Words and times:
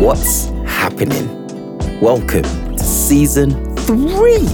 What's 0.00 0.46
happening? 0.64 1.28
Welcome 2.00 2.44
to 2.74 2.78
season 2.78 3.76
three 3.76 4.46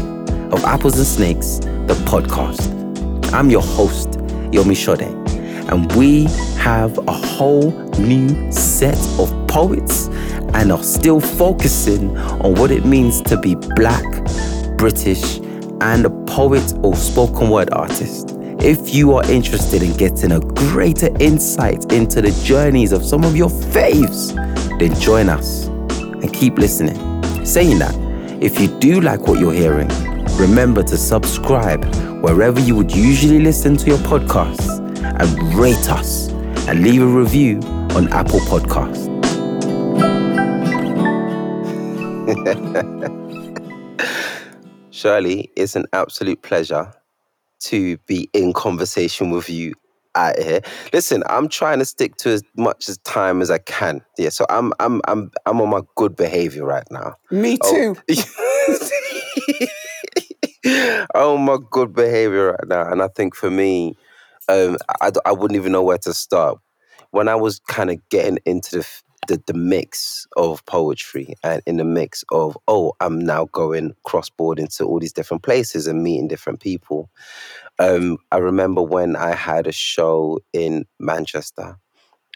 of 0.51 0.65
Apples 0.65 0.99
and 0.99 1.07
Snakes, 1.07 1.61
the 1.87 1.95
podcast. 2.05 3.33
I'm 3.33 3.49
your 3.49 3.63
host, 3.63 4.11
Yomi 4.51 4.75
Sode, 4.75 5.03
and 5.71 5.93
we 5.93 6.25
have 6.59 6.99
a 7.07 7.13
whole 7.13 7.71
new 8.01 8.51
set 8.51 8.99
of 9.21 9.31
poets 9.47 10.09
and 10.53 10.73
are 10.73 10.83
still 10.83 11.21
focusing 11.21 12.19
on 12.19 12.57
what 12.57 12.73
it 12.73 12.85
means 12.85 13.23
to 13.23 13.37
be 13.39 13.55
black, 13.77 14.05
British, 14.77 15.39
and 15.81 16.07
a 16.07 16.11
poet 16.27 16.75
or 16.83 16.97
spoken 16.97 17.51
word 17.51 17.71
artist. 17.71 18.33
If 18.59 18.93
you 18.93 19.13
are 19.13 19.31
interested 19.31 19.85
in 19.85 19.97
getting 19.97 20.33
a 20.33 20.41
greater 20.41 21.17
insight 21.21 21.93
into 21.93 22.21
the 22.21 22.33
journeys 22.45 22.91
of 22.91 23.05
some 23.05 23.23
of 23.23 23.37
your 23.37 23.51
faves, 23.51 24.56
then 24.79 24.95
join 25.01 25.29
us 25.29 25.67
and 25.67 26.33
keep 26.33 26.59
listening. 26.59 26.97
Saying 27.45 27.79
that, 27.79 27.95
if 28.43 28.61
you 28.61 28.69
do 28.79 29.01
like 29.01 29.27
what 29.27 29.39
you're 29.41 29.53
hearing, 29.53 29.89
remember 30.37 30.83
to 30.83 30.97
subscribe 30.97 31.85
wherever 32.23 32.61
you 32.61 32.75
would 32.77 32.95
usually 32.95 33.41
listen 33.41 33.77
to 33.77 33.87
your 33.87 33.99
podcasts 33.99 34.79
and 35.21 35.55
rate 35.55 35.89
us 35.91 36.29
and 36.69 36.83
leave 36.83 37.03
a 37.03 37.07
review 37.07 37.59
on 37.95 38.09
Apple 38.13 38.41
Podcasts. 38.41 39.07
Shirley, 44.91 45.51
it's 45.57 45.77
an 45.77 45.87
absolute 45.93 46.43
pleasure 46.43 46.93
to 47.61 47.97
be 48.07 48.29
in 48.33 48.53
conversation 48.53 49.31
with 49.31 49.49
you 49.49 49.75
out 50.17 50.39
here. 50.39 50.61
Listen, 50.93 51.23
I'm 51.29 51.49
trying 51.49 51.79
to 51.79 51.85
stick 51.85 52.17
to 52.17 52.31
as 52.31 52.43
much 52.57 52.89
as 52.89 52.99
time 52.99 53.43
as 53.43 53.51
I 53.51 53.59
can. 53.59 54.01
Yeah, 54.19 54.31
so 54.31 54.47
I'm 54.49 54.73
I'm 54.81 55.01
I'm 55.07 55.31
I'm 55.45 55.61
on 55.61 55.71
my 55.71 55.83
good 55.95 56.17
behavior 56.17 56.65
right 56.65 56.87
now. 56.91 57.15
Me 57.31 57.59
too. 57.59 57.97
Oh, 60.69 61.07
oh 61.15 61.37
my 61.39 61.59
good 61.71 61.95
behavior 61.95 62.53
right 62.53 62.69
now, 62.69 62.91
and 62.91 63.01
I 63.03 63.09
think 63.09 63.37
for 63.37 63.51
me, 63.51 63.95
um, 64.49 64.77
I 65.01 65.13
I 65.25 65.33
wouldn't 65.33 65.57
even 65.57 65.73
know 65.73 65.83
where 65.83 65.99
to 65.99 66.13
start. 66.13 66.59
When 67.11 67.29
I 67.29 67.37
was 67.37 67.61
kind 67.69 67.91
of 67.91 67.97
getting 68.09 68.39
into 68.45 68.79
the, 68.79 68.87
the 69.29 69.43
the 69.47 69.55
mix 69.55 70.27
of 70.37 70.65
poetry 70.67 71.35
and 71.45 71.63
in 71.67 71.77
the 71.77 71.85
mix 71.85 72.25
of 72.33 72.59
oh, 72.67 72.95
I'm 73.01 73.21
now 73.21 73.47
going 73.53 73.95
cross 74.05 74.29
board 74.29 74.59
into 74.59 74.85
all 74.85 74.99
these 74.99 75.13
different 75.13 75.43
places 75.43 75.87
and 75.87 76.03
meeting 76.03 76.29
different 76.29 76.61
people. 76.61 77.11
Um, 77.79 78.19
I 78.33 78.39
remember 78.39 78.83
when 78.83 79.17
I 79.17 79.35
had 79.35 79.67
a 79.67 79.73
show 79.73 80.41
in 80.53 80.85
Manchester, 80.99 81.77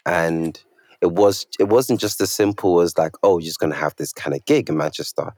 and 0.05 0.61
it 1.01 1.11
was 1.11 1.47
it 1.59 1.67
wasn't 1.69 1.99
just 1.99 2.21
as 2.21 2.31
simple 2.31 2.79
as 2.81 2.97
like, 2.97 3.13
oh, 3.23 3.39
you're 3.39 3.47
just 3.47 3.59
gonna 3.59 3.75
have 3.75 3.95
this 3.95 4.13
kind 4.13 4.35
of 4.35 4.45
gig 4.45 4.69
in 4.69 4.77
Manchester. 4.77 5.33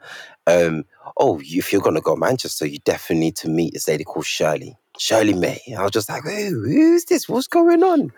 Um, 0.46 0.84
oh, 1.18 1.40
if 1.42 1.72
you're 1.72 1.82
gonna 1.82 2.02
go 2.02 2.16
Manchester, 2.16 2.66
you 2.68 2.80
definitely 2.80 3.26
need 3.26 3.36
to 3.38 3.50
meet 3.50 3.74
this 3.74 3.88
lady 3.88 4.04
called 4.04 4.26
Shirley, 4.26 4.78
Shirley 5.00 5.34
May. 5.34 5.62
I 5.78 5.82
was 5.84 5.92
just 5.92 6.10
like, 6.10 6.24
Who, 6.24 6.66
who's 6.66 7.06
this? 7.06 7.30
What's 7.30 7.48
going 7.48 7.84
on? 7.84 8.12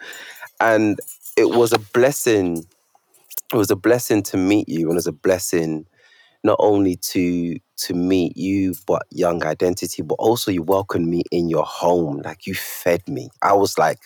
And 0.59 0.99
it 1.37 1.49
was 1.49 1.71
a 1.71 1.79
blessing. 1.79 2.65
It 3.53 3.57
was 3.57 3.69
a 3.69 3.75
blessing 3.75 4.23
to 4.23 4.37
meet 4.37 4.67
you, 4.67 4.87
and 4.87 4.93
it 4.93 4.95
was 4.95 5.07
a 5.07 5.11
blessing 5.11 5.85
not 6.45 6.57
only 6.61 6.97
to 6.97 7.57
to 7.77 7.95
meet 7.95 8.37
you 8.37 8.75
but 8.87 9.03
young 9.11 9.43
identity 9.45 10.03
but 10.03 10.15
also 10.15 10.51
you 10.51 10.63
welcomed 10.63 11.07
me 11.09 11.23
in 11.31 11.49
your 11.49 11.65
home. 11.65 12.21
Like 12.25 12.47
you 12.47 12.55
fed 12.55 13.07
me. 13.09 13.29
I 13.43 13.53
was 13.55 13.77
like 13.79 13.99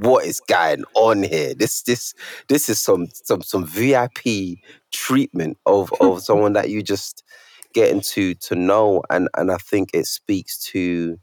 what 0.00 0.26
is 0.26 0.40
going 0.40 0.84
on 0.94 1.24
here? 1.24 1.54
This 1.54 1.82
this 1.84 2.14
this 2.48 2.68
is 2.70 2.80
some 2.80 3.08
some 3.14 3.42
some 3.42 3.66
vip 3.66 4.18
treatment 4.92 5.58
of 5.66 5.92
of 6.00 6.22
someone 6.24 6.54
that 6.54 6.70
you 6.70 6.82
just 6.82 7.24
getting 7.74 8.02
to 8.02 8.34
to 8.36 8.56
know. 8.56 9.02
And 9.10 9.28
and 9.36 9.52
i 9.52 9.58
think 9.58 9.90
it 9.94 10.06
speaks 10.06 10.58
to 10.72 11.18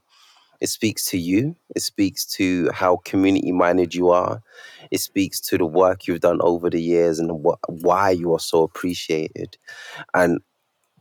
it 0.59 0.67
speaks 0.69 1.05
to 1.11 1.17
you. 1.17 1.55
It 1.75 1.81
speaks 1.81 2.25
to 2.38 2.69
how 2.73 2.97
community 3.05 3.51
minded 3.51 3.94
you 3.94 4.09
are. 4.09 4.41
It 4.91 5.00
speaks 5.01 5.40
to 5.41 5.57
the 5.57 5.66
work 5.66 6.07
you've 6.07 6.22
done 6.22 6.40
over 6.41 6.69
the 6.69 6.81
years 6.81 7.19
and 7.19 7.44
what, 7.44 7.59
why 7.67 8.11
you 8.11 8.34
are 8.34 8.40
so 8.40 8.63
appreciated. 8.63 9.57
And 10.13 10.41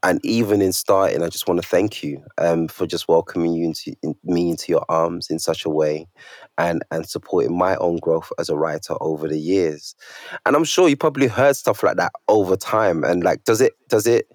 and 0.03 0.25
even 0.25 0.61
in 0.61 0.73
starting, 0.73 1.23
I 1.23 1.29
just 1.29 1.47
want 1.47 1.63
to 1.63 1.69
thank 1.69 2.03
you 2.03 2.25
um, 2.39 2.67
for 2.67 2.87
just 2.87 3.09
welcoming 3.09 3.53
you 3.53 3.65
into 3.67 3.95
in, 4.03 4.15
me 4.25 4.51
into 4.51 4.73
your 4.73 4.85
arms 4.89 5.31
in 5.31 5.39
such 5.39 5.65
a 5.65 5.71
way, 5.71 6.09
and 6.59 6.83
and 6.91 7.09
supporting 7.09 7.57
my 7.57 7.77
own 7.77 7.97
growth 7.99 8.33
as 8.39 8.49
a 8.49 8.57
writer 8.57 8.95
over 9.01 9.29
the 9.29 9.39
years. 9.39 9.95
And 10.45 10.57
I'm 10.57 10.65
sure 10.65 10.89
you 10.89 10.97
probably 10.97 11.29
heard 11.29 11.57
stuff 11.57 11.83
like 11.83 11.97
that 11.97 12.13
over 12.29 12.57
time. 12.57 13.05
And 13.05 13.23
like, 13.23 13.45
does 13.45 13.61
it 13.61 13.75
does 13.89 14.07
it 14.07 14.27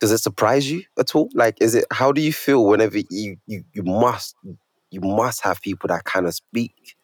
does 0.00 0.12
it 0.12 0.18
surprise 0.18 0.70
you 0.70 0.84
at 0.98 1.14
all? 1.14 1.30
Like, 1.34 1.56
is 1.60 1.74
it 1.74 1.84
how 1.92 2.12
do 2.12 2.20
you 2.20 2.32
feel 2.32 2.64
whenever 2.64 2.98
you 3.10 3.36
you 3.46 3.64
you 3.72 3.82
must 3.82 4.36
you 4.90 5.00
must 5.00 5.42
have 5.42 5.60
people 5.60 5.88
that 5.88 6.04
kind 6.04 6.26
of 6.26 6.34
speak 6.34 6.96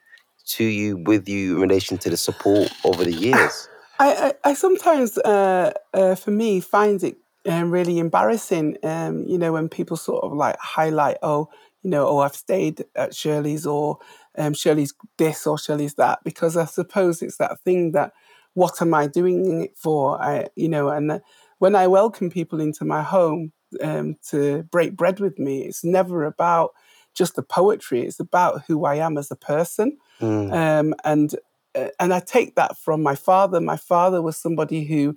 to 0.47 0.65
you 0.65 1.03
with 1.05 1.29
you 1.29 1.57
in 1.57 1.63
relation 1.63 1.99
to 1.99 2.11
the 2.11 2.17
support 2.17 2.71
over 2.85 3.05
the 3.05 3.13
years? 3.13 3.69
I, 3.99 4.35
I, 4.45 4.51
I 4.51 4.55
sometimes, 4.55 5.19
uh, 5.19 5.73
uh, 5.93 6.15
for 6.17 6.33
me, 6.33 6.61
find 6.61 7.03
it 7.03 7.17
um, 7.47 7.71
really 7.71 7.99
embarrassing. 7.99 8.78
Um, 8.82 9.25
you 9.27 9.38
know, 9.38 9.53
when 9.53 9.69
people 9.69 9.97
sort 9.97 10.25
of 10.25 10.32
like 10.32 10.56
highlight, 10.59 11.19
oh, 11.22 11.49
you 11.82 11.91
know, 11.91 12.06
oh, 12.09 12.19
I've 12.19 12.34
stayed 12.34 12.84
at 12.97 13.15
Shirley's 13.15 13.66
or 13.66 13.99
um, 14.37 14.55
Shirley's 14.55 14.94
this 15.19 15.47
or 15.47 15.59
Shirley's 15.59 15.94
that, 15.94 16.21
because 16.25 16.56
I 16.56 16.65
suppose 16.65 17.22
it's 17.22 17.37
that 17.37 17.60
thing 17.60 17.93
that 17.93 18.12
what 18.54 18.81
am 18.81 18.94
I 18.94 19.06
doing 19.06 19.62
it 19.62 19.77
for? 19.77 20.21
I, 20.22 20.49
you 20.56 20.69
know, 20.69 20.88
and 20.88 21.10
uh, 21.12 21.19
when 21.59 21.75
I 21.75 21.87
welcome 21.88 22.31
people 22.31 22.60
into 22.60 22.84
my 22.84 23.03
home 23.03 23.53
um, 23.83 24.16
to 24.28 24.62
break 24.65 24.97
bread 24.97 25.21
with 25.21 25.38
me, 25.38 25.62
it's 25.62 25.84
never 25.84 26.25
about 26.25 26.71
just 27.15 27.37
the 27.37 27.43
poetry. 27.43 28.03
It's 28.03 28.21
about 28.21 28.62
who 28.66 28.84
I 28.84 28.97
am 28.97 29.19
as 29.19 29.31
a 29.31 29.37
person, 29.37 29.99
Mm, 30.21 30.53
um, 30.53 30.94
and 31.04 31.34
uh, 31.75 31.88
and 31.99 32.15
I 32.15 32.21
take 32.21 32.54
that 32.54 32.78
from 32.78 33.03
my 33.03 33.16
father. 33.16 33.60
My 33.60 33.77
father 33.77 34.22
was 34.22 34.37
somebody 34.37 34.84
who 34.84 35.16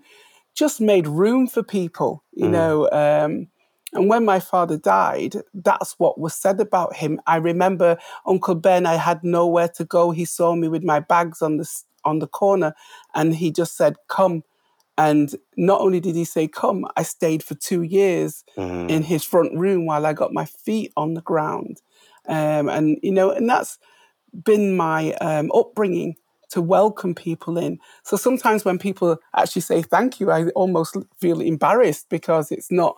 just 0.57 0.81
made 0.81 1.07
room 1.07 1.47
for 1.47 1.63
people, 1.63 2.23
you 2.33 2.47
mm, 2.47 2.51
know. 2.51 2.89
Um, 2.91 3.47
and 3.93 4.09
when 4.09 4.25
my 4.25 4.39
father 4.39 4.77
died, 4.77 5.35
that's 5.53 5.93
what 5.99 6.19
was 6.19 6.33
said 6.33 6.59
about 6.59 6.95
him. 6.95 7.21
I 7.27 7.37
remember 7.37 7.97
Uncle 8.25 8.55
Ben. 8.55 8.85
I 8.85 8.95
had 8.95 9.23
nowhere 9.23 9.69
to 9.69 9.85
go. 9.85 10.11
He 10.11 10.25
saw 10.25 10.55
me 10.55 10.67
with 10.67 10.83
my 10.83 10.99
bags 10.99 11.41
on 11.41 11.57
the 11.57 11.69
on 12.03 12.19
the 12.19 12.27
corner, 12.27 12.73
and 13.13 13.35
he 13.35 13.51
just 13.51 13.77
said, 13.77 13.95
"Come." 14.09 14.43
And 14.97 15.35
not 15.55 15.81
only 15.81 15.99
did 15.99 16.15
he 16.15 16.25
say, 16.25 16.47
"Come," 16.47 16.85
I 16.97 17.03
stayed 17.03 17.43
for 17.43 17.55
two 17.55 17.83
years 17.83 18.43
in 18.87 19.03
mm, 19.03 19.03
his 19.03 19.23
front 19.23 19.53
room 19.57 19.85
while 19.85 20.05
I 20.05 20.13
got 20.13 20.33
my 20.33 20.45
feet 20.45 20.91
on 20.97 21.13
the 21.13 21.21
ground. 21.21 21.81
Um, 22.27 22.67
and 22.67 22.97
you 23.03 23.11
know, 23.11 23.31
and 23.31 23.47
that's 23.47 23.77
been 24.43 24.75
my 24.75 25.13
um, 25.13 25.51
upbringing 25.53 26.15
to 26.49 26.61
welcome 26.61 27.13
people 27.13 27.57
in. 27.57 27.79
So 28.03 28.17
sometimes 28.17 28.63
when 28.63 28.77
people 28.77 29.17
actually 29.35 29.61
say 29.61 29.81
thank 29.81 30.19
you, 30.19 30.31
I 30.31 30.47
almost 30.49 30.95
feel 31.17 31.41
embarrassed 31.41 32.07
because 32.09 32.51
it's 32.51 32.71
not, 32.71 32.97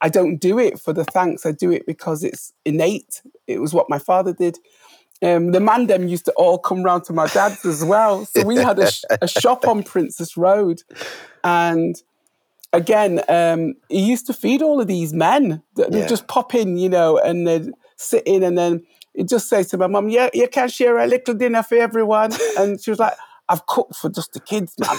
I 0.00 0.08
don't 0.08 0.38
do 0.38 0.58
it 0.58 0.80
for 0.80 0.92
the 0.92 1.04
thanks. 1.04 1.46
I 1.46 1.52
do 1.52 1.70
it 1.70 1.86
because 1.86 2.24
it's 2.24 2.52
innate. 2.64 3.22
It 3.46 3.60
was 3.60 3.72
what 3.72 3.90
my 3.90 3.98
father 3.98 4.32
did. 4.32 4.58
Um, 5.22 5.52
the 5.52 5.58
mandem 5.58 6.08
used 6.08 6.24
to 6.24 6.32
all 6.32 6.58
come 6.58 6.82
round 6.82 7.04
to 7.04 7.12
my 7.12 7.26
dad's 7.26 7.64
as 7.66 7.84
well. 7.84 8.24
So 8.24 8.42
we 8.44 8.56
had 8.56 8.78
a, 8.78 8.90
sh- 8.90 9.04
a 9.20 9.28
shop 9.28 9.68
on 9.68 9.82
Princess 9.82 10.36
Road. 10.36 10.82
And 11.44 11.96
again, 12.72 13.20
um, 13.28 13.74
he 13.88 14.00
used 14.00 14.26
to 14.28 14.32
feed 14.32 14.62
all 14.62 14.80
of 14.80 14.86
these 14.86 15.12
men. 15.12 15.62
that 15.76 15.92
yeah. 15.92 16.06
just 16.06 16.26
pop 16.26 16.54
in, 16.54 16.78
you 16.78 16.88
know, 16.88 17.18
and 17.18 17.46
they'd 17.46 17.70
sit 17.96 18.22
in 18.26 18.42
and 18.42 18.56
then 18.56 18.82
he'd 19.14 19.28
just 19.28 19.48
say 19.48 19.62
to 19.64 19.78
my 19.78 19.86
mum, 19.86 20.08
Yeah, 20.08 20.28
you 20.32 20.48
can 20.48 20.68
share 20.68 20.98
a 20.98 21.06
little 21.06 21.34
dinner 21.34 21.62
for 21.62 21.76
everyone. 21.76 22.32
And 22.58 22.80
she 22.82 22.90
was 22.90 22.98
like, 22.98 23.14
I've 23.48 23.66
cooked 23.66 23.96
for 23.96 24.10
just 24.10 24.32
the 24.32 24.40
kids, 24.40 24.74
man. 24.78 24.96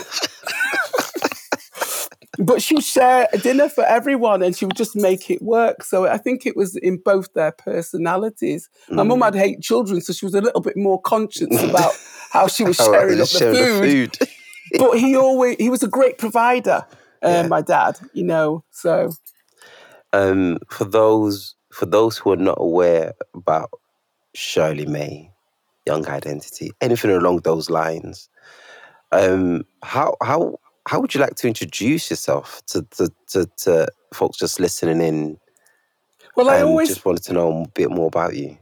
but 2.39 2.61
she 2.61 2.75
would 2.75 2.83
share 2.83 3.27
a 3.33 3.37
dinner 3.37 3.69
for 3.69 3.83
everyone 3.85 4.41
and 4.41 4.55
she 4.57 4.65
would 4.65 4.75
just 4.75 4.95
make 4.95 5.29
it 5.29 5.41
work. 5.41 5.83
So 5.83 6.07
I 6.07 6.17
think 6.17 6.45
it 6.45 6.55
was 6.55 6.75
in 6.75 6.97
both 6.97 7.31
their 7.33 7.51
personalities. 7.51 8.69
My 8.89 9.03
mum 9.03 9.19
Mm. 9.19 9.25
had 9.25 9.35
eight 9.35 9.61
children, 9.61 10.01
so 10.01 10.13
she 10.13 10.25
was 10.25 10.33
a 10.35 10.41
little 10.41 10.61
bit 10.61 10.75
more 10.77 10.99
conscious 11.01 11.61
about 11.63 11.93
how 12.31 12.47
she 12.47 12.63
was 12.63 12.77
sharing 12.77 13.21
up 13.21 13.27
the 13.29 13.39
food. 13.39 13.57
the 13.57 13.65
food. 13.65 14.29
But 14.79 14.97
he 14.99 15.17
always 15.17 15.57
he 15.59 15.69
was 15.69 15.83
a 15.83 15.87
great 15.87 16.17
provider, 16.17 16.85
uh, 17.21 17.29
Yeah. 17.29 17.47
my 17.47 17.61
dad, 17.61 17.99
you 18.13 18.23
know. 18.23 18.63
So 18.71 19.11
Um, 20.13 20.59
for 20.69 20.85
those 20.85 21.55
for 21.73 21.85
those 21.85 22.17
who 22.17 22.31
are 22.31 22.37
not 22.37 22.57
aware 22.57 23.13
about 23.35 23.69
Shirley 24.33 24.85
May, 24.85 25.31
Young 25.85 26.07
Identity, 26.07 26.71
anything 26.81 27.11
along 27.11 27.39
those 27.39 27.69
lines, 27.69 28.29
um, 29.11 29.65
how 29.83 30.15
how 30.21 30.59
how 30.87 30.99
would 30.99 31.13
you 31.13 31.21
like 31.21 31.35
to 31.35 31.47
introduce 31.47 32.09
yourself 32.09 32.61
to 32.67 32.83
to, 32.91 33.11
to, 33.29 33.45
to 33.57 33.87
folks 34.13 34.37
just 34.37 34.59
listening 34.59 35.01
in 35.01 35.37
well 36.35 36.49
I 36.49 36.61
always 36.61 36.89
just 36.89 37.05
wanted 37.05 37.23
to 37.23 37.33
know 37.33 37.63
a 37.63 37.67
bit 37.69 37.89
more 37.89 38.07
about 38.07 38.35
you? 38.35 38.57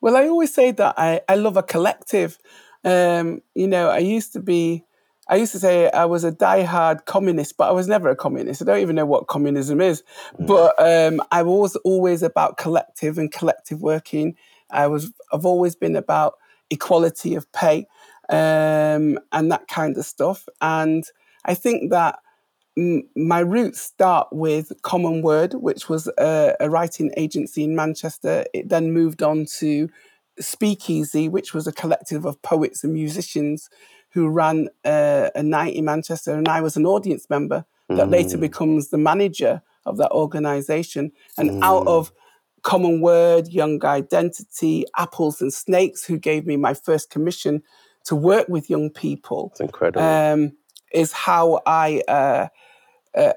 Well, 0.00 0.16
I 0.16 0.28
always 0.28 0.52
say 0.52 0.70
that 0.72 0.94
I, 0.98 1.22
I 1.28 1.36
love 1.36 1.56
a 1.56 1.62
collective. 1.62 2.38
Um, 2.84 3.40
you 3.54 3.66
know, 3.66 3.88
I 3.88 3.98
used 3.98 4.34
to 4.34 4.40
be 4.40 4.84
I 5.28 5.36
used 5.36 5.52
to 5.52 5.58
say 5.58 5.90
I 5.90 6.04
was 6.04 6.24
a 6.24 6.30
die-hard 6.30 7.06
communist, 7.06 7.56
but 7.56 7.68
I 7.68 7.72
was 7.72 7.88
never 7.88 8.10
a 8.10 8.16
communist. 8.16 8.60
I 8.60 8.66
don't 8.66 8.80
even 8.80 8.96
know 8.96 9.06
what 9.06 9.26
communism 9.26 9.80
is. 9.80 10.02
Mm. 10.38 10.46
But 10.46 10.74
um, 10.78 11.22
I 11.32 11.42
was 11.42 11.76
always 11.76 12.22
about 12.22 12.58
collective 12.58 13.16
and 13.16 13.32
collective 13.32 13.80
working. 13.80 14.36
I 14.70 14.86
was. 14.86 15.12
I've 15.32 15.46
always 15.46 15.76
been 15.76 15.96
about 15.96 16.34
equality 16.70 17.34
of 17.34 17.50
pay 17.52 17.86
um, 18.28 19.18
and 19.32 19.50
that 19.50 19.68
kind 19.68 19.96
of 19.96 20.04
stuff. 20.04 20.48
And 20.60 21.04
I 21.44 21.54
think 21.54 21.90
that 21.90 22.18
m- 22.76 23.08
my 23.16 23.40
roots 23.40 23.80
start 23.80 24.28
with 24.32 24.72
Common 24.82 25.22
Word, 25.22 25.54
which 25.54 25.88
was 25.88 26.08
a, 26.18 26.54
a 26.60 26.70
writing 26.70 27.12
agency 27.16 27.64
in 27.64 27.76
Manchester. 27.76 28.44
It 28.54 28.68
then 28.68 28.92
moved 28.92 29.22
on 29.22 29.46
to 29.58 29.90
Speakeasy, 30.40 31.28
which 31.28 31.54
was 31.54 31.66
a 31.66 31.72
collective 31.72 32.24
of 32.24 32.40
poets 32.42 32.82
and 32.82 32.92
musicians 32.92 33.68
who 34.10 34.28
ran 34.28 34.68
uh, 34.84 35.30
a 35.34 35.42
night 35.42 35.74
in 35.74 35.84
Manchester, 35.84 36.34
and 36.34 36.48
I 36.48 36.60
was 36.60 36.76
an 36.76 36.86
audience 36.86 37.28
member 37.28 37.64
that 37.88 38.06
mm. 38.06 38.10
later 38.10 38.38
becomes 38.38 38.88
the 38.88 38.98
manager 38.98 39.60
of 39.84 39.96
that 39.98 40.12
organization. 40.12 41.12
And 41.36 41.50
mm. 41.50 41.62
out 41.62 41.86
of 41.86 42.12
Common 42.64 43.00
Word, 43.00 43.48
Young 43.48 43.84
Identity, 43.84 44.84
Apples 44.96 45.40
and 45.40 45.52
Snakes, 45.52 46.04
who 46.04 46.18
gave 46.18 46.46
me 46.46 46.56
my 46.56 46.74
first 46.74 47.10
commission 47.10 47.62
to 48.04 48.16
work 48.16 48.48
with 48.48 48.68
young 48.68 48.90
people. 48.90 49.50
It's 49.52 49.60
incredible. 49.60 50.04
Um, 50.04 50.52
is 50.92 51.12
how 51.12 51.60
I, 51.66 52.02
uh, 52.08 52.48
uh, 53.16 53.32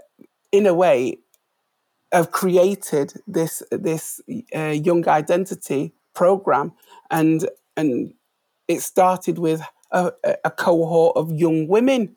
in 0.52 0.66
a 0.66 0.74
way, 0.74 1.20
have 2.12 2.32
created 2.32 3.14
this 3.28 3.62
this 3.70 4.22
uh, 4.56 4.68
young 4.68 5.08
identity 5.08 5.94
program, 6.14 6.72
and 7.12 7.50
and 7.76 8.14
it 8.68 8.82
started 8.82 9.38
with 9.40 9.62
a, 9.92 10.12
a 10.46 10.52
cohort 10.52 11.18
of 11.18 11.32
young 11.34 11.68
women, 11.68 12.16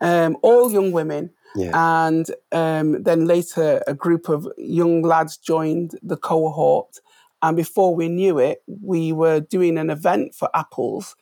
um, 0.00 0.36
all 0.42 0.72
young 0.72 0.92
women. 0.92 1.30
Yeah. 1.54 2.06
And 2.08 2.30
um, 2.52 3.02
then 3.02 3.26
later, 3.26 3.82
a 3.86 3.94
group 3.94 4.28
of 4.28 4.48
young 4.56 5.02
lads 5.02 5.36
joined 5.36 5.98
the 6.02 6.16
cohort. 6.16 6.98
And 7.42 7.56
before 7.56 7.94
we 7.94 8.08
knew 8.08 8.38
it, 8.38 8.62
we 8.66 9.12
were 9.12 9.40
doing 9.40 9.78
an 9.78 9.90
event 9.90 10.34
for 10.34 10.48
Apples 10.54 11.14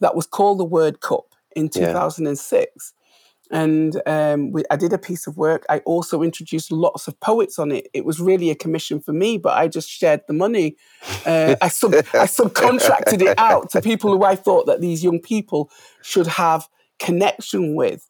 that 0.00 0.14
was 0.14 0.26
called 0.26 0.58
the 0.58 0.64
Word 0.64 1.00
Cup 1.00 1.34
in 1.54 1.68
2006. 1.68 2.94
And 3.50 4.00
um, 4.06 4.52
we, 4.52 4.62
I 4.70 4.76
did 4.76 4.92
a 4.92 4.98
piece 4.98 5.26
of 5.26 5.36
work. 5.36 5.64
I 5.70 5.78
also 5.80 6.22
introduced 6.22 6.70
lots 6.70 7.08
of 7.08 7.18
poets 7.20 7.58
on 7.58 7.72
it. 7.72 7.88
It 7.94 8.04
was 8.04 8.20
really 8.20 8.50
a 8.50 8.54
commission 8.54 9.00
for 9.00 9.12
me, 9.12 9.38
but 9.38 9.56
I 9.56 9.68
just 9.68 9.88
shared 9.88 10.20
the 10.26 10.34
money. 10.34 10.76
Uh, 11.24 11.56
I, 11.62 11.68
sub, 11.68 11.94
I 11.94 12.26
subcontracted 12.26 13.22
it 13.22 13.38
out 13.38 13.70
to 13.70 13.80
people 13.80 14.12
who 14.12 14.24
I 14.24 14.36
thought 14.36 14.66
that 14.66 14.80
these 14.80 15.02
young 15.02 15.20
people 15.20 15.70
should 16.02 16.26
have 16.26 16.68
connection 16.98 17.74
with. 17.74 18.08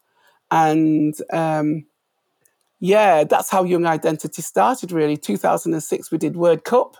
And 0.50 1.14
um, 1.32 1.86
yeah, 2.80 3.24
that's 3.24 3.50
how 3.50 3.64
Young 3.64 3.86
Identity 3.86 4.42
started, 4.42 4.92
really. 4.92 5.16
2006, 5.16 6.10
we 6.10 6.18
did 6.18 6.36
Word 6.36 6.64
Cup 6.64 6.96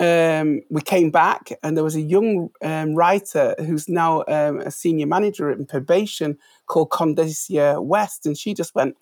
um, 0.00 0.62
we 0.70 0.80
came 0.80 1.10
back 1.10 1.52
and 1.62 1.76
there 1.76 1.84
was 1.84 1.94
a 1.94 2.00
young 2.00 2.50
um, 2.62 2.94
writer 2.94 3.54
who's 3.58 3.88
now 3.88 4.24
um, 4.26 4.58
a 4.60 4.70
senior 4.70 5.06
manager 5.06 5.50
in 5.52 5.66
probation 5.66 6.36
called 6.66 6.90
Condacia 6.90 7.82
West. 7.82 8.26
And 8.26 8.36
she 8.36 8.54
just 8.54 8.74
went, 8.74 8.96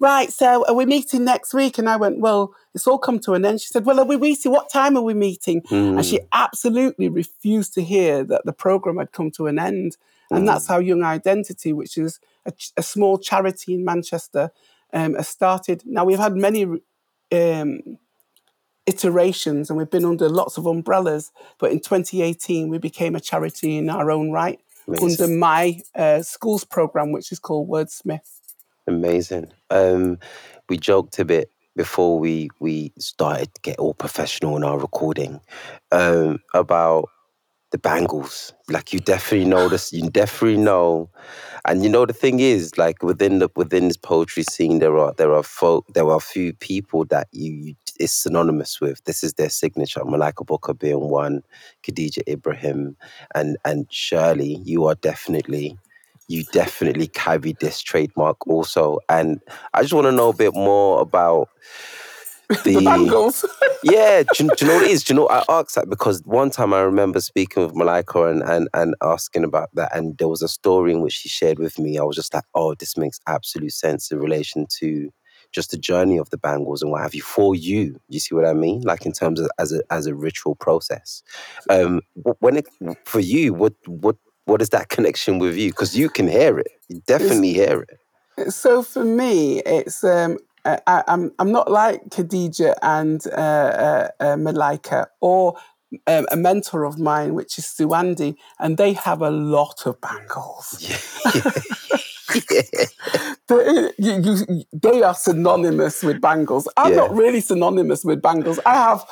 Right, 0.00 0.32
so 0.32 0.64
are 0.66 0.74
we 0.74 0.84
meeting 0.84 1.24
next 1.24 1.54
week? 1.54 1.78
And 1.78 1.88
I 1.88 1.96
went, 1.96 2.18
Well, 2.18 2.54
it's 2.74 2.86
all 2.86 2.98
come 2.98 3.20
to 3.20 3.34
an 3.34 3.44
end. 3.44 3.60
She 3.60 3.68
said, 3.68 3.84
Well, 3.84 4.00
are 4.00 4.06
we 4.06 4.16
meeting? 4.16 4.50
What 4.50 4.72
time 4.72 4.96
are 4.96 5.02
we 5.02 5.14
meeting? 5.14 5.62
Mm. 5.62 5.96
And 5.96 6.04
she 6.04 6.16
hmm. 6.16 6.26
absolutely 6.32 7.08
refused 7.08 7.74
to 7.74 7.82
hear 7.82 8.24
that 8.24 8.44
the 8.44 8.52
program 8.52 8.96
had 8.96 9.12
come 9.12 9.30
to 9.32 9.46
an 9.46 9.58
end. 9.58 9.96
Mm. 10.32 10.38
And 10.38 10.48
that's 10.48 10.66
hmm. 10.66 10.72
how 10.72 10.78
Young 10.78 11.04
Identity, 11.04 11.72
which 11.72 11.98
is 11.98 12.18
a, 12.46 12.52
a 12.76 12.82
small 12.82 13.18
charity 13.18 13.74
in 13.74 13.84
Manchester, 13.84 14.50
um, 14.92 15.14
has 15.14 15.28
started. 15.28 15.82
Now, 15.86 16.04
we've 16.04 16.18
had 16.18 16.36
many 16.36 16.64
um, 17.32 17.98
iterations 18.86 19.70
and 19.70 19.78
we've 19.78 19.90
been 19.90 20.04
under 20.04 20.28
lots 20.28 20.58
of 20.58 20.66
umbrellas. 20.66 21.32
But 21.58 21.72
in 21.72 21.80
2018, 21.80 22.68
we 22.68 22.78
became 22.78 23.14
a 23.14 23.20
charity 23.20 23.76
in 23.76 23.88
our 23.88 24.10
own 24.10 24.30
right 24.30 24.60
Amazing. 24.86 25.24
under 25.24 25.36
my 25.36 25.80
uh, 25.94 26.22
schools 26.22 26.64
program, 26.64 27.12
which 27.12 27.32
is 27.32 27.38
called 27.38 27.68
Wordsmith. 27.68 28.40
Amazing. 28.86 29.52
Um, 29.70 30.18
we 30.68 30.76
joked 30.76 31.18
a 31.18 31.24
bit 31.24 31.50
before 31.74 32.18
we 32.18 32.50
we 32.60 32.92
started 32.98 33.54
to 33.54 33.60
get 33.62 33.78
all 33.78 33.94
professional 33.94 34.56
in 34.56 34.64
our 34.64 34.78
recording 34.78 35.40
um, 35.90 36.38
about 36.52 37.08
the 37.72 37.78
bangles. 37.78 38.54
Like 38.70 38.92
you 38.92 39.00
definitely 39.00 39.48
know 39.48 39.68
this. 39.68 39.92
You 39.92 40.10
definitely 40.10 40.58
know 40.62 41.10
and 41.66 41.84
you 41.84 41.90
know 41.90 42.06
the 42.06 42.12
thing 42.12 42.40
is, 42.40 42.76
like 42.78 43.02
within 43.04 43.38
the 43.38 43.48
within 43.56 43.88
this 43.88 43.96
poetry 43.96 44.42
scene, 44.44 44.80
there 44.80 44.98
are 44.98 45.14
there 45.16 45.32
are 45.34 45.44
folk 45.44 45.86
there 45.94 46.06
are 46.06 46.16
a 46.16 46.20
few 46.20 46.54
people 46.54 47.04
that 47.06 47.28
you, 47.32 47.52
you 47.52 47.76
is 48.00 48.12
synonymous 48.12 48.80
with. 48.80 49.04
This 49.04 49.22
is 49.22 49.34
their 49.34 49.50
signature. 49.50 50.00
Malaika 50.00 50.44
Booker 50.44 50.74
being 50.74 51.08
one, 51.10 51.42
Khadijah 51.84 52.24
Ibrahiim, 52.24 52.96
and 53.34 53.58
and 53.64 53.86
Shirley. 53.92 54.60
You 54.64 54.86
are 54.86 54.96
definitely 54.96 55.78
you 56.28 56.44
definitely 56.52 57.08
carry 57.08 57.54
this 57.60 57.80
trademark 57.80 58.46
also. 58.48 58.98
And 59.08 59.40
I 59.74 59.82
just 59.82 59.92
want 59.92 60.06
to 60.06 60.12
know 60.12 60.30
a 60.30 60.34
bit 60.36 60.54
more 60.54 61.00
about 61.00 61.48
the, 62.64 62.76
the 62.76 62.84
bangles. 62.84 63.44
yeah, 63.82 64.22
do, 64.34 64.48
do, 64.48 64.54
you 64.60 64.66
know 64.66 64.74
what 64.76 64.84
it 64.84 64.90
is? 64.90 65.04
Do 65.04 65.14
you 65.14 65.20
know 65.20 65.28
I 65.28 65.44
asked 65.48 65.74
that 65.74 65.88
because 65.88 66.22
one 66.24 66.50
time 66.50 66.72
I 66.74 66.80
remember 66.80 67.20
speaking 67.20 67.62
with 67.64 67.74
Malaika 67.74 68.30
and, 68.30 68.42
and 68.42 68.68
and 68.74 68.94
asking 69.02 69.44
about 69.44 69.70
that, 69.74 69.94
and 69.94 70.16
there 70.18 70.28
was 70.28 70.42
a 70.42 70.48
story 70.48 70.92
in 70.92 71.00
which 71.00 71.14
she 71.14 71.28
shared 71.28 71.58
with 71.58 71.78
me. 71.78 71.98
I 71.98 72.02
was 72.02 72.16
just 72.16 72.34
like, 72.34 72.44
oh, 72.54 72.74
this 72.74 72.96
makes 72.96 73.20
absolute 73.26 73.72
sense 73.72 74.10
in 74.10 74.18
relation 74.18 74.66
to 74.80 75.10
just 75.52 75.70
the 75.70 75.78
journey 75.78 76.18
of 76.18 76.30
the 76.30 76.38
bangles 76.38 76.82
and 76.82 76.90
what 76.90 77.02
have 77.02 77.14
you 77.14 77.22
for 77.22 77.54
you. 77.54 78.00
You 78.08 78.20
see 78.20 78.34
what 78.34 78.46
I 78.46 78.54
mean? 78.54 78.82
Like 78.82 79.06
in 79.06 79.12
terms 79.12 79.40
of 79.40 79.50
as 79.58 79.72
a 79.72 79.82
as 79.90 80.06
a 80.06 80.14
ritual 80.14 80.54
process. 80.56 81.22
Um, 81.70 82.00
when 82.40 82.56
it 82.56 82.66
for 83.04 83.20
you, 83.20 83.54
what 83.54 83.74
what 83.86 84.16
what 84.44 84.62
is 84.62 84.70
that 84.70 84.88
connection 84.96 85.38
with 85.38 85.56
you? 85.56 85.70
Because 85.70 85.96
you 85.96 86.08
can 86.08 86.28
hear 86.28 86.58
it. 86.58 86.72
You 86.88 87.02
definitely 87.06 87.50
it's, 87.50 87.58
hear 87.58 87.82
it. 87.82 88.52
So 88.52 88.82
for 88.82 89.04
me, 89.04 89.60
it's 89.60 90.02
um, 90.04 90.38
I, 90.64 90.78
am 90.86 91.04
I'm, 91.08 91.32
I'm 91.38 91.52
not 91.52 91.70
like 91.70 92.08
Khadija 92.10 92.74
and 92.82 93.24
uh, 93.26 93.30
uh, 93.30 94.08
uh, 94.20 94.36
Malaika 94.36 95.06
or 95.20 95.56
um, 96.06 96.26
a 96.30 96.36
mentor 96.36 96.84
of 96.84 96.98
mine, 96.98 97.34
which 97.34 97.58
is 97.58 97.64
Suandi, 97.64 98.36
and 98.58 98.76
they 98.76 98.92
have 98.94 99.20
a 99.22 99.30
lot 99.30 99.86
of 99.86 100.00
bangles. 100.00 100.88
Yeah. 102.50 102.84
they, 103.46 103.90
you, 103.98 104.22
you, 104.48 104.64
they 104.72 105.02
are 105.02 105.12
synonymous 105.12 106.02
with 106.02 106.18
bangles. 106.22 106.66
I'm 106.78 106.92
yeah. 106.92 107.00
not 107.00 107.14
really 107.14 107.42
synonymous 107.42 108.06
with 108.06 108.22
bangles. 108.22 108.58
I 108.64 108.72
have 108.72 109.04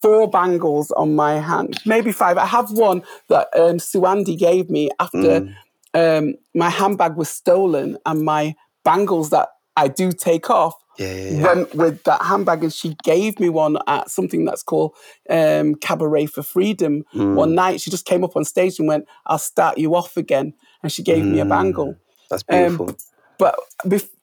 four 0.00 0.30
bangles 0.30 0.92
on 0.92 1.16
my 1.16 1.40
hand, 1.40 1.80
maybe 1.84 2.12
five. 2.12 2.38
I 2.38 2.46
have 2.46 2.70
one 2.70 3.02
that 3.28 3.48
um, 3.56 3.78
Suandi 3.78 4.38
gave 4.38 4.70
me 4.70 4.90
after 5.00 5.18
mm. 5.40 5.54
um, 5.94 6.34
my 6.54 6.70
handbag 6.70 7.16
was 7.16 7.28
stolen 7.28 7.98
and 8.06 8.24
my 8.24 8.54
bangles 8.84 9.30
that 9.30 9.48
I 9.76 9.88
do 9.88 10.12
take 10.12 10.50
off 10.50 10.74
yeah, 10.98 11.14
yeah, 11.14 11.30
yeah. 11.30 11.42
went 11.42 11.74
with 11.74 12.02
that 12.04 12.22
handbag 12.22 12.64
and 12.64 12.72
she 12.72 12.96
gave 13.04 13.38
me 13.38 13.48
one 13.48 13.78
at 13.86 14.10
something 14.10 14.44
that's 14.44 14.62
called 14.62 14.94
um, 15.30 15.76
Cabaret 15.76 16.26
for 16.26 16.42
Freedom. 16.42 17.04
Mm. 17.14 17.34
One 17.34 17.54
night 17.54 17.80
she 17.80 17.90
just 17.90 18.04
came 18.04 18.24
up 18.24 18.36
on 18.36 18.44
stage 18.44 18.78
and 18.78 18.88
went, 18.88 19.06
I'll 19.26 19.38
start 19.38 19.78
you 19.78 19.94
off 19.94 20.16
again. 20.16 20.54
And 20.82 20.90
she 20.90 21.02
gave 21.02 21.24
mm. 21.24 21.32
me 21.32 21.40
a 21.40 21.44
bangle. 21.44 21.96
That's 22.30 22.42
beautiful. 22.42 22.90
Um, 22.90 22.96
but, 23.38 23.54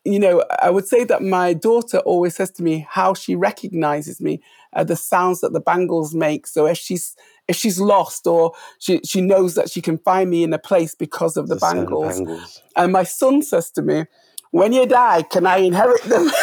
you 0.04 0.20
know, 0.20 0.44
I 0.62 0.70
would 0.70 0.88
say 0.88 1.06
that 1.06 1.24
my 1.24 1.54
daughter 1.54 2.00
always 2.00 2.36
says 2.36 2.52
to 2.52 2.64
me 2.64 2.86
how 2.90 3.14
she 3.14 3.36
recognizes 3.36 4.20
me 4.20 4.42
uh, 4.74 4.84
the 4.84 4.98
sounds 4.98 5.40
that 5.40 5.54
the 5.54 5.62
bangles 5.62 6.14
make. 6.14 6.46
So 6.46 6.68
if 6.68 6.78
she's 6.78 7.16
if 7.48 7.56
she's 7.56 7.80
lost 7.80 8.26
or 8.28 8.54
she, 8.80 9.00
she 9.06 9.22
knows 9.22 9.56
that 9.56 9.70
she 9.70 9.82
can 9.82 10.00
find 10.00 10.30
me 10.30 10.44
in 10.44 10.52
a 10.52 10.58
place 10.58 10.96
because 10.96 11.38
of 11.38 11.48
the, 11.48 11.56
the 11.56 11.62
bangles. 11.62 12.18
bangles. 12.18 12.62
And 12.76 12.92
my 12.92 13.04
son 13.04 13.44
says 13.44 13.70
to 13.72 13.82
me, 13.82 14.06
when 14.52 14.74
you 14.74 14.86
die, 14.86 15.22
can 15.22 15.46
I 15.46 15.58
inherit 15.58 16.02
them? 16.04 16.30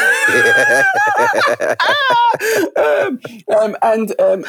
um, 2.77 3.21
um, 3.57 3.77
and 3.83 4.21
um, 4.21 4.45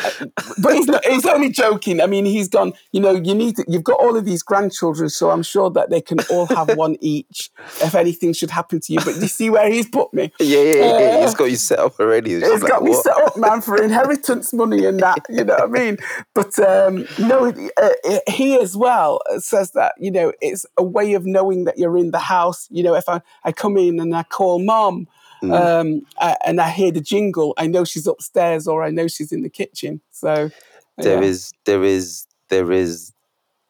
but 0.62 0.74
he's, 0.74 0.88
not, 0.88 1.06
he's 1.06 1.25
only 1.25 1.50
joking. 1.50 2.01
I 2.01 2.08
mean, 2.08 2.25
he's 2.25 2.48
gone. 2.48 2.74
You 2.92 3.01
know, 3.01 3.12
you 3.12 3.36
need 3.36 3.56
to, 3.58 3.65
you've 3.68 3.84
got 3.84 4.00
all 4.00 4.15
of 4.15 4.25
these 4.25 4.44
grandchildren, 4.44 5.10
so 5.10 5.32
I'm 5.32 5.44
sure 5.44 5.70
that 5.72 5.89
they 5.89 6.01
can 6.01 6.20
all 6.30 6.46
have 6.48 6.75
one 6.77 6.98
each 7.01 7.51
if 7.82 7.96
anything 7.96 8.34
should 8.34 8.50
happen 8.50 8.80
to 8.82 8.94
you. 8.94 9.00
But 9.00 9.15
you 9.15 9.27
see 9.27 9.50
where 9.50 9.70
he's 9.72 9.88
put 9.88 10.13
me? 10.13 10.32
Yeah, 10.39 10.62
yeah, 10.62 10.74
yeah. 10.74 10.86
Uh, 10.86 11.22
he's 11.22 11.36
got 11.36 11.46
you 11.46 11.56
set 11.56 11.80
up 11.80 12.00
already. 12.00 12.32
He's 12.32 12.44
like, 12.44 12.62
got 12.62 12.82
what? 12.82 12.89
me 12.89 12.96
set 12.96 13.18
up, 13.18 13.38
man, 13.38 13.62
for 13.62 13.82
inheritance 13.82 14.53
money 14.53 14.86
and 14.86 15.00
that. 15.00 15.20
You 15.30 15.44
know 15.44 15.56
what 15.56 15.63
I 15.63 15.68
mean? 15.68 15.98
But 16.34 16.58
um, 16.60 17.08
no, 17.20 17.53
uh, 17.77 17.89
he 18.27 18.60
as 18.60 18.75
well 18.75 19.22
says 19.38 19.72
that 19.72 19.94
you 20.00 20.12
know 20.12 20.34
it's 20.42 20.65
a 20.77 20.84
way 20.84 21.13
of 21.13 21.25
knowing 21.25 21.65
that 21.65 21.77
you're 21.77 21.98
in 21.98 22.12
the 22.12 22.20
house. 22.20 22.68
You 22.72 22.84
know, 22.84 22.96
if 22.96 23.08
I, 23.10 23.22
I 23.44 23.51
come 23.51 23.77
in 23.77 24.00
and 24.00 24.15
I 24.15 24.24
call 24.24 24.60
mom. 24.60 25.08
Mm. 25.44 25.54
Um, 25.54 26.06
I, 26.20 26.38
and 26.46 26.62
I 26.62 26.70
hear 26.70 26.92
the 26.92 27.02
jingle. 27.02 27.54
I 27.58 27.68
know 27.68 27.84
she's 27.84 28.08
upstairs, 28.08 28.68
or 28.68 28.84
I 28.84 28.90
know 28.90 29.08
she's 29.08 29.32
in 29.32 29.44
the 29.44 29.50
kitchen. 29.50 30.02
So 30.12 30.50
there 30.98 31.22
yeah. 31.22 31.30
is, 31.30 31.52
there 31.66 31.84
is, 31.84 32.26
there 32.50 32.72
is 32.72 33.12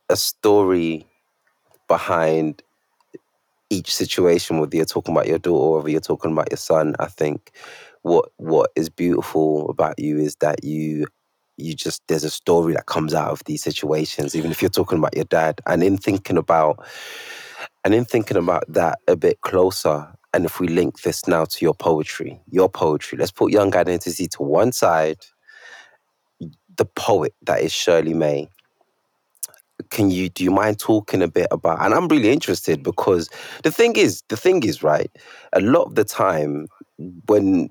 a 0.09 0.15
story 0.15 1.07
behind 1.87 2.61
each 3.69 3.93
situation, 3.93 4.59
whether 4.59 4.75
you're 4.75 4.85
talking 4.85 5.13
about 5.13 5.27
your 5.27 5.39
daughter 5.39 5.63
or 5.63 5.77
whether 5.77 5.89
you're 5.89 5.99
talking 5.99 6.31
about 6.31 6.51
your 6.51 6.57
son, 6.57 6.95
I 6.99 7.07
think 7.07 7.51
what 8.03 8.29
what 8.37 8.69
is 8.75 8.89
beautiful 8.89 9.69
about 9.69 9.97
you 9.97 10.19
is 10.19 10.35
that 10.37 10.63
you 10.63 11.07
you 11.57 11.73
just 11.73 12.01
there's 12.07 12.23
a 12.23 12.29
story 12.29 12.73
that 12.73 12.85
comes 12.85 13.13
out 13.13 13.31
of 13.31 13.43
these 13.45 13.63
situations, 13.63 14.35
even 14.35 14.51
if 14.51 14.61
you're 14.61 14.69
talking 14.69 14.99
about 14.99 15.15
your 15.15 15.25
dad. 15.25 15.61
And 15.65 15.83
in 15.83 15.97
thinking 15.97 16.37
about 16.37 16.85
and 17.83 17.93
in 17.93 18.05
thinking 18.05 18.37
about 18.37 18.65
that 18.67 18.99
a 19.07 19.15
bit 19.15 19.41
closer, 19.41 20.13
and 20.33 20.45
if 20.45 20.59
we 20.59 20.67
link 20.67 21.01
this 21.01 21.27
now 21.27 21.45
to 21.45 21.65
your 21.65 21.75
poetry, 21.75 22.41
your 22.51 22.69
poetry, 22.69 23.17
let's 23.17 23.31
put 23.31 23.51
young 23.51 23.75
identity 23.75 24.27
to 24.29 24.43
one 24.43 24.71
side. 24.71 25.19
The 26.77 26.85
poet 26.85 27.33
that 27.43 27.61
is 27.61 27.71
Shirley 27.73 28.13
May. 28.13 28.49
Can 29.89 30.09
you 30.11 30.29
do 30.29 30.43
you 30.43 30.51
mind 30.51 30.79
talking 30.79 31.21
a 31.21 31.27
bit 31.27 31.47
about 31.51 31.81
and 31.81 31.93
I'm 31.93 32.07
really 32.07 32.31
interested 32.31 32.83
because 32.83 33.29
the 33.63 33.71
thing 33.71 33.95
is 33.97 34.23
the 34.29 34.37
thing 34.37 34.63
is 34.63 34.83
right 34.83 35.11
a 35.53 35.61
lot 35.61 35.83
of 35.83 35.95
the 35.95 36.05
time 36.05 36.67
when 37.27 37.69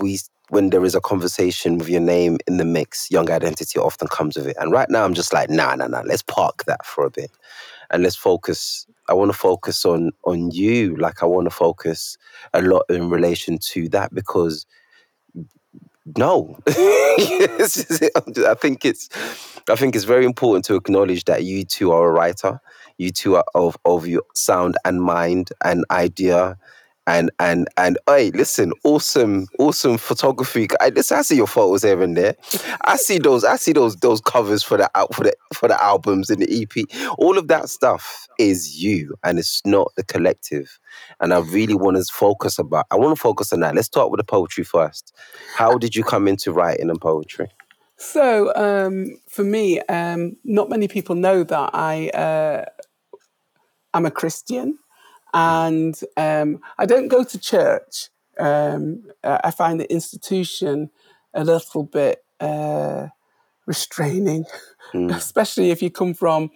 we 0.00 0.18
when 0.50 0.70
there 0.70 0.84
is 0.84 0.94
a 0.94 1.00
conversation 1.00 1.78
with 1.78 1.88
your 1.88 2.00
name 2.00 2.38
in 2.46 2.58
the 2.58 2.64
mix, 2.64 3.10
young 3.10 3.30
identity 3.30 3.78
often 3.80 4.08
comes 4.08 4.36
with 4.36 4.46
it. 4.46 4.56
And 4.60 4.72
right 4.72 4.90
now, 4.90 5.04
I'm 5.04 5.14
just 5.14 5.32
like, 5.32 5.50
nah, 5.50 5.74
nah, 5.74 5.88
nah. 5.88 6.02
Let's 6.06 6.22
park 6.22 6.64
that 6.66 6.84
for 6.86 7.04
a 7.06 7.10
bit, 7.10 7.30
and 7.90 8.02
let's 8.02 8.16
focus. 8.16 8.86
I 9.08 9.14
want 9.14 9.30
to 9.30 9.36
focus 9.38 9.84
on 9.84 10.12
on 10.24 10.50
you. 10.50 10.96
Like 10.96 11.22
I 11.22 11.26
want 11.26 11.46
to 11.46 11.50
focus 11.54 12.16
a 12.52 12.62
lot 12.62 12.84
in 12.88 13.10
relation 13.10 13.58
to 13.72 13.88
that 13.90 14.14
because 14.14 14.66
no, 16.16 16.58
I 16.68 18.56
think 18.60 18.84
it's 18.84 19.08
I 19.70 19.76
think 19.76 19.96
it's 19.96 20.04
very 20.04 20.24
important 20.24 20.64
to 20.66 20.74
acknowledge 20.74 21.24
that 21.24 21.44
you 21.44 21.64
too 21.64 21.92
are 21.92 22.08
a 22.08 22.12
writer. 22.12 22.60
You 22.98 23.10
too 23.10 23.36
are 23.36 23.44
of 23.54 23.76
of 23.84 24.06
your 24.06 24.22
sound 24.34 24.76
and 24.84 25.02
mind 25.02 25.50
and 25.64 25.84
idea 25.90 26.56
and 27.06 27.30
and 27.38 27.68
and 27.76 27.98
hey, 28.06 28.30
listen, 28.30 28.72
awesome, 28.84 29.46
awesome 29.58 29.98
photography. 29.98 30.68
I 30.80 30.88
listen, 30.88 31.18
I 31.18 31.22
see 31.22 31.36
your 31.36 31.46
photos 31.46 31.82
here 31.82 32.02
and 32.02 32.16
there. 32.16 32.36
I 32.82 32.96
see 32.96 33.18
those, 33.18 33.44
I 33.44 33.56
see 33.56 33.72
those 33.72 33.96
those 33.96 34.20
covers 34.20 34.62
for 34.62 34.76
the 34.78 34.90
out 34.94 35.14
for 35.14 35.24
the 35.24 35.34
for 35.52 35.68
the 35.68 35.82
albums 35.82 36.30
and 36.30 36.40
the 36.40 36.62
EP. 36.62 36.84
All 37.18 37.36
of 37.36 37.48
that 37.48 37.68
stuff 37.68 38.26
is 38.38 38.82
you, 38.82 39.14
and 39.22 39.38
it's 39.38 39.60
not 39.66 39.92
the 39.96 40.04
collective. 40.04 40.78
And 41.20 41.34
I 41.34 41.40
really 41.40 41.74
want 41.74 41.96
to 41.96 42.04
focus 42.04 42.58
about. 42.58 42.86
I 42.90 42.96
want 42.96 43.14
to 43.16 43.20
focus 43.20 43.52
on 43.52 43.60
that. 43.60 43.74
Let's 43.74 43.86
start 43.86 44.10
with 44.10 44.18
the 44.18 44.24
poetry 44.24 44.64
first. 44.64 45.14
How 45.54 45.76
did 45.76 45.94
you 45.94 46.04
come 46.04 46.26
into 46.26 46.52
writing 46.52 46.90
and 46.90 47.00
poetry? 47.00 47.48
So 47.96 48.54
um, 48.56 49.18
for 49.28 49.44
me, 49.44 49.80
um, 49.82 50.36
not 50.44 50.68
many 50.68 50.88
people 50.88 51.14
know 51.14 51.44
that 51.44 51.70
I 51.74 52.08
uh, 52.08 52.64
I'm 53.92 54.06
a 54.06 54.10
Christian. 54.10 54.78
And 55.34 56.00
um, 56.16 56.60
I 56.78 56.86
don't 56.86 57.08
go 57.08 57.24
to 57.24 57.38
church. 57.38 58.08
Um, 58.38 59.02
I 59.22 59.50
find 59.50 59.80
the 59.80 59.92
institution 59.92 60.90
a 61.34 61.44
little 61.44 61.82
bit 61.82 62.24
uh, 62.38 63.08
restraining, 63.66 64.44
mm. 64.94 65.14
especially 65.14 65.70
if 65.72 65.82
you 65.82 65.90
come 65.90 66.14
from 66.14 66.50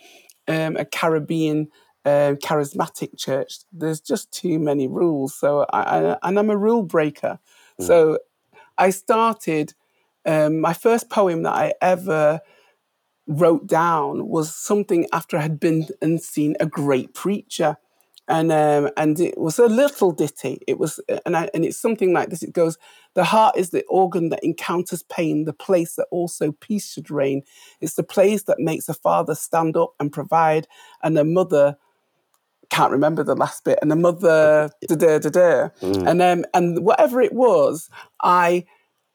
um, 0.46 0.76
a 0.76 0.84
Caribbean 0.84 1.68
uh, 2.04 2.34
charismatic 2.42 3.18
church. 3.18 3.58
There's 3.72 4.00
just 4.00 4.30
too 4.30 4.60
many 4.60 4.86
rules. 4.86 5.34
So 5.34 5.66
I, 5.72 5.80
I 5.80 6.18
and 6.22 6.38
I'm 6.38 6.50
a 6.50 6.56
rule 6.56 6.84
breaker. 6.84 7.40
Mm. 7.80 7.86
So 7.86 8.18
I 8.78 8.90
started. 8.90 9.74
Um, 10.26 10.60
my 10.60 10.74
first 10.74 11.08
poem 11.08 11.42
that 11.44 11.54
I 11.54 11.72
ever 11.80 12.40
wrote 13.26 13.66
down 13.66 14.28
was 14.28 14.54
something 14.54 15.06
after 15.12 15.38
I 15.38 15.42
had 15.42 15.58
been 15.58 15.88
and 16.02 16.20
seen 16.20 16.54
a 16.60 16.66
great 16.66 17.14
preacher 17.14 17.78
and 18.28 18.52
um, 18.52 18.90
and 18.96 19.18
it 19.18 19.38
was 19.38 19.58
a 19.58 19.66
little 19.66 20.12
ditty. 20.12 20.60
It 20.66 20.78
was, 20.78 21.00
and 21.24 21.36
I, 21.36 21.48
and 21.54 21.64
it's 21.64 21.78
something 21.78 22.12
like 22.12 22.28
this. 22.28 22.42
It 22.42 22.52
goes, 22.52 22.78
"The 23.14 23.24
heart 23.24 23.56
is 23.56 23.70
the 23.70 23.84
organ 23.88 24.28
that 24.28 24.44
encounters 24.44 25.02
pain, 25.02 25.44
the 25.44 25.52
place 25.52 25.96
that 25.96 26.06
also 26.10 26.52
peace 26.52 26.92
should 26.92 27.10
reign. 27.10 27.42
It's 27.80 27.94
the 27.94 28.02
place 28.02 28.44
that 28.44 28.58
makes 28.60 28.88
a 28.88 28.94
father 28.94 29.34
stand 29.34 29.76
up 29.76 29.94
and 29.98 30.12
provide, 30.12 30.68
and 31.02 31.18
a 31.18 31.24
mother." 31.24 31.76
Can't 32.70 32.92
remember 32.92 33.24
the 33.24 33.34
last 33.34 33.64
bit, 33.64 33.78
and 33.80 33.90
a 33.90 33.96
mother, 33.96 34.70
da 34.88 34.94
da 34.94 35.18
da 35.18 35.30
da, 35.30 35.68
mm. 35.80 36.06
and 36.06 36.20
um, 36.20 36.44
and 36.52 36.84
whatever 36.84 37.22
it 37.22 37.32
was, 37.32 37.88
I 38.22 38.66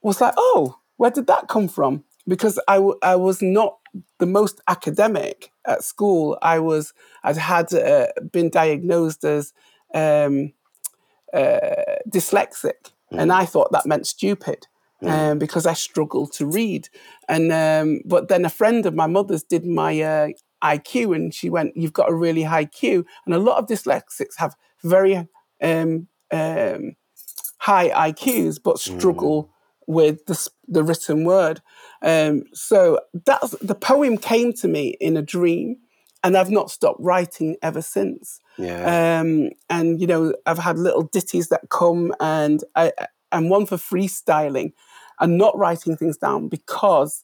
was 0.01 0.22
like, 0.22 0.34
oh, 0.38 0.79
where 0.98 1.12
did 1.12 1.27
that 1.27 1.48
come 1.48 1.67
from? 1.67 2.03
Because 2.27 2.60
I, 2.67 2.75
w- 2.75 2.98
I 3.01 3.15
was 3.15 3.41
not 3.41 3.77
the 4.19 4.25
most 4.25 4.62
academic 4.67 5.51
at 5.65 5.83
school. 5.83 6.38
I 6.41 6.59
was 6.59 6.93
I'd 7.23 7.38
had 7.38 7.73
uh, 7.73 8.07
been 8.31 8.50
diagnosed 8.50 9.23
as 9.23 9.53
um, 9.93 10.53
uh, 11.33 12.00
dyslexic, 12.09 12.91
mm. 13.12 13.19
and 13.19 13.31
I 13.31 13.45
thought 13.45 13.71
that 13.71 13.85
meant 13.85 14.07
stupid. 14.07 14.67
Mm. 15.01 15.31
Um, 15.31 15.38
because 15.38 15.65
I 15.65 15.73
struggled 15.73 16.31
to 16.33 16.45
read, 16.45 16.88
and 17.27 17.51
um, 17.51 18.01
but 18.05 18.29
then 18.29 18.45
a 18.45 18.50
friend 18.50 18.85
of 18.85 18.93
my 18.93 19.05
mother's 19.07 19.43
did 19.43 19.65
my 19.65 20.00
uh, 20.00 20.29
IQ, 20.63 21.13
and 21.13 21.33
she 21.33 21.50
went, 21.50 21.75
"You've 21.75 21.91
got 21.91 22.09
a 22.09 22.15
really 22.15 22.43
high 22.43 22.63
Q," 22.63 23.05
and 23.25 23.35
a 23.35 23.39
lot 23.39 23.57
of 23.57 23.67
dyslexics 23.67 24.38
have 24.38 24.55
very 24.81 25.27
um, 25.62 26.07
um, 26.31 26.95
high 27.57 28.12
IQs, 28.12 28.59
but 28.63 28.77
mm. 28.77 28.97
struggle 28.97 29.43
mm. 29.43 29.50
With 29.87 30.25
the, 30.25 30.49
the 30.67 30.83
written 30.83 31.25
word. 31.25 31.61
Um, 32.01 32.43
so 32.53 32.99
that's 33.25 33.51
the 33.59 33.75
poem 33.75 34.17
came 34.17 34.53
to 34.53 34.67
me 34.67 34.97
in 34.99 35.17
a 35.17 35.21
dream, 35.21 35.77
and 36.23 36.37
I've 36.37 36.51
not 36.51 36.71
stopped 36.71 36.99
writing 37.01 37.55
ever 37.61 37.81
since. 37.81 38.39
Yeah. 38.57 39.19
Um, 39.19 39.49
and 39.69 39.99
you 39.99 40.07
know, 40.07 40.33
I've 40.45 40.59
had 40.59 40.77
little 40.77 41.03
ditties 41.03 41.49
that 41.49 41.69
come, 41.69 42.13
and 42.19 42.63
I 42.75 42.91
and 43.31 43.49
one 43.49 43.65
for 43.65 43.77
freestyling, 43.77 44.73
and 45.19 45.37
not 45.37 45.57
writing 45.57 45.97
things 45.97 46.17
down 46.17 46.49
because 46.49 47.23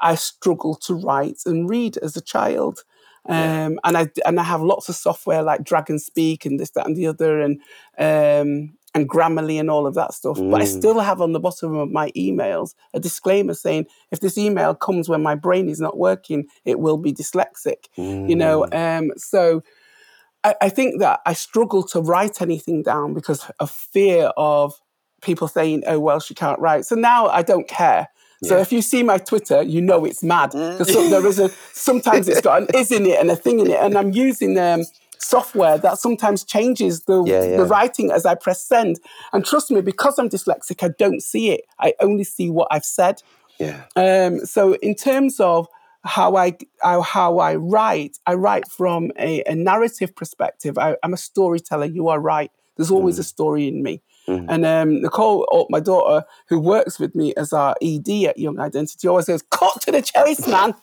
I 0.00 0.14
struggled 0.14 0.82
to 0.82 0.94
write 0.94 1.40
and 1.46 1.68
read 1.68 1.96
as 1.98 2.16
a 2.16 2.20
child. 2.20 2.84
Um, 3.26 3.36
yeah. 3.36 3.68
and 3.84 3.96
I 3.96 4.08
and 4.26 4.38
I 4.38 4.42
have 4.42 4.60
lots 4.60 4.88
of 4.90 4.96
software 4.96 5.42
like 5.42 5.64
Dragon 5.64 5.98
Speak 5.98 6.44
and 6.44 6.60
this, 6.60 6.70
that, 6.70 6.86
and 6.86 6.96
the 6.96 7.06
other, 7.06 7.40
and 7.40 7.60
um, 7.98 8.76
and 8.94 9.08
Grammarly 9.08 9.58
and 9.58 9.70
all 9.70 9.86
of 9.86 9.94
that 9.94 10.14
stuff. 10.14 10.38
Mm. 10.38 10.50
But 10.50 10.60
I 10.60 10.64
mm. 10.64 10.78
still 10.78 11.00
have 11.00 11.20
on 11.20 11.32
the 11.32 11.40
bottom 11.40 11.76
of 11.76 11.90
my 11.90 12.10
emails 12.12 12.74
a 12.94 13.00
disclaimer 13.00 13.54
saying 13.54 13.86
if 14.12 14.20
this 14.20 14.38
email 14.38 14.74
comes 14.74 15.08
when 15.08 15.22
my 15.22 15.34
brain 15.34 15.68
is 15.68 15.80
not 15.80 15.98
working, 15.98 16.46
it 16.64 16.78
will 16.78 16.96
be 16.96 17.12
dyslexic. 17.12 17.88
Mm. 17.98 18.30
You 18.30 18.36
know, 18.36 18.66
mm. 18.70 18.98
um, 18.98 19.10
so 19.16 19.62
I, 20.44 20.54
I 20.62 20.68
think 20.68 21.00
that 21.00 21.20
I 21.26 21.32
struggle 21.32 21.82
to 21.88 22.00
write 22.00 22.40
anything 22.40 22.82
down 22.82 23.14
because 23.14 23.50
of 23.58 23.70
fear 23.70 24.30
of 24.36 24.74
people 25.22 25.48
saying, 25.48 25.82
"Oh 25.86 25.98
well, 25.98 26.20
she 26.20 26.34
can't 26.34 26.60
write." 26.60 26.84
So 26.84 26.94
now 26.94 27.26
I 27.26 27.42
don't 27.42 27.66
care. 27.66 28.08
So 28.42 28.58
if 28.58 28.72
you 28.72 28.82
see 28.82 29.02
my 29.02 29.16
Twitter, 29.16 29.62
you 29.62 29.80
know 29.80 30.04
it's 30.04 30.22
mad 30.22 30.50
because 30.50 30.88
mm. 30.88 31.08
there 31.08 31.26
is 31.26 31.38
a 31.38 31.48
sometimes 31.72 32.28
it's 32.28 32.42
got 32.42 32.62
an 32.62 32.68
is 32.74 32.92
in 32.92 33.06
it 33.06 33.18
and 33.18 33.30
a 33.30 33.36
thing 33.36 33.60
in 33.60 33.70
it, 33.70 33.80
and 33.80 33.96
I'm 33.96 34.12
using 34.12 34.58
um, 34.58 34.84
software 35.24 35.78
that 35.78 35.98
sometimes 35.98 36.44
changes 36.44 37.02
the, 37.02 37.22
yeah, 37.24 37.44
yeah. 37.44 37.56
the 37.56 37.64
writing 37.64 38.10
as 38.10 38.26
I 38.26 38.34
press 38.34 38.62
send. 38.62 39.00
And 39.32 39.44
trust 39.44 39.70
me, 39.70 39.80
because 39.80 40.18
I'm 40.18 40.28
dyslexic, 40.28 40.82
I 40.82 40.88
don't 40.98 41.22
see 41.22 41.50
it. 41.50 41.62
I 41.80 41.94
only 42.00 42.24
see 42.24 42.50
what 42.50 42.68
I've 42.70 42.84
said. 42.84 43.22
Yeah. 43.58 43.84
Um, 43.96 44.44
so 44.44 44.74
in 44.74 44.94
terms 44.94 45.40
of 45.40 45.68
how 46.04 46.36
I 46.36 46.56
how 46.82 47.38
I 47.38 47.54
write, 47.54 48.18
I 48.26 48.34
write 48.34 48.68
from 48.68 49.10
a, 49.18 49.42
a 49.46 49.54
narrative 49.54 50.14
perspective. 50.14 50.76
I, 50.76 50.96
am 51.02 51.14
a 51.14 51.16
storyteller. 51.16 51.86
You 51.86 52.08
are 52.08 52.20
right. 52.20 52.50
There's 52.76 52.90
always 52.90 53.16
mm. 53.16 53.20
a 53.20 53.22
story 53.24 53.68
in 53.68 53.82
me. 53.82 54.02
Mm. 54.28 54.46
And 54.48 54.66
um, 54.66 55.02
Nicole, 55.02 55.46
oh, 55.50 55.66
my 55.70 55.80
daughter, 55.80 56.26
who 56.48 56.58
works 56.58 56.98
with 56.98 57.14
me 57.14 57.34
as 57.36 57.52
our 57.52 57.74
ED 57.80 58.08
at 58.24 58.38
Young 58.38 58.58
Identity, 58.58 59.08
always 59.08 59.26
says, 59.26 59.42
"Cut 59.50 59.80
to 59.82 59.92
the 59.92 60.02
chase, 60.02 60.46
man." 60.46 60.74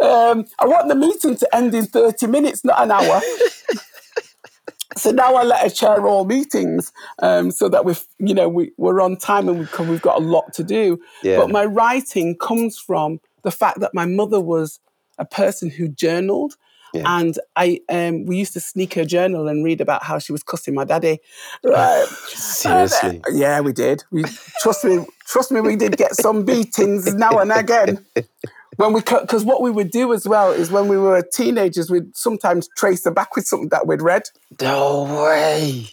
Um, 0.00 0.46
I 0.58 0.66
want 0.66 0.88
the 0.88 0.94
meeting 0.94 1.36
to 1.36 1.54
end 1.54 1.74
in 1.74 1.86
30 1.86 2.26
minutes, 2.26 2.64
not 2.64 2.82
an 2.82 2.90
hour. 2.90 3.20
so 4.96 5.10
now 5.10 5.34
I 5.34 5.42
let 5.42 5.62
her 5.62 5.70
chair 5.70 6.06
all 6.06 6.24
meetings 6.24 6.92
um, 7.20 7.50
so 7.50 7.68
that 7.68 7.84
we've, 7.84 8.04
you 8.18 8.34
know, 8.34 8.48
we, 8.48 8.72
we're 8.76 9.00
on 9.00 9.16
time 9.16 9.48
and 9.48 9.60
we've, 9.60 9.88
we've 9.88 10.02
got 10.02 10.18
a 10.18 10.24
lot 10.24 10.52
to 10.54 10.64
do. 10.64 11.00
Yeah. 11.22 11.38
But 11.38 11.50
my 11.50 11.64
writing 11.64 12.36
comes 12.36 12.78
from 12.78 13.20
the 13.42 13.50
fact 13.50 13.80
that 13.80 13.92
my 13.94 14.06
mother 14.06 14.40
was 14.40 14.80
a 15.18 15.24
person 15.24 15.70
who 15.70 15.88
journaled. 15.88 16.56
Yeah. 16.94 17.04
And 17.06 17.38
I, 17.56 17.80
um, 17.88 18.26
we 18.26 18.36
used 18.36 18.52
to 18.52 18.60
sneak 18.60 18.94
her 18.94 19.04
journal 19.04 19.48
and 19.48 19.64
read 19.64 19.80
about 19.80 20.02
how 20.02 20.18
she 20.18 20.30
was 20.30 20.42
cussing 20.42 20.74
my 20.74 20.84
daddy. 20.84 21.20
Right? 21.64 22.04
Seriously? 22.26 23.22
Uh, 23.26 23.30
yeah, 23.32 23.60
we 23.60 23.72
did. 23.72 24.04
We 24.10 24.24
trust 24.60 24.84
me. 24.84 25.06
Trust 25.26 25.50
me, 25.50 25.62
we 25.62 25.76
did 25.76 25.96
get 25.96 26.14
some 26.14 26.44
beatings 26.44 27.14
now 27.14 27.38
and 27.38 27.50
again 27.50 28.04
when 28.76 28.92
we 28.92 29.00
because 29.00 29.44
what 29.44 29.62
we 29.62 29.70
would 29.70 29.90
do 29.90 30.12
as 30.12 30.26
well 30.26 30.50
is 30.50 30.70
when 30.70 30.88
we 30.88 30.96
were 30.96 31.22
teenagers, 31.22 31.90
we'd 31.90 32.16
sometimes 32.16 32.68
trace 32.76 33.04
her 33.04 33.10
back 33.10 33.36
with 33.36 33.46
something 33.46 33.68
that 33.68 33.86
we'd 33.86 34.02
read. 34.02 34.22
No 34.60 35.04
way. 35.04 35.88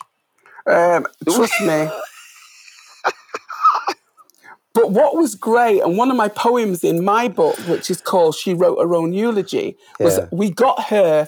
Um, 0.65 1.05
trust 1.25 1.61
me. 1.61 1.89
But 4.79 4.91
what 4.91 5.15
was 5.15 5.35
great, 5.35 5.81
and 5.81 5.97
one 5.97 6.11
of 6.11 6.15
my 6.15 6.29
poems 6.29 6.83
in 6.83 7.03
my 7.03 7.27
book, 7.27 7.57
which 7.67 7.89
is 7.89 7.99
called 7.99 8.35
She 8.35 8.53
Wrote 8.53 8.79
Her 8.79 8.95
Own 8.95 9.11
Eulogy, 9.11 9.75
was 9.99 10.17
yeah. 10.17 10.27
we 10.31 10.51
got 10.51 10.85
her 10.85 11.27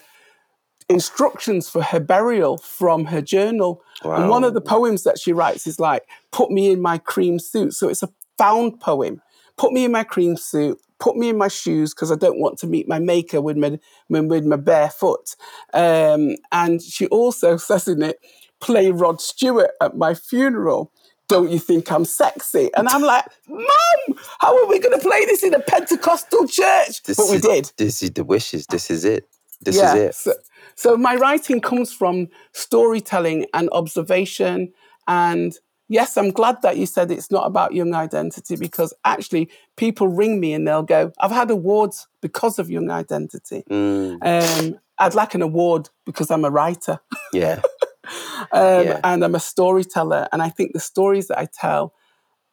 instructions 0.88 1.68
for 1.68 1.82
her 1.82 2.00
burial 2.00 2.58
from 2.60 3.06
her 3.06 3.22
journal. 3.22 3.82
And 4.04 4.30
one 4.30 4.44
of 4.44 4.54
the 4.54 4.62
poems 4.62 5.04
that 5.04 5.20
she 5.20 5.34
writes 5.34 5.66
is 5.66 5.80
like, 5.80 6.04
Put 6.32 6.52
me 6.52 6.72
in 6.72 6.82
my 6.82 6.98
cream 6.98 7.40
suit. 7.40 7.74
So 7.74 7.90
it's 7.90 8.04
a 8.04 8.10
found 8.38 8.80
poem. 8.80 9.22
Put 9.58 9.74
me 9.74 9.86
in 9.86 9.92
my 9.92 10.04
cream 10.04 10.38
suit, 10.38 10.80
put 11.02 11.18
me 11.18 11.30
in 11.30 11.38
my 11.38 11.50
shoes 11.50 11.94
because 11.94 12.12
I 12.12 12.16
don't 12.16 12.40
want 12.40 12.60
to 12.60 12.68
meet 12.68 12.88
my 12.88 13.00
maker 13.00 13.42
with 13.42 13.58
my, 13.58 13.80
with 14.08 14.46
my 14.46 14.56
bare 14.56 14.92
foot. 14.92 15.36
Um, 15.74 16.36
and 16.54 16.82
she 16.82 17.08
also 17.08 17.58
says 17.58 17.90
in 17.90 18.02
it, 18.04 18.18
play 18.62 18.92
Rod 18.92 19.20
Stewart 19.20 19.72
at 19.82 19.98
my 19.98 20.14
funeral. 20.14 20.94
Don't 21.28 21.50
you 21.50 21.60
think 21.60 21.92
I'm 21.92 22.06
sexy? 22.06 22.70
And 22.76 22.88
I'm 22.88 23.02
like, 23.02 23.26
Mom, 23.48 24.18
how 24.40 24.58
are 24.58 24.68
we 24.68 24.80
going 24.80 24.98
to 24.98 25.04
play 25.04 25.26
this 25.26 25.44
in 25.44 25.54
a 25.54 25.60
Pentecostal 25.60 26.48
church? 26.48 27.04
This 27.04 27.18
but 27.18 27.30
we 27.30 27.38
is, 27.38 27.42
did. 27.42 27.72
This 27.78 28.04
is 28.04 28.12
the 28.12 28.24
wishes. 28.24 28.68
This 28.68 28.92
is 28.92 29.06
it. 29.06 29.28
This 29.62 29.78
yeah. 29.78 29.94
is 29.94 30.02
it. 30.02 30.16
So, 30.16 30.34
so 30.76 30.98
my 30.98 31.16
writing 31.16 31.62
comes 31.62 31.94
from 31.94 32.28
storytelling 32.52 33.46
and 33.54 33.70
observation 33.72 34.74
and 35.08 35.54
yes, 35.92 36.16
I'm 36.16 36.32
glad 36.32 36.62
that 36.62 36.78
you 36.78 36.86
said 36.86 37.12
it's 37.12 37.30
not 37.30 37.46
about 37.46 37.74
young 37.74 37.94
identity 37.94 38.56
because 38.56 38.94
actually 39.04 39.50
people 39.76 40.08
ring 40.08 40.40
me 40.40 40.54
and 40.54 40.66
they'll 40.66 40.84
go, 40.84 41.12
I've 41.20 41.32
had 41.32 41.52
awards 41.52 42.08
because 42.22 42.60
of 42.60 42.70
young 42.70 42.90
identity. 42.90 43.64
Mm, 43.70 44.18
Um, 44.22 44.80
I'd 44.98 45.16
like 45.16 45.36
an 45.36 45.42
award 45.42 45.90
because 46.06 46.32
I'm 46.32 46.46
a 46.46 46.50
writer 46.50 47.00
yeah. 47.34 47.62
um, 48.52 48.86
Yeah. 48.86 49.00
and 49.04 49.24
I'm 49.24 49.36
a 49.36 49.40
storyteller. 49.40 50.28
And 50.32 50.42
I 50.42 50.50
think 50.50 50.72
the 50.74 50.80
stories 50.80 51.28
that 51.28 51.40
I 51.40 51.48
tell 51.52 51.94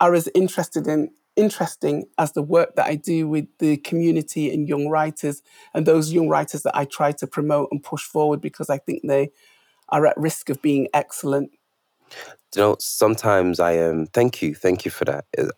are 0.00 0.14
as 0.14 0.28
interested 0.34 0.86
in 0.88 1.10
interesting 1.36 2.06
as 2.18 2.32
the 2.32 2.42
work 2.42 2.74
that 2.74 2.86
I 2.86 2.96
do 2.96 3.28
with 3.28 3.46
the 3.60 3.76
community 3.76 4.52
and 4.52 4.68
young 4.68 4.88
writers 4.88 5.42
and 5.72 5.86
those 5.86 6.12
young 6.12 6.28
writers 6.28 6.62
that 6.62 6.76
I 6.76 6.84
try 6.84 7.12
to 7.12 7.26
promote 7.28 7.68
and 7.70 7.80
push 7.80 8.02
forward 8.02 8.40
because 8.40 8.68
I 8.68 8.78
think 8.78 9.02
they 9.04 9.30
are 9.90 10.04
at 10.06 10.16
risk 10.16 10.50
of 10.50 10.60
being 10.60 10.88
excellent. 10.92 11.50
You 12.54 12.62
know 12.62 12.76
sometimes 12.80 13.60
i 13.60 13.78
um 13.78 14.06
thank 14.06 14.42
you 14.42 14.54
thank 14.54 14.84
you 14.84 14.90
for 14.90 15.04
that 15.04 15.24
Uh, 15.38 15.48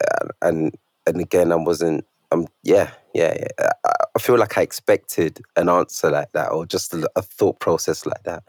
and 0.43 0.75
and 1.07 1.21
again 1.21 1.53
i 1.53 1.57
wasn't 1.57 2.05
um 2.33 2.47
yeah 2.63 2.91
yeah, 3.15 3.35
yeah. 3.37 3.71
I, 3.85 3.93
I 4.15 4.19
feel 4.19 4.39
like 4.39 4.57
i 4.59 4.63
expected 4.63 5.41
an 5.57 5.69
answer 5.69 6.11
like 6.11 6.33
that 6.33 6.51
or 6.53 6.67
just 6.67 6.95
a, 6.95 7.09
a 7.17 7.23
thought 7.23 7.59
process 7.61 8.07
like 8.07 8.23
that 8.25 8.43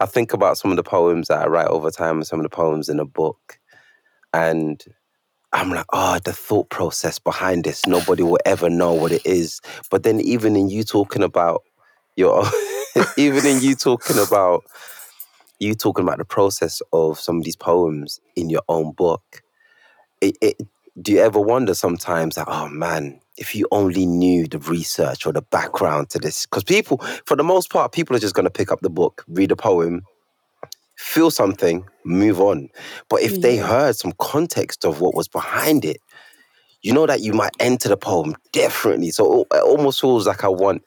i 0.00 0.06
think 0.06 0.32
about 0.32 0.58
some 0.58 0.70
of 0.70 0.76
the 0.76 0.82
poems 0.82 1.28
that 1.28 1.42
i 1.42 1.46
write 1.46 1.68
over 1.68 1.90
time 1.90 2.16
and 2.16 2.26
some 2.26 2.40
of 2.40 2.44
the 2.44 2.50
poems 2.50 2.88
in 2.88 3.00
a 3.00 3.04
book 3.04 3.58
and 4.32 4.84
i'm 5.52 5.70
like 5.70 5.86
oh 5.92 6.18
the 6.24 6.32
thought 6.32 6.68
process 6.70 7.18
behind 7.18 7.64
this 7.64 7.86
nobody 7.86 8.22
will 8.22 8.38
ever 8.46 8.70
know 8.70 8.92
what 8.92 9.12
it 9.12 9.24
is 9.24 9.60
but 9.90 10.02
then 10.02 10.20
even 10.20 10.56
in 10.56 10.68
you 10.68 10.82
talking 10.82 11.22
about 11.22 11.62
your 12.16 12.44
even 13.16 13.44
in 13.46 13.60
you 13.60 13.74
talking 13.74 14.18
about 14.18 14.64
you 15.58 15.74
talking 15.74 16.04
about 16.04 16.18
the 16.18 16.24
process 16.24 16.82
of 16.92 17.18
some 17.18 17.38
of 17.38 17.44
these 17.44 17.56
poems 17.56 18.20
in 18.34 18.50
your 18.50 18.62
own 18.68 18.92
book, 18.92 19.42
it, 20.20 20.36
it, 20.40 20.56
do 21.00 21.12
you 21.12 21.20
ever 21.20 21.40
wonder 21.40 21.74
sometimes 21.74 22.36
that, 22.36 22.46
oh 22.48 22.68
man, 22.68 23.20
if 23.36 23.54
you 23.54 23.66
only 23.70 24.06
knew 24.06 24.46
the 24.46 24.58
research 24.58 25.26
or 25.26 25.32
the 25.32 25.42
background 25.42 26.10
to 26.10 26.18
this? 26.18 26.46
Because 26.46 26.64
people, 26.64 26.98
for 27.26 27.36
the 27.36 27.44
most 27.44 27.70
part, 27.70 27.92
people 27.92 28.16
are 28.16 28.20
just 28.20 28.34
going 28.34 28.44
to 28.44 28.50
pick 28.50 28.72
up 28.72 28.80
the 28.80 28.90
book, 28.90 29.24
read 29.28 29.50
a 29.50 29.56
poem, 29.56 30.02
feel 30.96 31.30
something, 31.30 31.86
move 32.04 32.40
on. 32.40 32.68
But 33.08 33.20
if 33.20 33.40
they 33.40 33.56
heard 33.56 33.96
some 33.96 34.12
context 34.18 34.84
of 34.84 35.00
what 35.00 35.14
was 35.14 35.28
behind 35.28 35.84
it, 35.84 35.98
you 36.82 36.92
know 36.92 37.06
that 37.06 37.20
you 37.20 37.32
might 37.32 37.54
enter 37.60 37.88
the 37.88 37.96
poem 37.96 38.36
differently. 38.52 39.10
So 39.10 39.46
it 39.52 39.62
almost 39.62 40.00
feels 40.00 40.26
like 40.26 40.44
I 40.44 40.48
want, 40.48 40.82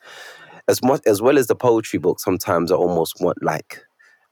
as 0.68 0.82
much 0.84 1.02
as 1.06 1.22
well 1.22 1.38
as 1.38 1.48
the 1.48 1.56
poetry 1.56 2.00
book, 2.00 2.20
sometimes 2.20 2.72
I 2.72 2.76
almost 2.76 3.16
want 3.20 3.44
like 3.44 3.82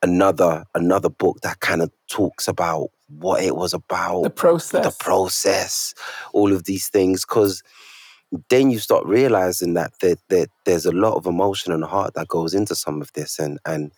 another 0.01 0.63
another 0.75 1.09
book 1.09 1.37
that 1.41 1.59
kind 1.59 1.81
of 1.81 1.91
talks 2.09 2.47
about 2.47 2.89
what 3.09 3.41
it 3.43 3.55
was 3.55 3.73
about 3.73 4.23
The 4.23 4.29
process. 4.29 4.83
the 4.83 5.03
process 5.03 5.93
all 6.33 6.53
of 6.53 6.65
these 6.65 6.87
things 6.89 7.25
because 7.25 7.63
then 8.49 8.69
you 8.69 8.77
start 8.79 9.05
realizing 9.05 9.73
that, 9.75 9.93
that, 10.01 10.19
that 10.27 10.49
there's 10.65 10.85
a 10.85 10.91
lot 10.91 11.13
of 11.15 11.25
emotion 11.25 11.71
and 11.71 11.85
heart 11.85 12.13
that 12.15 12.27
goes 12.27 12.53
into 12.53 12.75
some 12.75 13.01
of 13.01 13.11
this 13.13 13.39
and 13.39 13.57
and 13.65 13.91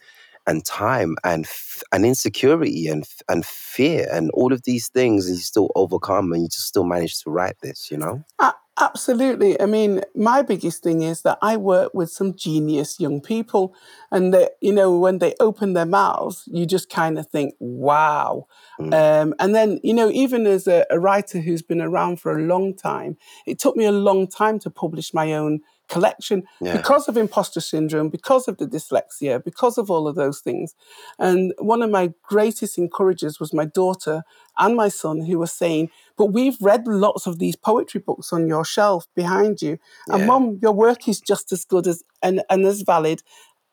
and 0.48 0.64
time 0.66 1.16
and 1.24 1.46
f- 1.46 1.82
and 1.92 2.06
insecurity 2.06 2.88
and 2.88 3.04
f- 3.04 3.22
and 3.28 3.46
fear 3.46 4.08
and 4.12 4.30
all 4.32 4.54
of 4.54 4.62
these 4.64 4.88
things 4.90 5.28
and 5.28 5.36
you 5.36 5.42
still 5.42 5.70
overcome 5.76 6.32
and 6.32 6.44
you 6.44 6.48
just 6.48 6.68
still 6.68 6.84
manage 6.86 7.20
to 7.24 7.30
write 7.32 7.56
this 7.62 7.90
you 7.92 7.98
know 7.98 8.24
A- 8.40 8.54
absolutely. 8.80 9.60
I 9.62 9.66
mean, 9.66 10.02
my 10.16 10.42
biggest 10.42 10.84
thing 10.84 11.02
is 11.02 11.22
that 11.24 11.38
I 11.42 11.58
work 11.58 11.94
with 11.94 12.10
some 12.12 12.36
genius 12.36 13.00
young 13.00 13.22
people, 13.22 13.74
and 14.12 14.34
that 14.34 14.54
you 14.62 14.72
know 14.74 14.98
when 14.98 15.20
they 15.20 15.34
open 15.40 15.74
their 15.74 15.86
mouths, 15.86 16.44
you 16.48 16.66
just 16.66 16.90
kind 16.90 17.20
of 17.20 17.28
think, 17.28 17.54
"Wow." 17.60 18.48
Um, 18.80 19.34
and 19.40 19.54
then 19.54 19.80
you 19.84 19.94
know, 19.94 20.10
even 20.10 20.48
as 20.48 20.68
a, 20.68 20.86
a 20.90 21.00
writer 21.00 21.40
who's 21.40 21.62
been 21.62 21.82
around 21.82 22.20
for 22.20 22.38
a 22.38 22.42
long 22.42 22.76
time, 22.76 23.18
it 23.46 23.60
took 23.60 23.76
me 23.76 23.86
a 23.86 23.92
long 23.92 24.28
time 24.28 24.60
to 24.60 24.70
publish 24.70 25.14
my 25.14 25.34
own 25.34 25.60
collection 25.90 26.44
Yeah. 26.62 26.78
because 26.78 27.08
of 27.10 27.18
imposter 27.18 27.60
syndrome, 27.60 28.10
because 28.10 28.48
of 28.48 28.58
the 28.58 28.68
dyslexia, 28.68 29.44
because 29.44 29.78
of 29.78 29.90
all 29.90 30.08
of 30.08 30.16
those 30.16 30.40
things. 30.40 30.76
And 31.18 31.54
one 31.58 31.82
of 31.82 31.90
my 31.90 32.14
greatest 32.22 32.78
encouragers 32.78 33.40
was 33.40 33.54
my 33.54 33.66
daughter 33.66 34.24
and 34.60 34.76
my 34.76 34.90
son, 34.90 35.22
who 35.22 35.40
were 35.40 35.48
saying, 35.48 35.90
But 36.18 36.28
we've 36.28 36.58
read 36.62 36.88
lots 36.88 37.26
of 37.26 37.40
these 37.40 37.56
poetry 37.56 38.02
books 38.06 38.34
on 38.34 38.48
your 38.48 38.66
shelf 38.66 39.08
behind 39.16 39.62
you. 39.62 39.78
And 40.08 40.22
Yeah. 40.22 40.26
mom, 40.26 40.60
your 40.62 40.74
work 40.74 41.08
is 41.08 41.22
just 41.22 41.52
as 41.52 41.66
good 41.66 41.88
as 41.88 42.04
and, 42.22 42.44
and 42.50 42.66
as 42.66 42.82
valid 42.82 43.24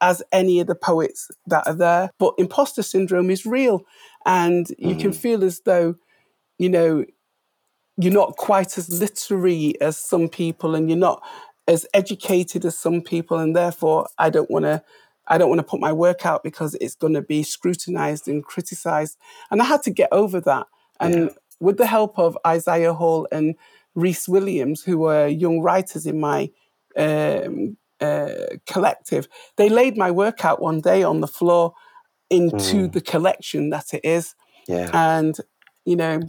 as 0.00 0.22
any 0.32 0.60
of 0.60 0.66
the 0.66 0.74
poets 0.74 1.30
that 1.46 1.66
are 1.66 1.74
there. 1.74 2.10
But 2.18 2.34
imposter 2.38 2.82
syndrome 2.82 3.30
is 3.30 3.46
real. 3.46 3.82
And 4.24 4.66
you 4.78 4.96
can 4.96 5.10
mm. 5.10 5.16
feel 5.16 5.42
as 5.44 5.60
though, 5.64 5.96
you 6.58 6.68
know, 6.68 7.04
you're 7.96 8.12
not 8.12 8.36
quite 8.36 8.76
as 8.78 8.88
literary 9.00 9.80
as 9.80 9.96
some 9.96 10.28
people 10.28 10.74
and 10.74 10.88
you're 10.88 10.98
not 10.98 11.22
as 11.66 11.86
educated 11.94 12.64
as 12.64 12.78
some 12.78 13.00
people 13.00 13.38
and 13.38 13.56
therefore 13.56 14.06
I 14.18 14.30
don't 14.30 14.50
want 14.50 14.64
to 14.64 14.82
I 15.28 15.38
don't 15.38 15.48
want 15.48 15.58
to 15.58 15.66
put 15.66 15.80
my 15.80 15.92
work 15.92 16.24
out 16.24 16.44
because 16.44 16.76
it's 16.76 16.94
going 16.94 17.14
to 17.14 17.22
be 17.22 17.42
scrutinized 17.42 18.28
and 18.28 18.44
criticized 18.44 19.16
and 19.50 19.60
I 19.60 19.64
had 19.64 19.82
to 19.84 19.90
get 19.90 20.08
over 20.12 20.40
that 20.42 20.66
and 21.00 21.30
with 21.60 21.78
the 21.78 21.86
help 21.86 22.18
of 22.18 22.36
Isaiah 22.46 22.94
Hall 22.94 23.26
and 23.32 23.54
Reese 23.94 24.28
Williams 24.28 24.82
who 24.82 24.98
were 24.98 25.26
young 25.26 25.60
writers 25.60 26.06
in 26.06 26.20
my 26.20 26.50
um, 26.96 27.76
uh, 28.00 28.28
collective 28.66 29.26
they 29.56 29.68
laid 29.68 29.96
my 29.96 30.10
work 30.10 30.44
out 30.44 30.60
one 30.60 30.80
day 30.80 31.02
on 31.02 31.20
the 31.20 31.28
floor 31.28 31.72
into 32.28 32.88
the 32.88 33.00
collection 33.00 33.70
that 33.70 33.94
it 33.94 34.04
is. 34.04 34.34
Yeah. 34.68 34.90
And 34.92 35.36
you 35.84 35.96
know 35.96 36.20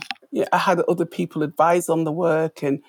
i 0.51 0.57
had 0.57 0.79
other 0.81 1.05
people 1.05 1.41
advise 1.41 1.89
on 1.89 2.03
the 2.03 2.11
work 2.11 2.61
and 2.61 2.79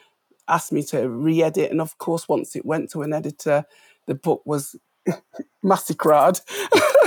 asked 0.48 0.72
me 0.72 0.82
to 0.84 1.08
re-edit. 1.08 1.70
And 1.70 1.80
of 1.80 1.98
course 1.98 2.28
once 2.28 2.54
it 2.54 2.64
went 2.64 2.90
to 2.92 3.02
an 3.02 3.12
editor 3.12 3.64
the 4.06 4.14
book 4.14 4.42
was 4.44 4.76
massacred 5.62 6.40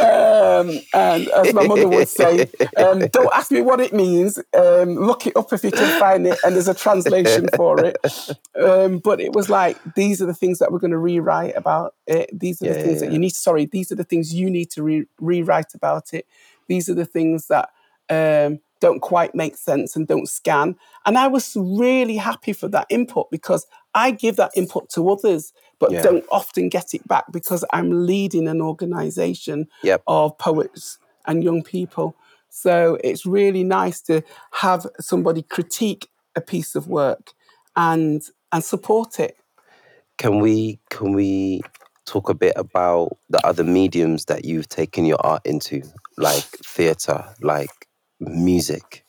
um, 0.00 0.70
and 0.92 1.28
as 1.28 1.52
my 1.54 1.66
mother 1.66 1.88
would 1.88 2.08
say 2.08 2.50
um, 2.76 3.00
don't 3.12 3.32
ask 3.32 3.50
me 3.50 3.60
what 3.60 3.80
it 3.80 3.92
means. 3.92 4.38
Um, 4.56 4.96
look 4.96 5.26
it 5.26 5.36
up 5.36 5.52
if 5.52 5.64
you 5.64 5.70
can 5.70 6.00
find 6.00 6.26
it 6.26 6.38
and 6.44 6.54
there's 6.54 6.68
a 6.68 6.74
translation 6.74 7.48
for 7.56 7.84
it. 7.84 7.96
Um, 8.60 8.98
but 8.98 9.20
it 9.20 9.32
was 9.32 9.48
like 9.48 9.78
these 9.94 10.22
are 10.22 10.26
the 10.26 10.34
things 10.34 10.58
that 10.58 10.72
we're 10.72 10.78
going 10.78 10.90
to 10.90 10.98
rewrite 10.98 11.56
about 11.56 11.94
it. 12.06 12.30
These 12.38 12.62
are 12.62 12.68
the 12.68 12.74
things 12.74 13.00
yeah, 13.00 13.08
that 13.08 13.12
you 13.12 13.18
need 13.18 13.34
sorry 13.34 13.66
these 13.66 13.90
are 13.92 13.96
the 13.96 14.04
things 14.04 14.34
you 14.34 14.50
need 14.50 14.70
to 14.72 14.82
re- 14.82 15.06
rewrite 15.20 15.74
about 15.74 16.12
it. 16.12 16.26
These 16.66 16.88
are 16.88 16.94
the 16.94 17.06
things 17.06 17.48
that 17.48 17.70
um, 18.08 18.60
don't 18.84 19.00
quite 19.00 19.34
make 19.34 19.56
sense 19.56 19.96
and 19.96 20.06
don't 20.06 20.28
scan. 20.28 20.76
And 21.06 21.16
I 21.16 21.26
was 21.36 21.46
really 21.56 22.16
happy 22.30 22.52
for 22.52 22.68
that 22.68 22.86
input 22.90 23.26
because 23.30 23.66
I 23.94 24.10
give 24.10 24.36
that 24.36 24.52
input 24.54 24.84
to 24.94 25.00
others, 25.14 25.52
but 25.80 25.90
Yeah. 25.92 26.02
don't 26.02 26.26
often 26.30 26.68
get 26.68 26.92
it 26.92 27.06
back 27.08 27.24
because 27.32 27.64
I'm 27.72 28.06
leading 28.06 28.46
an 28.48 28.60
organization 28.60 29.58
Yep. 29.82 30.02
of 30.06 30.36
poets 30.38 30.98
and 31.26 31.42
young 31.42 31.62
people. 31.62 32.14
So 32.50 32.98
it's 33.02 33.24
really 33.24 33.64
nice 33.64 34.02
to 34.02 34.22
have 34.64 34.86
somebody 35.00 35.42
critique 35.42 36.08
a 36.36 36.40
piece 36.42 36.74
of 36.76 36.86
work 36.86 37.32
and 37.76 38.22
and 38.52 38.62
support 38.62 39.18
it. 39.18 39.34
can 40.18 40.38
we 40.40 40.78
can 40.90 41.12
we 41.14 41.60
talk 42.06 42.28
a 42.28 42.34
bit 42.34 42.52
about 42.56 43.16
the 43.30 43.40
other 43.46 43.64
mediums 43.64 44.26
that 44.26 44.44
you've 44.44 44.68
taken 44.68 45.04
your 45.06 45.18
art 45.26 45.42
into 45.44 45.82
like 46.18 46.44
theater 46.76 47.24
like 47.40 47.83
music 48.20 49.04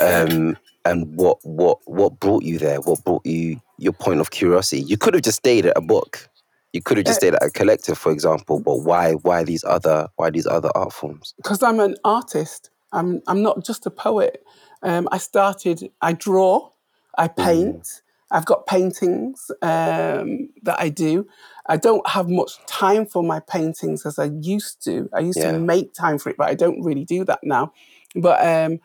um 0.00 0.56
and 0.84 1.14
what 1.16 1.38
what 1.42 1.78
what 1.86 2.18
brought 2.20 2.42
you 2.42 2.58
there 2.58 2.80
what 2.82 3.02
brought 3.04 3.24
you 3.26 3.60
your 3.78 3.92
point 3.92 4.20
of 4.20 4.30
curiosity 4.30 4.82
you 4.82 4.96
could 4.96 5.14
have 5.14 5.22
just 5.22 5.38
stayed 5.38 5.66
at 5.66 5.76
a 5.76 5.80
book 5.80 6.28
you 6.72 6.82
could 6.82 6.96
have 6.96 7.06
just 7.06 7.20
stayed 7.20 7.34
at 7.34 7.42
a 7.42 7.50
collective 7.50 7.98
for 7.98 8.12
example 8.12 8.60
but 8.60 8.78
why 8.80 9.12
why 9.14 9.44
these 9.44 9.64
other 9.64 10.08
why 10.16 10.30
these 10.30 10.46
other 10.46 10.70
art 10.74 10.92
forms 10.92 11.34
because 11.36 11.62
I'm 11.62 11.80
an 11.80 11.96
artist. 12.04 12.70
I'm 12.92 13.22
I'm 13.26 13.42
not 13.42 13.64
just 13.64 13.86
a 13.86 13.90
poet. 13.90 14.44
Um, 14.82 15.08
I 15.12 15.18
started. 15.18 15.90
I 16.02 16.12
draw. 16.12 16.70
I 17.18 17.28
paint. 17.28 18.02
I've 18.30 18.46
got 18.46 18.66
paintings 18.66 19.50
um, 19.62 20.48
that 20.62 20.76
I 20.80 20.88
do. 20.88 21.26
I 21.66 21.76
don't 21.76 22.06
have 22.08 22.28
much 22.30 22.52
time 22.66 23.06
for 23.06 23.22
my 23.22 23.40
paintings 23.40 24.06
as 24.06 24.18
I 24.18 24.26
used 24.40 24.82
to. 24.84 25.08
I 25.14 25.20
used 25.20 25.40
Yeah. 25.40 25.52
to 25.52 25.58
make 25.58 25.94
time 25.94 26.18
for 26.18 26.30
it, 26.30 26.36
but 26.38 26.48
I 26.48 26.54
don't 26.54 26.82
really 26.82 27.04
do 27.04 27.24
that 27.26 27.40
now. 27.44 27.72
But 28.14 28.44
um, 28.46 28.78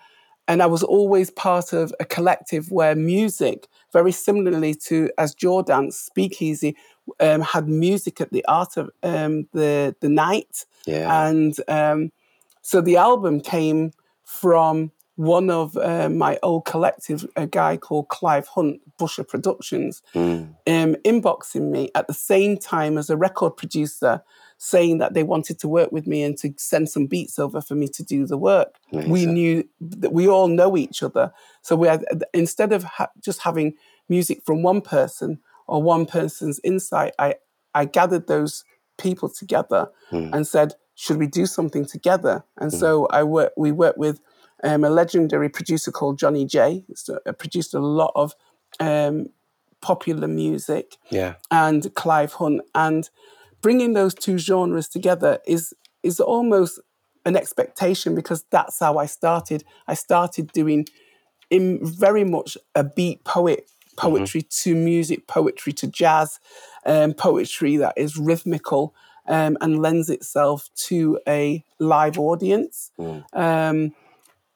and 0.47 0.63
I 0.63 0.65
was 0.65 0.83
always 0.83 1.29
part 1.29 1.73
of 1.73 1.93
a 1.99 2.05
collective 2.05 2.71
where 2.71 2.95
music, 2.95 3.67
very 3.91 4.11
similarly 4.11 4.73
to 4.85 5.09
as 5.17 5.35
Jordan 5.35 5.91
Speakeasy, 5.91 6.75
um, 7.19 7.41
had 7.41 7.67
music 7.67 8.21
at 8.21 8.31
the 8.31 8.45
art 8.47 8.77
of 8.77 8.89
um, 9.03 9.47
the 9.53 9.95
the 9.99 10.09
night, 10.09 10.65
Yeah. 10.85 11.27
and 11.27 11.55
um, 11.67 12.11
so 12.61 12.81
the 12.81 12.97
album 12.97 13.41
came 13.41 13.91
from 14.23 14.91
one 15.15 15.49
of 15.49 15.75
uh, 15.77 16.09
my 16.09 16.37
old 16.43 16.63
collective, 16.65 17.25
a 17.35 17.47
guy 17.47 17.75
called 17.75 18.07
Clive 18.09 18.47
Hunt, 18.47 18.79
Busher 18.97 19.23
Productions, 19.23 20.01
Mm. 20.13 20.53
um, 20.67 20.95
inboxing 21.03 21.71
me 21.71 21.89
at 21.95 22.07
the 22.07 22.13
same 22.13 22.55
time 22.57 22.97
as 22.99 23.09
a 23.09 23.17
record 23.17 23.57
producer 23.57 24.21
saying 24.57 24.97
that 24.97 25.13
they 25.13 25.23
wanted 25.23 25.59
to 25.59 25.67
work 25.67 25.91
with 25.91 26.07
me 26.07 26.23
and 26.23 26.37
to 26.39 26.53
send 26.57 26.89
some 26.89 27.05
beats 27.05 27.37
over 27.37 27.61
for 27.61 27.75
me 27.75 27.87
to 27.87 28.03
do 28.03 28.25
the 28.25 28.37
work. 28.37 28.75
We 28.91 29.25
knew 29.25 29.67
that 29.79 30.11
we 30.13 30.27
all 30.27 30.47
know 30.47 30.75
each 30.75 31.03
other. 31.03 31.31
So 31.61 31.75
we 31.75 31.87
had, 31.87 32.03
instead 32.33 32.73
of 32.73 32.83
ha- 32.83 33.11
just 33.21 33.41
having 33.43 33.75
music 34.09 34.41
from 34.45 34.63
one 34.63 34.81
person 34.81 35.39
or 35.67 35.83
one 35.83 36.05
person's 36.05 36.59
insight, 36.63 37.13
I, 37.19 37.35
I 37.75 37.85
gathered 37.85 38.27
those 38.27 38.63
people 38.97 39.29
together 39.29 39.89
Mm. 40.11 40.33
and 40.33 40.47
said, 40.47 40.73
should 40.95 41.17
we 41.17 41.27
do 41.27 41.45
something 41.45 41.85
together? 41.85 42.43
And 42.57 42.71
so 42.73 43.07
I 43.11 43.21
work, 43.23 43.51
we 43.57 43.71
worked 43.71 43.97
with 43.99 44.19
um, 44.63 44.83
a 44.83 44.89
legendary 44.89 45.49
producer 45.49 45.91
called 45.91 46.17
Johnny 46.17 46.45
J. 46.45 46.83
He's, 46.87 47.07
uh, 47.09 47.31
produced 47.33 47.73
a 47.75 47.79
lot 47.79 48.13
of 48.15 48.33
um, 48.79 49.27
popular 49.81 50.27
music 50.27 50.95
Yeah. 51.11 51.35
and 51.51 51.93
Clive 51.93 52.33
Hunt. 52.33 52.61
And 52.73 53.07
bringing 53.61 53.93
those 53.93 54.13
two 54.13 54.37
genres 54.37 54.87
together 54.87 55.39
is 55.45 55.73
is 56.03 56.19
almost 56.19 56.79
an 57.25 57.35
expectation 57.35 58.15
because 58.15 58.45
that's 58.51 58.79
how 58.79 58.97
I 58.97 59.05
started. 59.05 59.63
I 59.87 59.95
started 59.95 60.51
doing 60.53 60.87
in 61.49 61.79
very 61.81 62.23
much 62.23 62.57
a 62.75 62.83
beat 62.83 63.23
poet 63.23 63.69
poetry 63.97 64.43
to 64.43 64.75
music, 64.75 65.27
poetry 65.27 65.73
to 65.73 65.87
jazz, 65.87 66.39
um, 66.85 67.13
poetry 67.13 67.77
that 67.77 67.93
is 67.97 68.17
rhythmical 68.17 68.93
um, 69.27 69.57
and 69.59 69.81
lends 69.81 70.09
itself 70.09 70.69
to 70.75 71.19
a 71.27 71.63
live 71.79 72.17
audience. 72.17 72.91
Mm. 72.99 73.23
Um, 73.33 73.95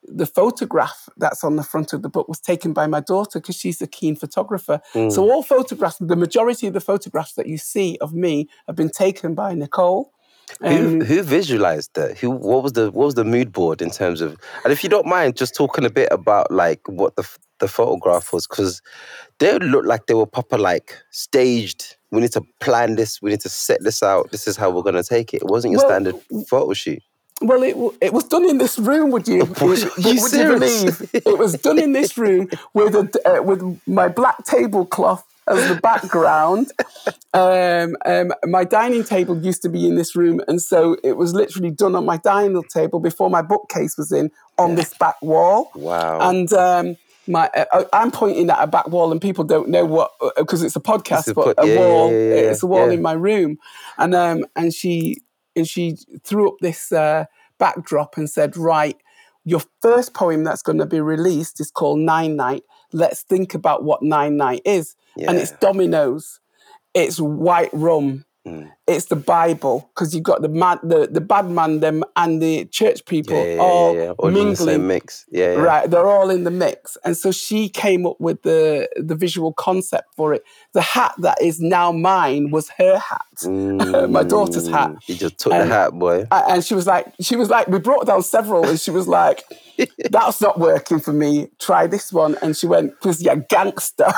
the 0.04 0.26
photograph 0.26 1.08
that's 1.18 1.44
on 1.44 1.56
the 1.56 1.64
front 1.64 1.94
of 1.94 2.02
the 2.02 2.10
book 2.10 2.28
was 2.28 2.40
taken 2.40 2.74
by 2.74 2.88
my 2.88 3.00
daughter 3.00 3.40
because 3.40 3.56
she's 3.56 3.82
a 3.82 3.88
keen 3.88 4.16
photographer. 4.16 4.82
Mm. 4.94 5.12
So 5.12 5.30
all 5.32 5.44
photographs, 5.44 5.98
the 6.00 6.16
majority 6.16 6.68
of 6.68 6.74
the 6.74 6.82
photographs 6.82 7.34
that 7.34 7.48
you 7.48 7.58
see 7.58 7.98
of 8.02 8.14
me 8.14 8.50
have 8.68 8.76
been 8.76 8.90
taken 8.90 9.36
by 9.36 9.54
Nicole. 9.54 10.12
Who, 10.60 10.68
Um, 10.68 11.02
who 11.02 11.22
visualized 11.24 11.92
that? 11.94 12.18
Who 12.18 12.30
what 12.32 12.64
was 12.64 12.74
the 12.74 12.92
what 12.92 13.06
was 13.06 13.16
the 13.16 13.24
mood 13.24 13.54
board 13.54 13.82
in 13.82 13.90
terms 13.90 14.22
of? 14.22 14.38
And 14.64 14.74
if 14.74 14.84
you 14.84 14.90
don't 14.90 15.08
mind, 15.08 15.38
just 15.38 15.56
talking 15.56 15.86
a 15.86 15.90
bit 15.90 16.10
about 16.12 16.52
like 16.52 16.82
what 16.88 17.16
the 17.16 17.28
the 17.60 17.68
photograph 17.68 18.34
was, 18.34 18.48
because 18.48 18.82
they 19.40 19.58
looked 19.60 19.88
like 19.88 20.08
they 20.08 20.14
were 20.14 20.26
proper 20.26 20.58
like 20.58 20.98
staged. 21.12 21.96
We 22.12 22.20
need 22.20 22.34
to 22.34 22.42
plan 22.60 22.96
this. 22.96 23.22
We 23.22 23.30
need 23.30 23.42
to 23.42 23.50
set 23.50 23.82
this 23.84 24.04
out. 24.04 24.32
This 24.32 24.48
is 24.48 24.58
how 24.58 24.72
we're 24.72 24.82
gonna 24.82 25.04
take 25.04 25.34
it. 25.34 25.44
It 25.44 25.48
wasn't 25.48 25.72
your 25.74 25.82
Well, 25.82 25.90
standard 25.90 26.16
photo 26.50 26.74
shoot. 26.74 27.02
Well, 27.42 27.64
it, 27.64 27.76
it 28.02 28.14
was 28.14 28.26
done 28.26 28.48
in 28.48 28.58
this 28.60 28.78
room. 28.78 29.12
Would 29.12 29.28
you? 29.28 29.46
Would, 29.62 29.80
you 29.80 30.22
would 30.22 30.32
you 30.32 30.48
believe 30.48 31.10
it 31.14 31.38
was 31.38 31.54
done 31.54 31.80
in 31.80 31.92
this 31.94 32.18
room 32.18 32.50
with 32.74 32.96
a, 32.96 33.10
uh, 33.26 33.42
with 33.42 33.82
my 33.88 34.08
black 34.08 34.44
tablecloth 34.46 35.26
as 35.48 35.68
the 35.68 35.76
background? 35.82 36.72
Um, 37.34 37.96
um, 38.06 38.32
my 38.46 38.64
dining 38.64 39.04
table 39.04 39.38
used 39.44 39.62
to 39.64 39.70
be 39.70 39.88
in 39.88 39.96
this 39.96 40.16
room, 40.16 40.42
and 40.48 40.62
so 40.62 40.98
it 41.04 41.14
was 41.18 41.34
literally 41.34 41.72
done 41.72 41.96
on 41.96 42.06
my 42.06 42.18
dining 42.18 42.62
table 42.64 43.00
before 43.00 43.30
my 43.30 43.42
bookcase 43.42 43.98
was 43.98 44.12
in 44.12 44.32
on 44.58 44.76
this 44.76 44.94
back 44.96 45.20
wall. 45.22 45.72
Wow. 45.74 46.30
And 46.30 46.52
um, 46.54 46.98
my, 47.28 47.50
uh, 47.56 47.86
I'm 47.94 48.12
pointing 48.12 48.50
at 48.50 48.62
a 48.62 48.68
back 48.68 48.88
wall, 48.90 49.12
and 49.12 49.22
people 49.22 49.44
don't 49.44 49.70
know 49.70 49.86
what 49.86 50.12
because 50.38 50.62
it's 50.62 50.76
a 50.76 50.82
podcast, 50.82 51.20
It's 51.20 51.28
a 51.30 51.34
but 51.34 51.56
a 51.58 51.78
wall. 51.78 52.12
yeah, 52.12 52.18
yeah, 52.18 52.52
it's 52.52 52.64
a 52.64 52.68
wall 52.68 52.90
in 52.90 53.02
my 53.02 53.14
room, 53.14 53.58
and 53.98 54.14
um, 54.14 54.46
and 54.56 54.74
she 54.74 55.18
and 55.56 55.68
she 55.68 55.98
threw 56.24 56.50
up 56.50 56.56
this 56.62 56.92
uh, 56.92 57.26
backdrop 57.58 58.18
and 58.18 58.30
said, 58.30 58.58
"Right, 58.58 58.98
your 59.44 59.62
first 59.82 60.14
poem 60.14 60.44
that's 60.44 60.62
going 60.62 60.78
to 60.80 60.86
be 60.86 61.02
released 61.02 61.60
is 61.60 61.72
called 61.72 62.00
Nine 62.00 62.36
Night. 62.36 62.64
Let's 62.94 63.24
think 63.24 63.54
about 63.54 63.84
what 63.84 64.02
Nine 64.04 64.38
Night 64.38 64.62
is, 64.66 64.96
and 65.30 65.38
it's 65.38 65.52
dominoes, 65.52 66.40
it's 66.94 67.20
white 67.20 67.70
rum." 67.74 68.26
Mm. 68.48 68.72
It's 68.88 69.06
the 69.06 69.16
Bible 69.16 69.90
because 69.94 70.14
you've 70.14 70.24
got 70.24 70.42
the 70.42 70.50
mad, 70.50 70.80
the, 70.84 71.08
the 71.10 71.22
bad 71.22 71.50
man, 71.50 71.80
them 71.80 72.04
and 72.16 72.42
the 72.42 72.66
church 72.66 73.06
people 73.06 73.36
yeah, 73.36 73.54
yeah, 73.54 73.62
all 73.62 73.96
yeah. 73.96 74.12
All 74.18 74.28
in 74.28 74.34
the 74.34 74.40
mingling 74.40 74.56
same 74.56 74.88
mix. 74.88 75.26
Yeah, 75.30 75.54
yeah. 75.54 75.60
Right, 75.60 75.90
they're 75.90 76.08
all 76.08 76.30
in 76.30 76.44
the 76.44 76.52
mix, 76.52 76.98
and 77.06 77.16
so 77.16 77.32
she 77.32 77.70
came 77.70 78.06
up 78.06 78.20
with 78.20 78.42
the 78.42 78.90
the 78.98 79.16
visual 79.16 79.54
concept 79.54 80.16
for 80.16 80.34
it. 80.34 80.44
The 80.74 80.82
hat 80.82 81.14
that 81.20 81.42
is 81.42 81.60
now 81.60 81.92
mine 81.92 82.50
was 82.52 82.70
her 82.78 82.98
hat, 82.98 83.28
my 84.10 84.24
daughter's 84.24 84.68
hat, 84.68 84.92
Mm. 84.92 84.98
You 85.08 85.16
just 85.16 85.40
took 85.40 85.52
the 85.52 85.66
hat, 85.66 85.92
boy. 85.92 86.26
And 86.32 86.64
she 86.64 86.74
was 86.74 86.88
like, 86.88 87.14
she 87.20 87.36
was 87.36 87.50
like, 87.50 87.68
we 87.68 87.80
brought 87.80 88.08
down 88.08 88.24
several, 88.24 88.66
and 88.68 88.80
she 88.80 88.92
was 88.92 89.08
like, 89.08 89.44
that's 90.10 90.42
not 90.42 90.60
working 90.60 91.00
for 91.00 91.14
me. 91.14 91.50
Try 91.60 91.88
this 91.88 92.12
one, 92.12 92.38
and 92.42 92.56
she 92.56 92.68
went, 92.68 92.92
because 92.92 93.22
you're 93.22 93.36
gangster. 93.36 94.12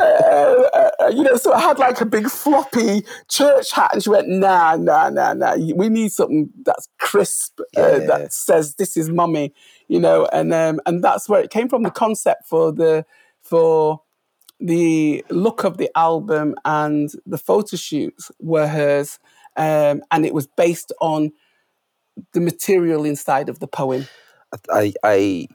uh, 0.00 1.10
you 1.10 1.22
know, 1.22 1.36
so 1.36 1.52
I 1.52 1.60
had 1.60 1.78
like 1.78 2.00
a 2.00 2.06
big 2.06 2.28
floppy 2.28 3.04
church 3.28 3.72
hat, 3.72 3.90
and 3.94 4.02
she 4.02 4.10
went, 4.10 4.28
"Nah, 4.28 4.76
nah, 4.76 5.10
nah, 5.10 5.34
nah. 5.34 5.56
We 5.56 5.88
need 5.88 6.12
something 6.12 6.50
that's 6.64 6.88
crisp, 6.98 7.60
uh, 7.76 7.98
Yeah. 7.98 7.98
that 8.06 8.32
says 8.32 8.74
this 8.74 8.96
is 8.96 9.08
mummy." 9.10 9.52
You 9.88 10.00
know, 10.00 10.26
and 10.32 10.52
um, 10.52 10.80
and 10.86 11.02
that's 11.02 11.28
where 11.28 11.40
it 11.40 11.50
came 11.50 11.68
from. 11.68 11.82
The 11.82 11.90
concept 11.90 12.46
for 12.46 12.72
the 12.72 13.04
for 13.42 14.02
the 14.58 15.24
look 15.30 15.64
of 15.64 15.76
the 15.76 15.90
album 15.96 16.54
and 16.64 17.10
the 17.26 17.38
photo 17.38 17.76
shoots 17.76 18.30
were 18.40 18.66
hers, 18.66 19.18
um, 19.56 20.02
and 20.10 20.24
it 20.26 20.34
was 20.34 20.46
based 20.46 20.92
on 21.00 21.32
the 22.32 22.40
material 22.40 23.04
inside 23.04 23.48
of 23.48 23.58
the 23.58 23.66
poem. 23.66 24.06
I, 24.70 24.92
I, 25.02 25.48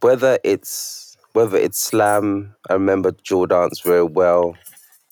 whether 0.00 0.38
it's 0.44 1.03
whether 1.34 1.58
it's 1.58 1.78
slam, 1.78 2.56
I 2.70 2.74
remember 2.74 3.12
Joe 3.24 3.46
dance 3.46 3.80
very 3.82 4.04
well 4.04 4.56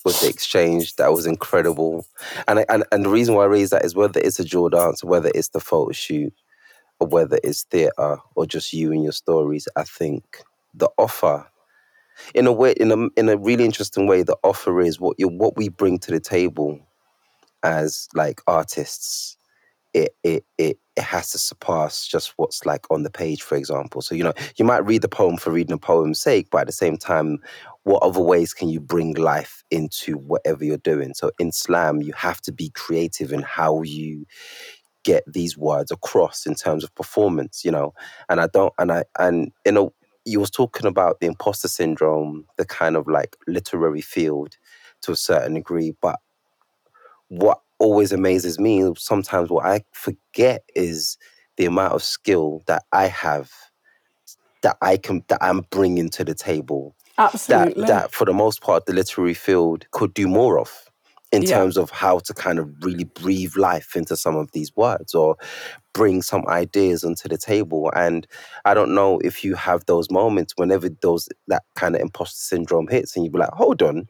with 0.05 0.21
the 0.21 0.29
exchange. 0.29 0.97
That 0.97 1.13
was 1.13 1.27
incredible, 1.27 2.07
and 2.49 2.65
and 2.69 2.85
and 2.93 3.05
the 3.05 3.11
reason 3.11 3.35
why 3.37 3.45
I 3.45 3.49
raise 3.49 3.71
that 3.71 3.85
is 3.85 3.97
whether 3.97 4.21
it's 4.21 4.41
a 4.41 4.45
Joe 4.45 4.71
dance, 4.71 5.05
whether 5.05 5.31
it's 5.35 5.51
the 5.51 5.61
photo 5.61 5.93
shoot, 5.93 6.35
or 7.01 7.09
whether 7.09 7.39
it's 7.45 7.65
theatre 7.65 8.19
or 8.37 8.47
just 8.47 8.73
you 8.73 8.93
and 8.93 9.03
your 9.03 9.13
stories. 9.13 9.69
I 9.77 9.85
think 9.85 10.25
the 10.75 10.91
offer, 10.99 11.47
in 12.35 12.47
a 12.47 12.53
way, 12.53 12.73
in 12.73 12.93
a 12.93 13.09
in 13.19 13.29
a 13.29 13.37
really 13.39 13.65
interesting 13.65 14.07
way, 14.07 14.23
the 14.23 14.39
offer 14.45 14.81
is 14.81 15.01
what 15.01 15.17
you 15.19 15.29
what 15.29 15.57
we 15.57 15.69
bring 15.69 15.99
to 16.01 16.13
the 16.13 16.21
table 16.21 16.81
as 17.65 18.09
like 18.15 18.43
artists 18.47 19.37
it 19.95 20.15
it 20.23 20.45
it 20.59 20.79
it 20.97 21.03
has 21.05 21.31
to 21.31 21.39
surpass 21.39 22.07
just 22.07 22.35
what's 22.37 22.67
like 22.67 22.91
on 22.91 23.03
the 23.03 23.11
page, 23.11 23.43
for 23.43 23.57
example. 23.57 24.03
So 24.03 24.15
you 24.15 24.25
know, 24.25 24.35
you 24.57 24.65
might 24.65 24.85
read 24.87 25.03
the 25.03 25.09
poem 25.09 25.37
for 25.37 25.51
reading 25.51 25.75
the 25.75 25.79
poem's 25.79 26.21
sake, 26.21 26.49
but 26.51 26.63
at 26.63 26.67
the 26.67 26.73
same 26.73 26.97
time, 26.97 27.39
what 27.85 28.03
other 28.03 28.21
ways 28.21 28.55
can 28.55 28.69
you 28.69 28.81
bring 28.81 29.15
life 29.15 29.63
into 29.71 30.17
whatever 30.19 30.65
you're 30.65 30.79
doing? 30.79 31.15
So 31.15 31.31
in 31.39 31.53
slam, 31.53 32.03
you 32.03 32.13
have 32.15 32.41
to 32.43 32.53
be 32.53 32.71
creative 32.71 33.33
in 33.33 33.43
how 33.43 33.83
you 33.83 34.27
get 35.05 35.25
these 35.27 35.57
words 35.59 35.91
across 35.91 36.47
in 36.47 36.55
terms 36.55 36.85
of 36.85 36.95
performance, 36.95 37.65
you 37.65 37.71
know. 37.71 37.93
And 38.29 38.41
I 38.41 38.47
don't 38.49 38.73
and 38.79 38.93
I 38.93 39.05
and 39.19 39.53
in 39.65 39.77
a 39.77 39.87
you 40.25 40.39
was 40.39 40.51
talking 40.51 40.87
about 40.87 41.21
the 41.21 41.27
imposter 41.27 41.69
syndrome, 41.69 42.45
the 42.57 42.65
kind 42.65 42.97
of 42.97 43.09
like 43.09 43.37
literary 43.49 44.01
field 44.03 44.57
to 45.03 45.13
a 45.13 45.17
certain 45.17 45.55
degree, 45.55 45.95
but 46.01 46.19
what 47.29 47.61
always 47.83 48.13
amazes 48.13 48.59
me 48.61 48.75
sometimes 48.97 49.51
what 49.51 49.67
i 49.67 49.83
forget 49.93 50.63
is 50.77 51.19
the 51.57 51.67
amount 51.67 51.93
of 51.93 52.03
skill 52.03 52.63
that 52.69 52.83
i 52.93 53.07
have 53.07 53.51
that 54.63 54.77
i 54.83 54.97
can 54.97 55.25
that 55.29 55.39
i'm 55.43 55.63
bringing 55.71 56.09
to 56.11 56.25
the 56.25 56.35
table 56.35 56.95
Absolutely. 57.19 57.83
that 57.83 57.89
that 57.89 58.13
for 58.15 58.25
the 58.25 58.33
most 58.33 58.61
part 58.63 58.87
the 58.87 58.93
literary 58.95 59.35
field 59.35 59.87
could 59.91 60.15
do 60.15 60.29
more 60.29 60.59
of 60.59 60.71
in 61.33 61.43
Yeah. 61.43 61.51
terms 61.59 61.77
of 61.79 61.91
how 61.91 62.19
to 62.21 62.35
kind 62.35 62.59
of 62.59 62.69
really 62.85 63.05
breathe 63.05 63.57
life 63.57 63.97
into 63.97 64.17
some 64.17 64.37
of 64.37 64.51
these 64.53 64.71
words 64.77 65.15
or 65.15 65.37
bring 65.95 66.23
some 66.23 66.47
ideas 66.49 67.05
onto 67.05 67.29
the 67.29 67.39
table 67.39 67.91
and 67.97 68.27
i 68.65 68.75
don't 68.75 68.95
know 68.95 69.19
if 69.21 69.45
you 69.45 69.55
have 69.55 69.85
those 69.87 70.11
moments 70.11 70.55
whenever 70.57 70.89
those 71.03 71.29
that 71.49 71.63
kind 71.77 71.95
of 71.97 72.01
imposter 72.03 72.39
syndrome 72.39 72.89
hits 72.89 73.17
and 73.17 73.25
you 73.25 73.31
be 73.31 73.39
like 73.39 73.51
hold 73.53 73.83
on 73.83 74.07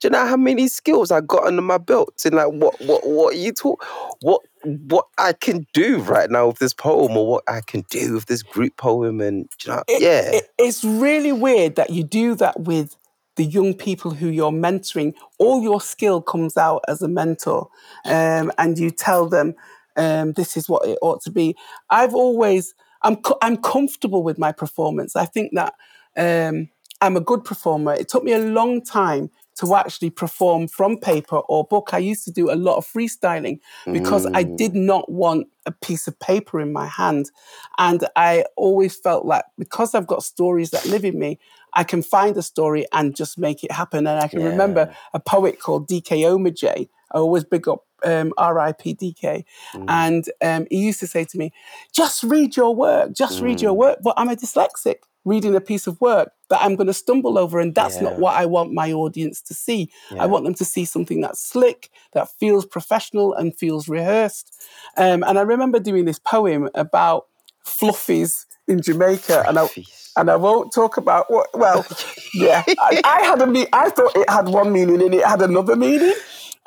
do 0.00 0.06
you 0.06 0.10
know 0.10 0.26
how 0.26 0.36
many 0.36 0.68
skills 0.68 1.10
I 1.10 1.20
got 1.20 1.44
under 1.44 1.62
my 1.62 1.78
belt? 1.78 2.22
And 2.24 2.34
like 2.34 2.48
what 2.48 2.80
what 2.80 3.06
what 3.06 3.36
you 3.36 3.52
talk 3.52 3.84
what 4.20 4.42
what 4.64 5.06
I 5.18 5.32
can 5.32 5.66
do 5.72 5.98
right 5.98 6.30
now 6.30 6.48
with 6.48 6.58
this 6.58 6.74
poem 6.74 7.16
or 7.16 7.26
what 7.26 7.44
I 7.48 7.60
can 7.60 7.84
do 7.90 8.14
with 8.14 8.26
this 8.26 8.42
group 8.42 8.76
poem 8.76 9.20
and 9.20 9.48
do 9.58 9.70
you 9.70 9.76
know 9.76 9.82
It- 9.88 10.02
yeah. 10.02 10.30
it- 10.38 10.50
it's 10.58 10.84
really 10.84 11.32
weird 11.32 11.76
that 11.76 11.90
you 11.90 12.04
do 12.04 12.34
that 12.36 12.60
with 12.60 12.96
the 13.36 13.44
young 13.44 13.72
people 13.72 14.10
who 14.10 14.28
you're 14.28 14.50
mentoring, 14.50 15.14
all 15.38 15.62
your 15.62 15.80
skill 15.80 16.20
comes 16.20 16.56
out 16.56 16.82
as 16.88 17.02
a 17.02 17.08
mentor, 17.08 17.68
um, 18.04 18.50
and 18.58 18.76
you 18.78 18.90
tell 18.90 19.28
them 19.28 19.54
um, 19.96 20.32
this 20.32 20.56
is 20.56 20.68
what 20.68 20.84
it 20.88 20.98
ought 21.02 21.22
to 21.22 21.30
be. 21.30 21.56
I've 21.90 22.14
always 22.14 22.74
I'm 23.02 23.16
co- 23.16 23.38
I'm 23.42 23.56
comfortable 23.56 24.22
with 24.24 24.38
my 24.38 24.50
performance. 24.52 25.14
I 25.14 25.24
think 25.24 25.52
that 25.54 25.74
um, 26.16 26.68
I'm 27.00 27.16
a 27.16 27.20
good 27.20 27.44
performer. 27.44 27.94
It 27.94 28.08
took 28.08 28.24
me 28.24 28.32
a 28.32 28.40
long 28.40 28.82
time 28.82 29.30
to 29.58 29.74
actually 29.74 30.10
perform 30.10 30.68
from 30.68 30.98
paper 30.98 31.38
or 31.38 31.64
book. 31.64 31.90
I 31.92 31.98
used 31.98 32.24
to 32.24 32.30
do 32.30 32.50
a 32.50 32.54
lot 32.54 32.76
of 32.76 32.86
freestyling 32.86 33.58
because 33.92 34.26
I 34.32 34.44
did 34.44 34.74
not 34.74 35.10
want 35.10 35.48
a 35.66 35.72
piece 35.72 36.06
of 36.06 36.18
paper 36.20 36.60
in 36.60 36.72
my 36.72 36.86
hand. 36.86 37.30
And 37.76 38.06
I 38.14 38.44
always 38.56 38.96
felt 38.96 39.24
like 39.24 39.44
because 39.58 39.94
I've 39.94 40.06
got 40.06 40.22
stories 40.22 40.70
that 40.70 40.86
live 40.86 41.04
in 41.04 41.18
me, 41.18 41.38
I 41.74 41.84
can 41.84 42.02
find 42.02 42.36
a 42.36 42.42
story 42.42 42.86
and 42.92 43.14
just 43.14 43.38
make 43.38 43.64
it 43.64 43.72
happen. 43.72 44.06
And 44.06 44.20
I 44.20 44.28
can 44.28 44.42
remember 44.42 44.94
a 45.12 45.20
poet 45.20 45.60
called 45.60 45.88
DK 45.88 46.22
Omajay. 46.22 46.88
I 47.12 47.18
always 47.18 47.44
big 47.44 47.66
up 47.68 47.84
um, 48.04 48.32
R.I.P. 48.38 48.94
DK. 48.94 49.44
And 49.88 50.24
um, 50.42 50.66
he 50.70 50.78
used 50.78 51.00
to 51.00 51.06
say 51.06 51.24
to 51.24 51.38
me, 51.38 51.52
just 51.92 52.22
read 52.22 52.56
your 52.56 52.74
work, 52.74 53.12
just 53.12 53.40
read 53.40 53.60
your 53.60 53.74
work. 53.74 53.98
But 54.02 54.14
I'm 54.16 54.28
a 54.28 54.36
dyslexic 54.36 54.98
reading 55.28 55.54
a 55.54 55.60
piece 55.60 55.86
of 55.86 56.00
work 56.00 56.32
that 56.50 56.60
I'm 56.62 56.74
going 56.74 56.86
to 56.86 56.94
stumble 56.94 57.38
over. 57.38 57.60
And 57.60 57.74
that's 57.74 58.00
not 58.00 58.18
what 58.18 58.34
I 58.34 58.46
want 58.46 58.72
my 58.72 58.92
audience 58.92 59.40
to 59.42 59.54
see. 59.54 59.90
Yeah. 60.10 60.22
I 60.22 60.26
want 60.26 60.44
them 60.44 60.54
to 60.54 60.64
see 60.64 60.84
something 60.84 61.20
that's 61.20 61.40
slick, 61.40 61.90
that 62.12 62.28
feels 62.40 62.64
professional 62.64 63.34
and 63.34 63.56
feels 63.56 63.88
rehearsed. 63.88 64.54
Um, 64.96 65.22
and 65.26 65.38
I 65.38 65.42
remember 65.42 65.78
doing 65.78 66.06
this 66.06 66.18
poem 66.18 66.70
about 66.74 67.26
fluffies 67.66 68.46
in 68.66 68.80
Jamaica. 68.82 69.44
And 69.46 69.58
I, 69.58 69.68
and 70.16 70.30
I 70.30 70.36
won't 70.36 70.72
talk 70.72 70.96
about 70.96 71.30
what. 71.30 71.48
Well, 71.54 71.86
yeah, 72.34 72.64
I, 72.66 73.00
I 73.04 73.22
had 73.24 73.40
a 73.42 73.46
me. 73.46 73.66
I 73.72 73.90
thought 73.90 74.16
it 74.16 74.28
had 74.28 74.48
one 74.48 74.72
meaning 74.72 75.02
and 75.02 75.14
it 75.14 75.24
had 75.24 75.42
another 75.42 75.76
meaning, 75.76 76.14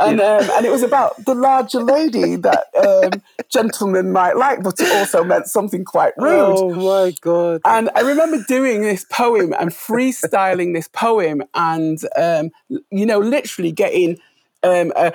and 0.07 0.19
um, 0.21 0.49
and 0.57 0.65
it 0.65 0.71
was 0.71 0.83
about 0.83 1.25
the 1.25 1.33
larger 1.35 1.81
lady 1.81 2.35
that 2.37 2.65
um, 2.85 3.21
gentlemen 3.49 4.11
might 4.11 4.35
like, 4.37 4.63
but 4.63 4.79
it 4.79 4.91
also 4.95 5.23
meant 5.23 5.47
something 5.47 5.83
quite 5.85 6.13
rude. 6.17 6.57
Oh 6.57 6.73
my 6.73 7.13
god. 7.21 7.61
And 7.65 7.89
I 7.95 8.01
remember 8.01 8.43
doing 8.47 8.81
this 8.81 9.05
poem 9.11 9.53
and 9.59 9.71
freestyling 9.71 10.73
this 10.73 10.87
poem, 10.87 11.43
and 11.53 11.99
um, 12.17 12.51
you 12.89 13.05
know, 13.05 13.19
literally 13.19 13.71
getting 13.71 14.19
um, 14.63 14.91
a 14.95 15.13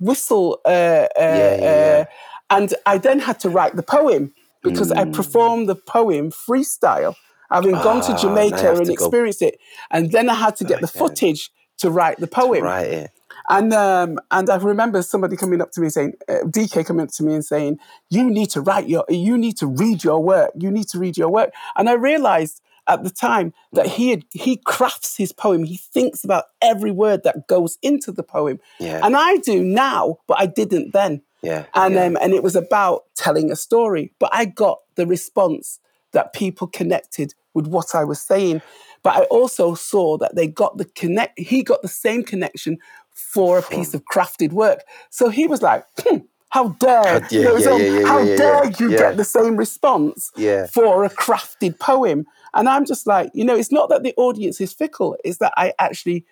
whistle. 0.00 0.60
Uh, 0.64 0.68
uh, 0.68 1.08
Yeah, 1.16 1.36
yeah, 1.36 1.56
yeah. 1.60 2.00
Uh, 2.00 2.04
and 2.50 2.74
I 2.86 2.98
then 2.98 3.18
had 3.20 3.40
to 3.40 3.50
write 3.50 3.76
the 3.76 3.82
poem 3.82 4.32
because 4.62 4.90
Mm. 4.90 4.98
I 4.98 5.04
performed 5.12 5.68
the 5.68 5.74
poem 5.76 6.30
freestyle, 6.30 7.14
having 7.50 7.72
gone 7.72 8.00
Ah, 8.02 8.06
to 8.16 8.22
Jamaica 8.22 8.56
you 8.56 8.66
have 8.66 8.76
and 8.78 8.86
to 8.86 8.94
go 8.94 9.04
experienced 9.04 9.42
it, 9.42 9.58
and 9.90 10.10
then 10.12 10.28
I 10.28 10.34
had 10.34 10.56
to 10.56 10.64
get 10.64 10.80
the 10.80 10.88
footage 10.88 11.50
to 11.78 11.90
write 11.90 12.18
the 12.18 12.26
poem. 12.26 12.62
Right 12.64 12.86
it. 12.86 13.10
And 13.48 13.72
um, 13.72 14.18
and 14.30 14.50
I 14.50 14.56
remember 14.56 15.02
somebody 15.02 15.36
coming 15.36 15.60
up 15.62 15.72
to 15.72 15.80
me 15.80 15.88
saying, 15.88 16.14
uh, 16.28 16.44
DK 16.44 16.84
coming 16.84 17.04
up 17.04 17.12
to 17.12 17.22
me 17.22 17.34
and 17.34 17.44
saying, 17.44 17.78
"You 18.10 18.28
need 18.30 18.50
to 18.50 18.60
write 18.60 18.88
your, 18.88 19.04
you 19.08 19.38
need 19.38 19.56
to 19.58 19.66
read 19.66 20.04
your 20.04 20.22
work. 20.22 20.52
You 20.58 20.70
need 20.70 20.88
to 20.90 20.98
read 20.98 21.16
your 21.16 21.30
work." 21.30 21.52
And 21.76 21.88
I 21.88 21.94
realized 21.94 22.60
at 22.86 23.04
the 23.04 23.10
time 23.10 23.52
that 23.72 23.86
he 23.86 24.10
had, 24.10 24.24
he 24.32 24.56
crafts 24.56 25.16
his 25.16 25.32
poem. 25.32 25.64
He 25.64 25.76
thinks 25.76 26.24
about 26.24 26.44
every 26.62 26.90
word 26.90 27.22
that 27.24 27.46
goes 27.48 27.78
into 27.82 28.12
the 28.12 28.22
poem, 28.22 28.60
Yeah. 28.80 29.00
and 29.02 29.16
I 29.16 29.36
do 29.38 29.62
now, 29.62 30.18
but 30.26 30.40
I 30.40 30.46
didn't 30.46 30.92
then. 30.92 31.22
Yeah. 31.42 31.66
And 31.74 31.94
yeah. 31.94 32.04
um, 32.04 32.18
and 32.20 32.34
it 32.34 32.42
was 32.42 32.56
about 32.56 33.04
telling 33.14 33.50
a 33.50 33.56
story. 33.56 34.12
But 34.18 34.30
I 34.32 34.44
got 34.44 34.80
the 34.96 35.06
response 35.06 35.78
that 36.12 36.32
people 36.32 36.66
connected 36.66 37.34
with 37.54 37.66
what 37.66 37.94
I 37.94 38.04
was 38.04 38.20
saying. 38.20 38.60
But 39.02 39.16
I 39.16 39.22
also 39.24 39.74
saw 39.74 40.18
that 40.18 40.34
they 40.34 40.48
got 40.48 40.76
the 40.78 40.84
connect. 40.84 41.38
He 41.38 41.62
got 41.62 41.82
the 41.82 41.88
same 41.88 42.24
connection 42.24 42.78
for 43.18 43.58
a 43.58 43.62
piece 43.62 43.94
of 43.94 44.04
crafted 44.04 44.52
work. 44.52 44.82
So 45.10 45.28
he 45.28 45.46
was 45.46 45.62
like, 45.62 45.84
hmm, 45.98 46.18
"How 46.50 46.70
dare 46.80 47.26
yeah, 47.30 47.38
you 47.38 47.44
know, 47.44 47.56
yeah, 47.56 47.64
so 47.64 47.76
yeah, 47.76 48.06
how 48.06 48.24
dare 48.24 48.70
you 48.78 48.90
get 48.90 49.16
the 49.16 49.24
same 49.24 49.56
response 49.56 50.30
for 50.72 51.04
a 51.04 51.10
crafted 51.10 51.78
poem?" 51.78 52.26
And 52.54 52.68
I'm 52.68 52.86
just 52.86 53.06
like, 53.06 53.30
you 53.34 53.44
know, 53.44 53.54
it's 53.54 53.72
not 53.72 53.88
that 53.90 54.02
the 54.02 54.14
audience 54.16 54.60
is 54.60 54.72
fickle; 54.72 55.16
it's 55.24 55.38
that 55.38 55.52
I 55.56 55.72
actually 55.78 56.24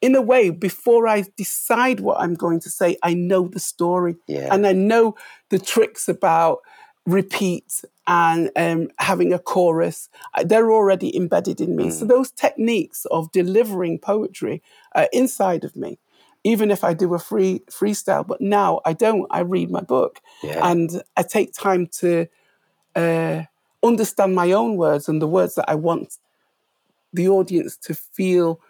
in 0.00 0.14
a 0.14 0.22
way, 0.22 0.50
before 0.50 1.06
I 1.06 1.24
decide 1.36 2.00
what 2.00 2.20
I'm 2.20 2.34
going 2.34 2.60
to 2.60 2.70
say, 2.70 2.96
I 3.02 3.14
know 3.14 3.48
the 3.48 3.60
story. 3.60 4.16
Yeah. 4.26 4.48
And 4.50 4.66
I 4.66 4.72
know 4.72 5.14
the 5.50 5.58
tricks 5.58 6.08
about 6.08 6.60
repeat 7.06 7.82
and 8.06 8.50
um, 8.56 8.88
having 8.98 9.32
a 9.32 9.38
chorus. 9.38 10.08
They're 10.44 10.72
already 10.72 11.14
embedded 11.14 11.60
in 11.60 11.76
me. 11.76 11.86
Mm. 11.86 11.92
So 11.92 12.04
those 12.04 12.30
techniques 12.30 13.04
of 13.06 13.30
delivering 13.32 13.98
poetry 13.98 14.62
are 14.94 15.08
inside 15.12 15.64
of 15.64 15.76
me. 15.76 15.98
Even 16.44 16.70
if 16.70 16.84
I 16.84 16.94
do 16.94 17.14
a 17.14 17.18
free 17.18 17.62
freestyle, 17.70 18.26
but 18.26 18.40
now 18.40 18.80
I 18.86 18.94
don't. 18.94 19.26
I 19.30 19.40
read 19.40 19.70
my 19.70 19.82
book, 19.82 20.20
Yeah. 20.42 20.62
and 20.62 21.02
I 21.16 21.22
take 21.22 21.54
time 21.54 21.88
to 22.00 22.26
uh, 22.96 23.42
understand 23.82 24.34
my 24.34 24.52
own 24.52 24.76
words 24.76 25.08
and 25.08 25.22
the 25.22 25.28
words 25.28 25.56
that 25.56 25.70
I 25.70 25.76
want 25.76 26.14
the 27.12 27.28
audience 27.28 27.76
to 27.78 27.94
feel. 27.94 28.60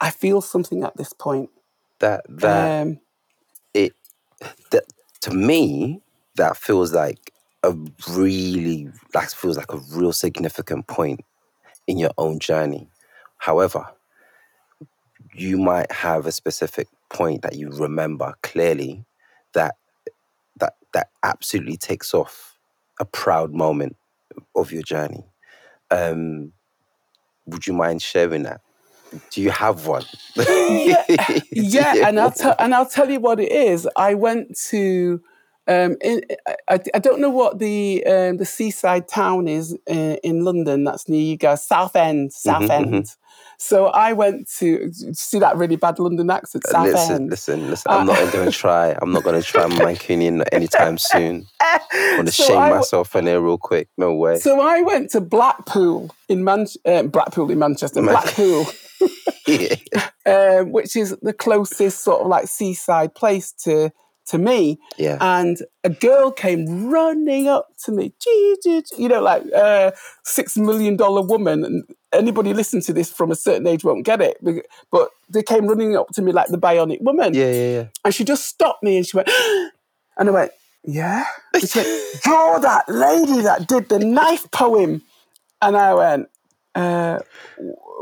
I 0.00 0.10
feel 0.10 0.40
something 0.42 0.84
at 0.84 0.96
this 0.96 1.12
point. 1.12 1.50
that 2.00 2.24
that 2.28 2.74
Um, 2.82 3.00
it 3.74 3.94
that 4.72 4.84
to 5.22 5.32
me 5.32 6.02
that 6.36 6.56
feels 6.56 6.92
like 6.94 7.32
a 7.64 7.74
really 8.16 8.88
that 9.14 9.30
feels 9.32 9.56
like 9.58 9.72
a 9.72 9.78
real 9.92 10.12
significant 10.12 10.86
point 10.88 11.24
in 11.86 11.98
your 11.98 12.12
own 12.18 12.38
journey 12.40 12.88
however 13.38 13.86
you 15.34 15.58
might 15.58 15.90
have 15.92 16.26
a 16.26 16.32
specific 16.32 16.88
point 17.12 17.42
that 17.42 17.56
you 17.56 17.68
remember 17.70 18.34
clearly 18.42 19.04
that 19.54 19.74
that 20.58 20.74
that 20.94 21.08
absolutely 21.22 21.76
takes 21.76 22.14
off 22.14 22.58
a 23.00 23.04
proud 23.04 23.52
moment 23.52 23.96
of 24.54 24.72
your 24.72 24.82
journey 24.82 25.24
um 25.90 26.52
would 27.46 27.66
you 27.66 27.72
mind 27.72 28.00
sharing 28.00 28.44
that 28.44 28.60
do 29.30 29.42
you 29.42 29.50
have 29.50 29.86
one 29.86 30.04
yeah, 30.36 31.04
yeah, 31.52 31.94
and 32.02 32.18
I'll 32.18 32.30
tell 32.30 32.54
and 32.58 32.74
I'll 32.74 32.88
tell 32.88 33.10
you 33.10 33.20
what 33.20 33.40
it 33.40 33.52
is. 33.52 33.88
I 33.96 34.14
went 34.14 34.58
to. 34.70 35.20
Um, 35.68 35.96
in, 36.02 36.22
I, 36.68 36.80
I 36.92 36.98
don't 36.98 37.20
know 37.20 37.30
what 37.30 37.58
the 37.60 38.04
um, 38.04 38.36
the 38.38 38.44
seaside 38.44 39.06
town 39.06 39.46
is 39.46 39.76
in, 39.86 40.16
in 40.24 40.44
London. 40.44 40.84
That's 40.84 41.08
near 41.08 41.20
you 41.20 41.36
guys, 41.36 41.64
South 41.66 41.94
End, 41.94 42.32
South 42.32 42.62
Mhm, 42.64 42.70
End. 42.70 43.06
So 43.58 43.86
I 43.86 44.12
went 44.12 44.48
to 44.58 44.90
see 44.92 45.38
that 45.38 45.56
really 45.56 45.76
bad 45.76 46.00
London 46.00 46.30
accent, 46.30 46.64
South 46.66 46.84
listen, 46.84 47.14
End. 47.14 47.30
listen, 47.30 47.70
listen. 47.70 47.92
I'm 47.92 48.06
not 48.06 48.32
going 48.32 48.46
to 48.50 48.50
try. 48.50 48.96
I'm 49.00 49.12
not 49.12 49.22
going 49.22 49.40
to 49.40 49.46
try 49.46 49.66
Mancunian 49.66 50.42
anytime 50.50 50.98
soon. 50.98 51.46
I'm 51.60 51.80
going 51.92 52.26
to 52.26 52.32
So 52.32 52.44
shame 52.44 52.58
I 52.58 52.70
myself 52.70 53.14
in 53.14 53.24
there 53.24 53.40
real 53.40 53.58
quick. 53.58 53.88
No 53.96 54.14
way. 54.14 54.40
So 54.40 54.60
I 54.60 54.80
went 54.80 55.10
to 55.10 55.20
Blackpool 55.20 56.12
in 56.28 56.42
Man- 56.42 56.66
uh, 56.84 57.04
Blackpool 57.04 57.52
in 57.52 57.60
Manchester, 57.60 58.02
Man- 58.02 58.14
Blackpool, 58.14 58.66
yeah. 59.46 59.76
um, 60.58 60.72
which 60.72 60.96
is 60.96 61.16
the 61.22 61.32
closest 61.32 62.02
sort 62.02 62.22
of 62.22 62.26
like 62.26 62.48
seaside 62.48 63.14
place 63.14 63.52
to 63.64 63.92
to 64.32 64.38
me. 64.38 64.78
yeah. 64.98 65.16
and 65.20 65.56
a 65.84 65.88
girl 65.90 66.30
came 66.30 66.90
running 66.90 67.46
up 67.48 67.68
to 67.84 67.92
me, 67.92 68.12
"Gee, 68.22 68.56
gee, 68.62 68.82
gee," 68.82 69.02
you 69.02 69.08
know, 69.08 69.20
like 69.22 69.44
a 69.54 69.92
six 70.24 70.56
million 70.56 70.96
dollar 70.96 71.22
woman. 71.22 71.64
And 71.64 71.84
anybody 72.12 72.52
listening 72.54 72.82
to 72.88 72.92
this 72.92 73.10
from 73.10 73.30
a 73.30 73.34
certain 73.36 73.66
age 73.66 73.84
won't 73.84 74.04
get 74.04 74.20
it, 74.20 74.36
but 74.90 75.10
they 75.28 75.42
came 75.42 75.66
running 75.66 75.96
up 75.96 76.08
to 76.14 76.22
me 76.22 76.32
like 76.32 76.48
the 76.48 76.58
bionic 76.58 77.00
woman, 77.02 77.34
Yeah, 77.34 77.52
yeah, 77.52 77.70
yeah. 77.76 77.86
and 78.04 78.14
she 78.14 78.24
just 78.24 78.44
stopped 78.46 78.82
me 78.82 78.96
and 78.98 79.06
she 79.06 79.16
went, 79.16 79.28
and 80.18 80.28
I 80.28 80.32
went, 80.32 80.52
"Yeah," 80.84 81.24
and 81.54 81.68
she 81.68 81.78
went, 81.80 81.88
"You're 82.26 82.60
that 82.60 82.84
lady 82.88 83.40
that 83.42 83.66
did 83.68 83.88
the 83.88 83.98
knife 83.98 84.50
poem," 84.50 85.02
and 85.60 85.76
I 85.76 85.94
went. 85.94 86.28
Uh, 86.74 87.18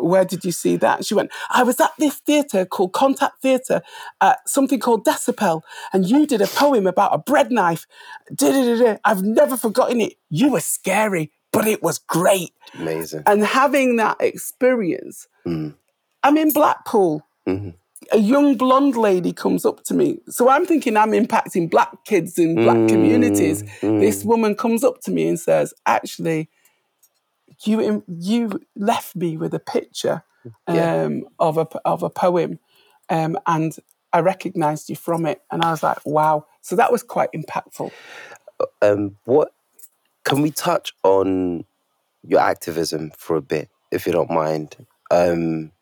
where 0.02 0.24
did 0.24 0.44
you 0.44 0.52
see 0.52 0.76
that? 0.76 1.04
She 1.04 1.14
went, 1.14 1.30
I 1.50 1.62
was 1.62 1.78
at 1.80 1.92
this 1.98 2.16
theatre 2.16 2.64
called 2.64 2.92
Contact 2.92 3.40
Theatre 3.42 3.82
at 4.20 4.38
something 4.48 4.80
called 4.80 5.04
Decibel, 5.04 5.62
and 5.92 6.06
you 6.08 6.26
did 6.26 6.40
a 6.40 6.46
poem 6.46 6.86
about 6.86 7.14
a 7.14 7.18
bread 7.18 7.50
knife. 7.50 7.86
Da-da-da-da. 8.34 8.98
I've 9.04 9.22
never 9.22 9.56
forgotten 9.56 10.00
it. 10.00 10.14
You 10.28 10.52
were 10.52 10.60
scary, 10.60 11.30
but 11.52 11.66
it 11.66 11.82
was 11.82 11.98
great. 11.98 12.52
Amazing. 12.74 13.22
And 13.26 13.44
having 13.44 13.96
that 13.96 14.16
experience, 14.20 15.26
Mm. 15.46 15.74
I'm 16.22 16.36
in 16.36 16.50
Blackpool. 16.52 17.22
Mhm. 17.48 17.74
A 18.12 18.18
young 18.18 18.56
blonde 18.56 18.96
lady 18.96 19.32
comes 19.32 19.64
up 19.64 19.82
to 19.84 19.94
me. 19.94 20.18
So 20.28 20.48
I'm 20.48 20.66
thinking 20.66 20.96
I'm 20.96 21.12
impacting 21.12 21.70
black 21.70 22.04
kids 22.04 22.38
in 22.38 22.54
black 22.56 22.76
Mm, 22.76 22.88
communities. 22.88 23.62
mm. 23.80 24.00
This 24.00 24.24
woman 24.24 24.54
comes 24.54 24.82
up 24.84 25.00
to 25.02 25.10
me 25.10 25.28
and 25.28 25.38
says, 25.40 25.72
Actually, 25.86 26.48
you 27.64 28.04
you 28.08 28.60
left 28.76 29.16
me 29.16 29.36
with 29.36 29.54
a 29.54 29.58
picture 29.60 30.22
um, 30.66 30.76
Yeah. 30.76 31.08
of 31.38 31.58
a 31.58 31.66
of 31.84 32.02
a 32.02 32.10
poem, 32.10 32.58
um, 33.08 33.38
and 33.46 33.76
I 34.12 34.20
recognised 34.20 34.88
you 34.88 34.96
from 34.96 35.26
it, 35.26 35.42
and 35.50 35.62
I 35.62 35.70
was 35.70 35.82
like, 35.82 35.98
wow. 36.04 36.46
So 36.62 36.76
that 36.76 36.92
was 36.92 37.02
quite 37.02 37.30
impactful. 37.32 37.92
Um, 38.82 39.16
what 39.24 39.52
can 40.24 40.42
we 40.42 40.50
touch 40.50 40.92
on 41.02 41.64
your 42.22 42.40
activism 42.40 43.10
for 43.16 43.36
a 43.36 43.42
bit, 43.42 43.70
if 43.90 44.06
you 44.06 44.12
don't 44.12 44.30
mind? 44.30 44.76
Um, 45.10 45.72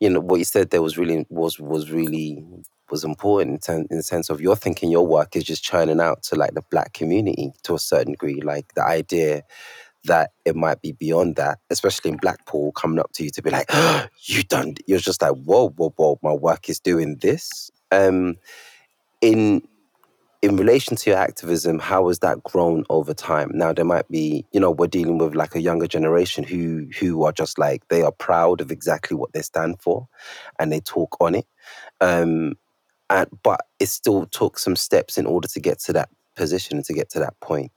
you 0.00 0.10
know 0.10 0.20
what 0.20 0.36
you 0.38 0.44
said 0.44 0.70
there 0.70 0.82
was 0.82 0.98
really 0.98 1.26
was 1.30 1.58
was 1.60 1.90
really 1.90 2.44
was 2.90 3.04
important 3.04 3.68
in, 3.68 3.86
in 3.90 3.96
the 3.98 4.02
sense 4.02 4.28
of 4.30 4.40
you're 4.40 4.56
thinking 4.56 4.90
your 4.90 5.06
work 5.06 5.36
is 5.36 5.44
just 5.44 5.64
churning 5.64 6.00
out 6.00 6.22
to 6.24 6.36
like 6.36 6.54
the 6.54 6.62
black 6.70 6.92
community 6.92 7.52
to 7.62 7.74
a 7.74 7.78
certain 7.78 8.12
degree 8.12 8.40
like 8.42 8.74
the 8.74 8.84
idea 8.84 9.42
that 10.04 10.30
it 10.44 10.56
might 10.56 10.80
be 10.82 10.92
beyond 10.92 11.36
that 11.36 11.58
especially 11.70 12.10
in 12.10 12.16
blackpool 12.16 12.72
coming 12.72 12.98
up 12.98 13.10
to 13.12 13.24
you 13.24 13.30
to 13.30 13.42
be 13.42 13.50
like 13.50 13.66
oh, 13.70 14.06
you 14.24 14.42
done 14.42 14.74
you're 14.86 14.98
just 14.98 15.22
like 15.22 15.32
whoa 15.32 15.68
whoa 15.70 15.92
whoa 15.96 16.18
my 16.22 16.32
work 16.32 16.68
is 16.68 16.80
doing 16.80 17.16
this 17.20 17.70
um 17.90 18.36
in 19.20 19.62
in 20.42 20.56
relation 20.56 20.96
to 20.96 21.10
your 21.10 21.18
activism, 21.18 21.78
how 21.78 22.08
has 22.08 22.18
that 22.18 22.42
grown 22.42 22.84
over 22.90 23.14
time? 23.14 23.52
Now 23.54 23.72
there 23.72 23.84
might 23.84 24.08
be, 24.08 24.44
you 24.52 24.58
know, 24.58 24.72
we're 24.72 24.88
dealing 24.88 25.18
with 25.18 25.36
like 25.36 25.54
a 25.54 25.60
younger 25.60 25.86
generation 25.86 26.42
who 26.42 26.88
who 26.98 27.24
are 27.24 27.32
just 27.32 27.58
like 27.58 27.86
they 27.88 28.02
are 28.02 28.10
proud 28.12 28.60
of 28.60 28.72
exactly 28.72 29.16
what 29.16 29.32
they 29.32 29.42
stand 29.42 29.80
for, 29.80 30.08
and 30.58 30.72
they 30.72 30.80
talk 30.80 31.16
on 31.20 31.36
it. 31.36 31.46
Um, 32.00 32.54
and 33.08 33.28
but 33.44 33.60
it 33.78 33.86
still 33.86 34.26
took 34.26 34.58
some 34.58 34.74
steps 34.74 35.16
in 35.16 35.26
order 35.26 35.46
to 35.46 35.60
get 35.60 35.78
to 35.80 35.92
that 35.92 36.08
position 36.34 36.76
and 36.78 36.84
to 36.86 36.92
get 36.92 37.08
to 37.10 37.20
that 37.20 37.38
point. 37.40 37.70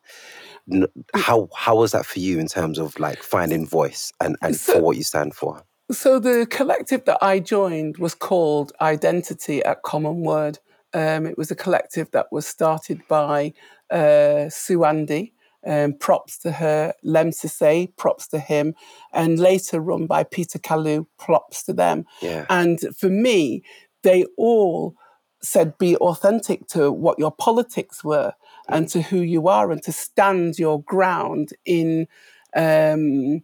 How 1.13 1.49
how 1.55 1.77
was 1.77 1.91
that 1.91 2.05
for 2.05 2.19
you 2.19 2.39
in 2.39 2.47
terms 2.47 2.79
of 2.79 2.97
like 2.99 3.21
finding 3.21 3.67
voice 3.67 4.11
and 4.19 4.35
and 4.41 4.55
so, 4.55 4.73
for 4.73 4.81
what 4.81 4.97
you 4.97 5.03
stand 5.03 5.35
for? 5.35 5.63
So 5.91 6.19
the 6.19 6.47
collective 6.49 7.05
that 7.05 7.19
I 7.21 7.39
joined 7.39 7.97
was 7.97 8.15
called 8.15 8.73
Identity 8.81 9.63
at 9.63 9.83
Commonword. 9.83 10.57
Um, 10.93 11.27
it 11.27 11.37
was 11.37 11.51
a 11.51 11.55
collective 11.55 12.09
that 12.11 12.31
was 12.31 12.47
started 12.47 13.01
by 13.07 13.53
uh, 13.91 14.49
SuAndi. 14.49 15.31
Um, 15.67 15.93
props 15.93 16.37
to 16.39 16.51
her, 16.51 16.93
Lemn 17.01 17.31
Sissay, 17.31 17.91
props 17.97 18.27
to 18.27 18.37
him, 18.37 18.75
and 19.11 19.39
later 19.39 19.79
run 19.79 20.05
by 20.05 20.23
Peter 20.23 20.59
Kalu, 20.59 21.07
props 21.17 21.63
to 21.63 21.73
them. 21.73 22.05
Yeah. 22.21 22.45
And 22.51 22.79
for 22.95 23.09
me, 23.09 23.63
they 24.03 24.25
all 24.37 24.95
said 25.41 25.77
be 25.77 25.95
authentic 25.97 26.67
to 26.67 26.91
what 26.91 27.19
your 27.19 27.31
politics 27.31 28.03
were. 28.03 28.33
And 28.67 28.87
to 28.89 29.01
who 29.01 29.19
you 29.21 29.47
are 29.47 29.71
and 29.71 29.81
to 29.83 29.91
stand 29.91 30.57
your 30.57 30.81
ground 30.81 31.49
in 31.65 32.07
um, 32.55 33.43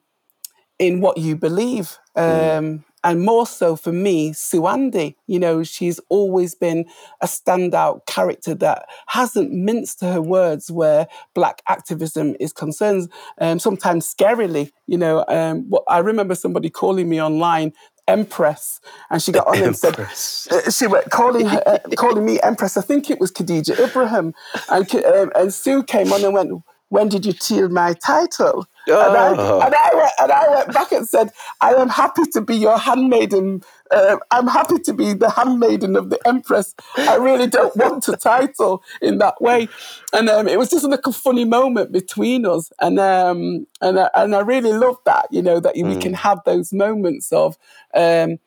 in 0.80 1.00
what 1.00 1.18
you 1.18 1.36
believe. 1.36 1.98
Mm. 2.18 2.58
Um, 2.58 2.86
and 3.04 3.22
more 3.22 3.48
so 3.48 3.76
for 3.76 3.92
me, 3.92 4.32
SuAndi. 4.32 5.16
You 5.26 5.40
know, 5.40 5.64
she's 5.64 6.00
always 6.10 6.54
been 6.54 6.86
a 7.22 7.26
standout 7.26 8.06
character 8.06 8.54
that 8.56 8.88
hasn't 9.08 9.52
minced 9.52 10.02
her 10.02 10.22
words 10.22 10.70
where 10.70 11.08
black 11.34 11.64
activism 11.68 12.36
is 12.40 12.54
concerned. 12.54 13.12
Um, 13.40 13.58
sometimes 13.60 14.14
scarily, 14.14 14.72
you 14.86 14.98
know. 14.98 15.26
Um, 15.28 15.68
what, 15.70 15.84
I 15.88 16.00
remember 16.00 16.36
somebody 16.36 16.70
calling 16.70 17.10
me 17.10 17.22
online 17.22 17.74
Empress, 18.08 18.80
and 19.10 19.22
she 19.22 19.32
got 19.32 19.48
on 19.48 19.62
and 19.62 19.78
said 19.78 20.00
uh, 20.00 20.70
she 20.70 20.88
went 20.88 21.10
calling 21.10 21.46
her, 21.46 21.64
uh, 21.66 21.78
calling 21.96 22.26
me 22.26 22.40
Empress. 22.42 22.78
I 22.78 22.82
think 22.82 23.10
it 23.10 23.20
was 23.20 23.32
Khadijah 23.32 23.76
Ibrahiim, 23.76 24.34
and 24.70 25.06
um, 25.06 25.32
and 25.36 25.54
Sue 25.54 25.84
came 25.84 26.12
on 26.12 26.24
and 26.24 26.34
went, 26.34 26.64
"When 26.90 27.10
did 27.10 27.26
you 27.26 27.34
steal 27.34 27.70
my 27.70 27.94
title?" 27.94 28.66
Oh. 28.90 29.08
And, 29.08 29.18
I, 29.18 29.36
oh. 29.38 29.62
and, 29.62 29.76
I 29.76 29.90
went, 29.94 30.12
and 30.20 30.32
I 30.32 30.50
went 30.56 30.74
back 30.74 30.92
and 30.92 31.08
said, 31.08 31.32
I 31.62 31.74
am 31.76 31.90
happy 31.90 32.24
to 32.34 32.42
be 32.42 32.56
your 32.56 32.78
handmaiden. 32.78 33.62
Uh, 33.92 34.18
I'm 34.32 34.48
happy 34.48 34.80
to 34.80 34.94
be 34.94 35.14
the 35.14 35.30
handmaiden 35.30 35.96
of 35.96 36.10
the 36.10 36.20
Empress. 36.28 36.74
I 36.98 37.16
really 37.16 37.48
don't 37.48 37.76
want 37.76 38.08
a 38.08 38.18
title 38.18 38.84
in 39.02 39.18
that 39.18 39.42
way. 39.42 39.68
And 40.14 40.30
um, 40.30 40.48
it 40.48 40.58
was 40.58 40.70
just 40.70 40.86
like 40.86 41.06
a 41.06 41.12
funny 41.12 41.46
moment 41.46 41.92
between 41.92 42.46
us. 42.46 42.72
And 42.80 43.00
um, 43.00 43.68
and, 43.82 43.98
uh, 43.98 44.10
and 44.14 44.36
I 44.36 44.40
really 44.40 44.74
love 44.74 44.98
that, 45.06 45.28
you 45.32 45.42
know, 45.42 45.60
that 45.60 45.76
mm. 45.76 45.88
we 45.94 46.02
can 46.02 46.14
have 46.14 46.40
those 46.46 46.72
moments 46.72 47.32
of, 47.32 47.58
um, 47.94 48.38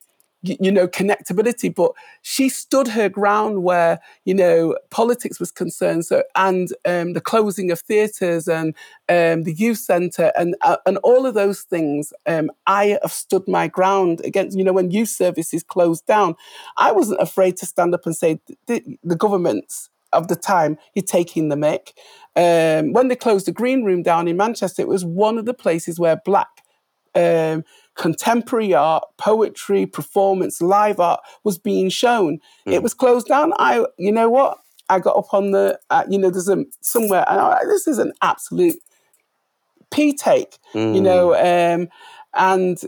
you 0.45 0.71
know, 0.71 0.87
connectability. 0.87 1.75
But 1.75 1.93
she 2.23 2.49
stood 2.49 2.89
her 2.89 3.09
ground 3.09 3.63
where, 3.63 4.01
you 4.25 4.35
know, 4.35 4.77
politics 4.91 5.41
was 5.41 5.51
concerned. 5.51 6.05
So, 6.05 6.23
and 6.35 6.69
um, 6.85 7.15
the 7.15 7.21
closing 7.21 7.71
of 7.71 7.81
theatres 7.81 8.47
and 8.47 8.75
um, 9.09 9.43
the 9.45 9.55
youth 9.57 9.79
centre 9.79 10.33
and 10.37 10.55
uh, 10.61 10.77
and 10.87 10.99
all 10.99 11.27
of 11.27 11.35
those 11.35 11.63
things, 11.63 12.13
um, 12.27 12.51
I 12.67 12.99
have 13.03 13.13
stood 13.13 13.47
my 13.49 13.69
ground 13.69 14.21
against. 14.25 14.57
You 14.57 14.65
know, 14.65 14.73
when 14.73 14.91
youth 14.91 15.09
services 15.09 15.63
closed 15.63 16.07
down, 16.07 16.37
I 16.77 16.93
wasn't 16.93 17.21
afraid 17.21 17.57
to 17.59 17.67
stand 17.67 17.95
up 17.95 18.07
and 18.07 18.17
say 18.17 18.41
the, 18.67 18.83
the 19.03 19.17
governments 19.17 19.91
of 20.13 20.29
the 20.29 20.37
time 20.37 20.79
you're 20.95 21.05
taking 21.05 21.49
the 21.49 21.57
mic. 21.57 21.93
Um, 22.37 22.93
when 22.93 23.09
they 23.09 23.17
closed 23.17 23.47
the 23.47 23.53
green 23.53 23.85
room 23.85 24.03
down 24.03 24.29
in 24.29 24.37
Manchester, 24.37 24.83
it 24.83 24.89
was 24.89 25.05
one 25.05 25.39
of 25.39 25.45
the 25.45 25.55
places 25.55 25.99
where 25.99 26.21
black 26.25 26.49
um, 27.15 27.65
contemporary 27.97 28.75
art, 28.75 29.05
poetry, 29.19 29.87
performance, 29.87 30.61
live 30.61 31.01
art 31.01 31.21
was 31.45 31.59
being 31.59 31.89
shown. 31.89 32.39
Mm. 32.67 32.73
It 32.73 32.83
was 32.83 32.95
closed 32.95 33.29
down. 33.29 33.53
I, 33.59 33.85
you 33.99 34.13
know 34.13 34.29
what? 34.29 34.59
I 34.89 34.99
got 34.99 35.17
up 35.17 35.33
on 35.33 35.53
the, 35.53 35.79
uh, 35.91 36.05
you 36.09 36.19
know, 36.19 36.31
there's 36.31 36.49
a 36.49 36.65
somewhere, 36.81 37.25
and 37.29 37.41
I, 37.41 37.65
this 37.65 37.87
is 37.87 37.99
an 37.99 38.13
absolute 38.21 38.77
p 39.91 40.13
take, 40.13 40.59
mm. 40.75 40.95
you 40.95 41.01
know, 41.01 41.29
mm. 41.29 41.75
um, 41.75 41.89
and 42.35 42.79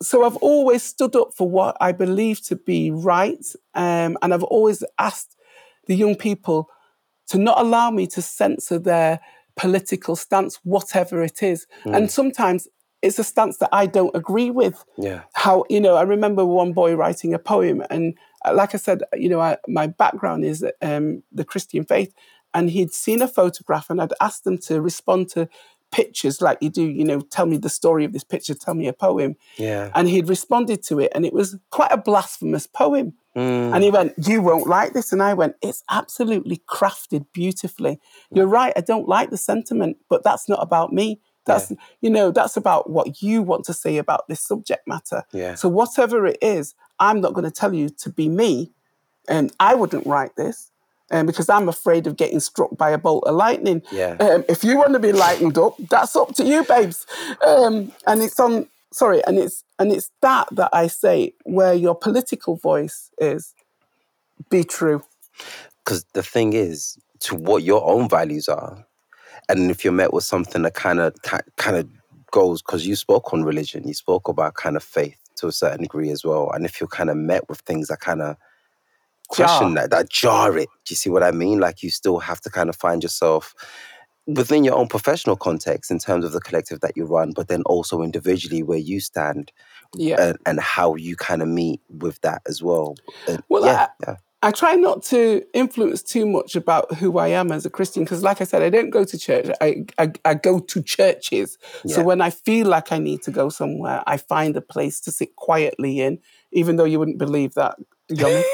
so 0.00 0.24
I've 0.24 0.36
always 0.36 0.82
stood 0.82 1.16
up 1.16 1.34
for 1.34 1.48
what 1.48 1.76
I 1.80 1.92
believe 1.92 2.42
to 2.46 2.56
be 2.56 2.90
right, 2.90 3.44
um, 3.74 4.16
and 4.22 4.32
I've 4.32 4.44
always 4.44 4.82
asked 4.98 5.36
the 5.86 5.94
young 5.94 6.14
people 6.14 6.68
to 7.28 7.38
not 7.38 7.60
allow 7.60 7.90
me 7.90 8.06
to 8.06 8.22
censor 8.22 8.78
their 8.78 9.20
political 9.56 10.16
stance, 10.16 10.60
whatever 10.62 11.22
it 11.22 11.42
is. 11.42 11.66
Mm. 11.84 11.96
And 11.96 12.10
sometimes 12.10 12.68
it's 13.06 13.18
a 13.18 13.24
stance 13.24 13.58
that 13.58 13.68
I 13.72 13.86
don't 13.86 14.14
agree 14.14 14.50
with. 14.50 14.84
Yeah. 14.98 15.22
How, 15.34 15.64
you 15.70 15.80
know, 15.80 15.94
I 15.94 16.02
remember 16.02 16.44
one 16.44 16.72
boy 16.72 16.94
writing 16.96 17.32
a 17.32 17.38
poem, 17.38 17.82
and 17.88 18.14
uh, 18.44 18.52
like 18.54 18.74
I 18.74 18.78
said, 18.78 19.02
you 19.14 19.28
know, 19.28 19.40
I, 19.40 19.58
my 19.68 19.86
background 19.86 20.44
is 20.44 20.64
um, 20.82 21.22
the 21.32 21.44
Christian 21.44 21.84
faith, 21.84 22.12
and 22.52 22.70
he'd 22.70 22.92
seen 22.92 23.22
a 23.22 23.28
photograph, 23.28 23.90
and 23.90 24.02
I'd 24.02 24.12
asked 24.20 24.44
them 24.44 24.58
to 24.58 24.80
respond 24.80 25.28
to 25.30 25.48
pictures 25.92 26.42
like 26.42 26.58
you 26.60 26.68
do, 26.68 26.82
you 26.82 27.04
know, 27.04 27.20
tell 27.20 27.46
me 27.46 27.56
the 27.56 27.68
story 27.68 28.04
of 28.04 28.12
this 28.12 28.24
picture, 28.24 28.54
tell 28.54 28.74
me 28.74 28.88
a 28.88 28.92
poem. 28.92 29.36
Yeah. 29.56 29.90
And 29.94 30.08
he'd 30.08 30.28
responded 30.28 30.82
to 30.84 30.98
it, 30.98 31.12
and 31.14 31.24
it 31.24 31.32
was 31.32 31.56
quite 31.70 31.92
a 31.92 31.96
blasphemous 31.96 32.66
poem. 32.66 33.14
Mm. 33.36 33.74
And 33.74 33.84
he 33.84 33.90
went, 33.90 34.14
You 34.16 34.42
won't 34.42 34.66
like 34.66 34.94
this. 34.94 35.12
And 35.12 35.22
I 35.22 35.34
went, 35.34 35.54
It's 35.62 35.84
absolutely 35.90 36.62
crafted 36.68 37.26
beautifully. 37.32 38.00
You're 38.32 38.46
right, 38.46 38.72
I 38.76 38.80
don't 38.80 39.08
like 39.08 39.30
the 39.30 39.36
sentiment, 39.36 39.98
but 40.08 40.24
that's 40.24 40.48
not 40.48 40.62
about 40.62 40.92
me. 40.92 41.20
That's 41.46 41.70
yeah. 41.70 41.76
you 42.00 42.10
know, 42.10 42.30
that's 42.30 42.56
about 42.56 42.90
what 42.90 43.22
you 43.22 43.42
want 43.42 43.64
to 43.66 43.72
say 43.72 43.96
about 43.96 44.28
this 44.28 44.40
subject 44.40 44.86
matter. 44.86 45.22
Yeah. 45.32 45.54
So 45.54 45.68
whatever 45.68 46.26
it 46.26 46.38
is, 46.42 46.74
I'm 46.98 47.20
not 47.20 47.32
going 47.32 47.44
to 47.44 47.50
tell 47.50 47.72
you 47.72 47.88
to 47.88 48.10
be 48.10 48.28
me. 48.28 48.72
And 49.28 49.52
I 49.58 49.74
wouldn't 49.74 50.06
write 50.06 50.36
this. 50.36 50.70
Um, 51.12 51.24
because 51.24 51.48
I'm 51.48 51.68
afraid 51.68 52.08
of 52.08 52.16
getting 52.16 52.40
struck 52.40 52.76
by 52.76 52.90
a 52.90 52.98
bolt 52.98 53.28
of 53.28 53.36
lightning. 53.36 53.80
Yeah. 53.92 54.16
Um, 54.18 54.44
if 54.48 54.64
you 54.64 54.76
want 54.76 54.92
to 54.94 54.98
be 54.98 55.12
lightened 55.12 55.56
up, 55.56 55.76
that's 55.88 56.16
up 56.16 56.34
to 56.34 56.44
you, 56.44 56.64
babes. 56.64 57.06
Um, 57.46 57.92
and 58.08 58.20
it's 58.20 58.40
on. 58.40 58.66
Sorry, 58.92 59.22
and 59.24 59.38
it's 59.38 59.62
and 59.78 59.92
it's 59.92 60.10
that 60.20 60.48
that 60.50 60.70
I 60.72 60.88
say 60.88 61.34
where 61.44 61.74
your 61.74 61.94
political 61.94 62.56
voice 62.56 63.12
is. 63.18 63.54
Be 64.50 64.64
true. 64.64 65.04
Because 65.84 66.04
the 66.12 66.24
thing 66.24 66.54
is, 66.54 66.98
to 67.20 67.36
what 67.36 67.62
your 67.62 67.86
own 67.86 68.08
values 68.08 68.48
are, 68.48 68.84
and 69.48 69.70
if 69.70 69.84
you're 69.84 69.92
met 69.92 70.12
with 70.12 70.24
something 70.24 70.62
that 70.62 70.74
kind 70.74 71.00
of 71.00 71.14
kind 71.56 71.76
of 71.76 71.88
goes 72.30 72.62
because 72.62 72.86
you 72.86 72.96
spoke 72.96 73.32
on 73.32 73.44
religion, 73.44 73.86
you 73.86 73.94
spoke 73.94 74.28
about 74.28 74.54
kind 74.54 74.76
of 74.76 74.82
faith 74.82 75.18
to 75.36 75.46
a 75.46 75.52
certain 75.52 75.82
degree 75.82 76.10
as 76.10 76.24
well, 76.24 76.50
and 76.52 76.64
if 76.64 76.80
you're 76.80 76.88
kind 76.88 77.10
of 77.10 77.16
met 77.16 77.48
with 77.48 77.60
things 77.60 77.88
that 77.88 78.00
kind 78.00 78.22
of 78.22 78.36
question 79.28 79.74
that, 79.74 79.90
that 79.90 80.08
jar 80.08 80.56
it, 80.56 80.68
do 80.84 80.92
you 80.92 80.96
see 80.96 81.10
what 81.10 81.22
I 81.22 81.30
mean? 81.30 81.58
Like 81.58 81.82
you 81.82 81.90
still 81.90 82.18
have 82.18 82.40
to 82.42 82.50
kind 82.50 82.68
of 82.68 82.76
find 82.76 83.02
yourself 83.02 83.54
within 84.26 84.64
your 84.64 84.74
own 84.74 84.88
professional 84.88 85.36
context 85.36 85.90
in 85.90 85.98
terms 85.98 86.24
of 86.24 86.32
the 86.32 86.40
collective 86.40 86.80
that 86.80 86.96
you 86.96 87.04
run, 87.04 87.32
but 87.32 87.48
then 87.48 87.62
also 87.62 88.02
individually 88.02 88.62
where 88.62 88.78
you 88.78 89.00
stand 89.00 89.52
yeah. 89.94 90.16
and, 90.20 90.38
and 90.46 90.60
how 90.60 90.96
you 90.96 91.14
kind 91.16 91.42
of 91.42 91.48
meet 91.48 91.80
with 91.88 92.20
that 92.22 92.42
as 92.46 92.62
well. 92.62 92.96
And 93.28 93.42
well, 93.48 93.64
yeah, 93.64 93.86
I, 93.86 94.10
yeah. 94.10 94.16
I 94.46 94.52
try 94.52 94.76
not 94.76 95.02
to 95.06 95.42
influence 95.54 96.04
too 96.04 96.24
much 96.24 96.54
about 96.54 96.94
who 96.94 97.18
I 97.18 97.26
am 97.28 97.50
as 97.50 97.66
a 97.66 97.70
Christian 97.70 98.04
because, 98.04 98.22
like 98.22 98.40
I 98.40 98.44
said, 98.44 98.62
I 98.62 98.70
don't 98.70 98.90
go 98.90 99.02
to 99.02 99.18
church. 99.18 99.50
I 99.60 99.86
I, 99.98 100.12
I 100.24 100.34
go 100.34 100.60
to 100.60 100.82
churches. 100.82 101.58
Yeah. 101.84 101.96
So 101.96 102.04
when 102.04 102.20
I 102.20 102.30
feel 102.30 102.68
like 102.68 102.92
I 102.92 102.98
need 102.98 103.22
to 103.22 103.32
go 103.32 103.48
somewhere, 103.48 104.04
I 104.06 104.18
find 104.18 104.56
a 104.56 104.60
place 104.60 105.00
to 105.00 105.10
sit 105.10 105.34
quietly 105.34 105.98
in, 105.98 106.20
even 106.52 106.76
though 106.76 106.84
you 106.84 107.00
wouldn't 107.00 107.18
believe 107.18 107.54
that. 107.54 107.74
Because 108.06 108.46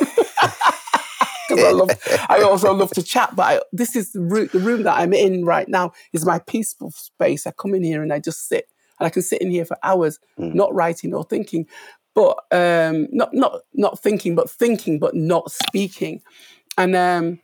I 1.50 1.72
love, 1.72 1.90
I 2.30 2.40
also 2.40 2.72
love 2.72 2.92
to 2.92 3.02
chat. 3.02 3.36
But 3.36 3.42
I, 3.42 3.60
this 3.70 3.94
is 3.94 4.12
the 4.12 4.20
room, 4.20 4.48
the 4.50 4.60
room 4.60 4.84
that 4.84 4.96
I'm 4.98 5.12
in 5.12 5.44
right 5.44 5.68
now 5.68 5.92
is 6.14 6.24
my 6.24 6.38
peaceful 6.38 6.90
space. 6.92 7.46
I 7.46 7.50
come 7.50 7.74
in 7.74 7.84
here 7.84 8.02
and 8.02 8.14
I 8.14 8.18
just 8.18 8.48
sit, 8.48 8.66
and 8.98 9.06
I 9.06 9.10
can 9.10 9.20
sit 9.20 9.42
in 9.42 9.50
here 9.50 9.66
for 9.66 9.76
hours, 9.82 10.18
mm. 10.38 10.54
not 10.54 10.74
writing 10.74 11.12
or 11.12 11.24
thinking 11.24 11.66
but 12.14 12.38
um, 12.50 13.08
not 13.10 13.32
not 13.32 13.60
not 13.74 13.98
thinking, 13.98 14.34
but 14.34 14.50
thinking, 14.50 14.98
but 14.98 15.14
not 15.14 15.50
speaking. 15.50 16.22
And 16.76 16.96
um, 16.96 17.40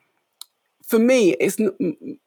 for 0.88 0.98
me, 0.98 1.34
it's 1.34 1.58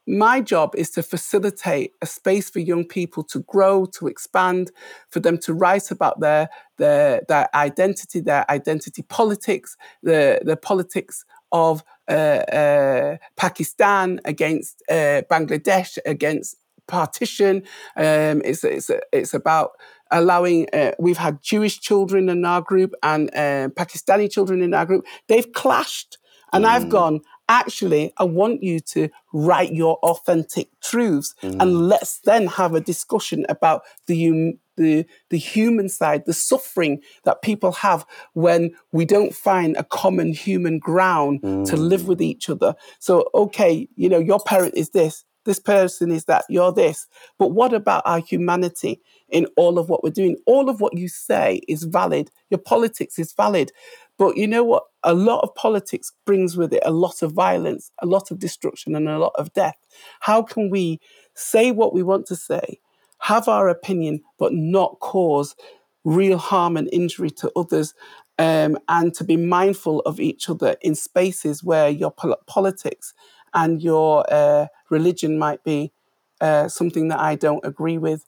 my 0.06 0.40
job 0.40 0.74
is 0.76 0.90
to 0.90 1.02
facilitate 1.02 1.92
a 2.00 2.06
space 2.06 2.48
for 2.48 2.60
young 2.60 2.84
people 2.84 3.24
to 3.24 3.40
grow, 3.40 3.86
to 3.86 4.06
expand, 4.06 4.70
for 5.10 5.18
them 5.18 5.36
to 5.38 5.52
write 5.52 5.90
about 5.90 6.20
their 6.20 6.48
their 6.78 7.22
their 7.28 7.48
identity, 7.56 8.20
their 8.20 8.48
identity 8.50 9.02
politics, 9.02 9.76
the 10.02 10.40
the 10.44 10.56
politics 10.56 11.24
of 11.50 11.82
uh, 12.08 12.12
uh, 12.12 13.16
Pakistan 13.36 14.20
against 14.24 14.82
uh, 14.88 15.22
Bangladesh, 15.30 15.98
against 16.06 16.56
partition. 16.86 17.64
Um, 17.96 18.42
it's 18.44 18.62
it's 18.62 18.90
it's 19.12 19.34
about 19.34 19.72
allowing. 20.12 20.68
Uh, 20.72 20.92
we've 20.98 21.18
had 21.18 21.42
Jewish 21.42 21.80
children 21.80 22.28
in 22.28 22.44
our 22.44 22.62
group 22.62 22.92
and 23.02 23.30
uh, 23.34 23.68
Pakistani 23.70 24.30
children 24.30 24.62
in 24.62 24.74
our 24.74 24.86
group. 24.86 25.04
They've 25.28 25.50
clashed, 25.52 26.18
and 26.52 26.64
mm. 26.64 26.68
I've 26.68 26.88
gone 26.88 27.20
actually, 27.52 28.12
I 28.16 28.24
want 28.24 28.62
you 28.62 28.80
to 28.80 29.10
write 29.32 29.72
your 29.72 29.96
authentic 29.98 30.68
truths 30.82 31.34
mm. 31.42 31.60
and 31.60 31.88
let's 31.88 32.20
then 32.20 32.46
have 32.46 32.74
a 32.74 32.80
discussion 32.80 33.44
about 33.48 33.82
the, 34.06 34.54
the, 34.76 35.04
the 35.28 35.38
human 35.38 35.90
side, 35.90 36.24
the 36.24 36.32
suffering 36.32 37.02
that 37.24 37.42
people 37.42 37.72
have 37.72 38.06
when 38.32 38.74
we 38.90 39.04
don't 39.04 39.34
find 39.34 39.76
a 39.76 39.84
common 39.84 40.32
human 40.32 40.78
ground 40.78 41.42
mm. 41.42 41.68
to 41.68 41.76
live 41.76 42.08
with 42.08 42.22
each 42.22 42.48
other. 42.48 42.74
So, 43.00 43.28
okay, 43.34 43.86
you 43.96 44.08
know, 44.08 44.18
your 44.18 44.40
parent 44.40 44.74
is 44.74 44.90
this, 44.90 45.24
this 45.44 45.58
person 45.58 46.10
is 46.10 46.26
that, 46.26 46.44
you're 46.48 46.72
this. 46.72 47.06
But 47.38 47.48
what 47.48 47.74
about 47.74 48.02
our 48.06 48.20
humanity 48.20 49.00
in 49.28 49.46
all 49.56 49.78
of 49.78 49.88
what 49.88 50.04
we're 50.04 50.10
doing? 50.10 50.36
All 50.46 50.68
of 50.68 50.80
what 50.80 50.96
you 50.96 51.08
say 51.08 51.60
is 51.68 51.84
valid. 51.84 52.30
Your 52.50 52.58
politics 52.58 53.18
is 53.18 53.32
valid. 53.32 53.72
But 54.18 54.36
you 54.36 54.46
know 54.46 54.62
what? 54.62 54.84
A 55.02 55.14
lot 55.14 55.40
of 55.40 55.54
politics 55.54 56.12
brings 56.24 56.56
with 56.56 56.72
it 56.72 56.82
a 56.84 56.92
lot 56.92 57.22
of 57.22 57.32
violence, 57.32 57.90
a 58.00 58.06
lot 58.06 58.30
of 58.30 58.38
destruction, 58.38 58.94
and 58.94 59.08
a 59.08 59.18
lot 59.18 59.32
of 59.36 59.52
death. 59.52 59.76
How 60.20 60.42
can 60.42 60.70
we 60.70 61.00
say 61.34 61.72
what 61.72 61.92
we 61.92 62.02
want 62.02 62.26
to 62.26 62.36
say, 62.36 62.78
have 63.18 63.48
our 63.48 63.68
opinion, 63.68 64.20
but 64.38 64.52
not 64.52 65.00
cause 65.00 65.56
real 66.04 66.38
harm 66.38 66.76
and 66.76 66.88
injury 66.92 67.30
to 67.30 67.50
others? 67.56 67.94
Um, 68.38 68.78
and 68.88 69.12
to 69.14 69.24
be 69.24 69.36
mindful 69.36 70.00
of 70.00 70.18
each 70.18 70.48
other 70.48 70.76
in 70.80 70.94
spaces 70.94 71.62
where 71.62 71.90
your 71.90 72.10
pol- 72.10 72.40
politics 72.46 73.12
and 73.54 73.82
your 73.82 74.24
uh, 74.32 74.66
religion 74.92 75.38
might 75.38 75.64
be 75.64 75.92
uh, 76.40 76.68
something 76.68 77.08
that 77.08 77.18
I 77.18 77.34
don't 77.34 77.64
agree 77.64 77.98
with. 77.98 78.24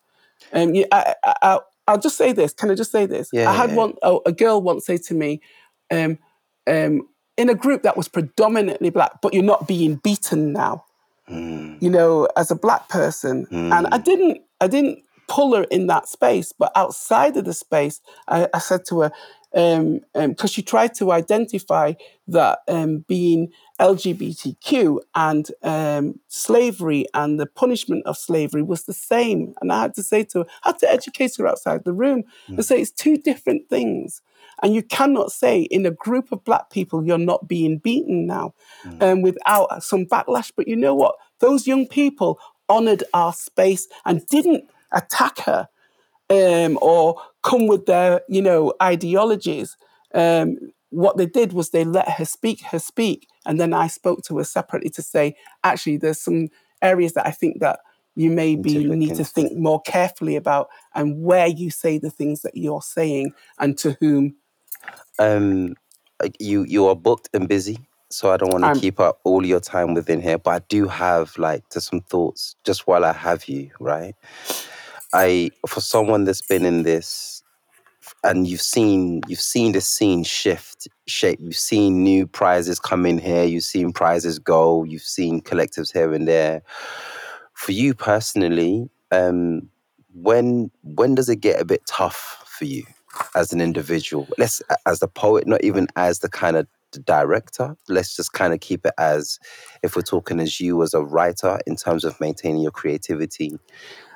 Um, 0.52 0.74
I, 0.90 1.60
will 1.88 1.98
just 1.98 2.16
say 2.16 2.32
this. 2.32 2.52
Can 2.52 2.70
I 2.70 2.74
just 2.74 2.90
say 2.90 3.06
this? 3.06 3.28
Yeah, 3.32 3.50
I 3.50 3.52
had 3.54 3.76
one. 3.76 3.94
Oh, 4.02 4.22
a 4.26 4.32
girl 4.32 4.60
once 4.60 4.86
say 4.86 4.96
to 4.98 5.14
me, 5.14 5.40
um, 5.90 6.18
um, 6.66 7.08
in 7.36 7.48
a 7.48 7.54
group 7.54 7.82
that 7.82 7.96
was 7.96 8.08
predominantly 8.08 8.90
black, 8.90 9.20
but 9.22 9.34
you're 9.34 9.42
not 9.42 9.68
being 9.68 9.96
beaten 9.96 10.52
now. 10.52 10.84
Mm. 11.30 11.80
You 11.80 11.90
know, 11.90 12.28
as 12.36 12.50
a 12.50 12.56
black 12.56 12.88
person, 12.88 13.46
mm. 13.46 13.72
and 13.72 13.86
I 13.86 13.98
didn't, 13.98 14.42
I 14.60 14.66
didn't 14.66 15.02
pull 15.26 15.54
her 15.54 15.64
in 15.64 15.86
that 15.86 16.08
space, 16.08 16.52
but 16.52 16.70
outside 16.76 17.36
of 17.36 17.44
the 17.44 17.54
space, 17.54 18.00
I, 18.28 18.48
I 18.52 18.58
said 18.58 18.84
to 18.86 19.00
her, 19.00 19.12
because 19.52 19.78
um, 19.78 20.00
um, 20.14 20.34
she 20.46 20.62
tried 20.62 20.94
to 20.96 21.12
identify 21.12 21.94
that 22.28 22.58
um, 22.68 23.04
being 23.08 23.52
LGBTQ 23.80 24.98
and 25.14 25.48
um, 25.62 26.20
slavery 26.28 27.06
and 27.14 27.40
the 27.40 27.46
punishment 27.46 28.06
of 28.06 28.16
slavery 28.16 28.62
was 28.62 28.84
the 28.84 28.92
same. 28.92 29.54
And 29.60 29.72
I 29.72 29.82
had 29.82 29.94
to 29.94 30.02
say 30.02 30.24
to 30.24 30.40
her, 30.40 30.46
I 30.64 30.68
had 30.68 30.78
to 30.78 30.90
educate 30.90 31.36
her 31.36 31.46
outside 31.46 31.84
the 31.84 31.92
room 31.92 32.22
mm. 32.48 32.54
and 32.54 32.64
say 32.64 32.80
it's 32.80 32.90
two 32.90 33.16
different 33.16 33.68
things. 33.68 34.22
And 34.62 34.74
you 34.74 34.82
cannot 34.82 35.32
say 35.32 35.62
in 35.62 35.84
a 35.84 35.90
group 35.90 36.30
of 36.30 36.44
black 36.44 36.70
people, 36.70 37.04
you're 37.04 37.18
not 37.18 37.48
being 37.48 37.78
beaten 37.78 38.26
now 38.26 38.54
mm. 38.84 39.02
um, 39.02 39.22
without 39.22 39.82
some 39.82 40.06
backlash. 40.06 40.52
But 40.54 40.68
you 40.68 40.76
know 40.76 40.94
what? 40.94 41.16
Those 41.40 41.66
young 41.66 41.88
people 41.88 42.38
honored 42.68 43.02
our 43.12 43.32
space 43.32 43.88
and 44.04 44.26
didn't 44.28 44.64
attack 44.92 45.40
her 45.40 45.68
um, 46.30 46.78
or 46.80 47.20
come 47.42 47.66
with 47.66 47.86
their, 47.86 48.22
you 48.28 48.40
know, 48.40 48.72
ideologies. 48.80 49.76
Um, 50.14 50.58
what 50.90 51.16
they 51.16 51.26
did 51.26 51.52
was 51.52 51.70
they 51.70 51.84
let 51.84 52.08
her 52.08 52.24
speak 52.24 52.62
her 52.66 52.78
speak. 52.78 53.26
And 53.46 53.60
then 53.60 53.72
I 53.72 53.88
spoke 53.88 54.22
to 54.24 54.38
her 54.38 54.44
separately 54.44 54.90
to 54.90 55.02
say, 55.02 55.36
actually, 55.62 55.98
there's 55.98 56.20
some 56.20 56.48
areas 56.82 57.14
that 57.14 57.26
I 57.26 57.30
think 57.30 57.60
that 57.60 57.80
you 58.16 58.30
maybe 58.30 58.84
need 58.84 59.14
to 59.16 59.24
think 59.24 59.56
more 59.58 59.80
carefully 59.82 60.36
about 60.36 60.68
and 60.94 61.22
where 61.22 61.46
you 61.48 61.70
say 61.70 61.98
the 61.98 62.10
things 62.10 62.42
that 62.42 62.56
you're 62.56 62.82
saying 62.82 63.34
and 63.58 63.76
to 63.78 63.96
whom 64.00 64.36
um, 65.18 65.74
you 66.38 66.64
you 66.64 66.86
are 66.86 66.96
booked 66.96 67.28
and 67.34 67.48
busy, 67.48 67.78
so 68.10 68.32
I 68.32 68.36
don't 68.36 68.52
want 68.52 68.64
to 68.64 68.70
keep 68.80 69.00
up 69.00 69.20
all 69.24 69.44
your 69.44 69.60
time 69.60 69.94
within 69.94 70.20
here. 70.20 70.38
But 70.38 70.50
I 70.50 70.58
do 70.68 70.88
have 70.88 71.36
like 71.38 71.64
just 71.72 71.88
some 71.88 72.00
thoughts 72.00 72.56
just 72.64 72.86
while 72.86 73.04
I 73.04 73.12
have 73.12 73.46
you, 73.48 73.70
right? 73.80 74.14
I 75.12 75.50
for 75.66 75.80
someone 75.80 76.24
that's 76.24 76.42
been 76.42 76.64
in 76.64 76.82
this 76.82 77.33
and 78.24 78.46
you've 78.48 78.62
seen 78.62 79.20
you've 79.28 79.40
seen 79.40 79.72
the 79.72 79.80
scene 79.80 80.24
shift 80.24 80.88
shape 81.06 81.38
you've 81.40 81.56
seen 81.56 82.02
new 82.02 82.26
prizes 82.26 82.80
come 82.80 83.06
in 83.06 83.18
here 83.18 83.44
you've 83.44 83.64
seen 83.64 83.92
prizes 83.92 84.38
go 84.38 84.82
you've 84.84 85.02
seen 85.02 85.40
collectives 85.40 85.92
here 85.92 86.12
and 86.12 86.26
there 86.26 86.62
for 87.52 87.72
you 87.72 87.94
personally 87.94 88.88
um 89.12 89.68
when 90.14 90.70
when 90.82 91.14
does 91.14 91.28
it 91.28 91.36
get 91.36 91.60
a 91.60 91.64
bit 91.64 91.82
tough 91.86 92.42
for 92.46 92.64
you 92.64 92.84
as 93.34 93.52
an 93.52 93.60
individual. 93.60 94.28
Let's 94.38 94.62
as 94.86 95.00
the 95.00 95.08
poet, 95.08 95.46
not 95.46 95.62
even 95.64 95.86
as 95.96 96.20
the 96.20 96.28
kind 96.28 96.56
of 96.56 96.66
director. 97.04 97.76
Let's 97.88 98.16
just 98.16 98.32
kind 98.32 98.52
of 98.52 98.60
keep 98.60 98.86
it 98.86 98.94
as 98.98 99.38
if 99.82 99.96
we're 99.96 100.02
talking 100.02 100.40
as 100.40 100.60
you 100.60 100.82
as 100.82 100.94
a 100.94 101.02
writer 101.02 101.58
in 101.66 101.76
terms 101.76 102.04
of 102.04 102.20
maintaining 102.20 102.62
your 102.62 102.70
creativity. 102.70 103.58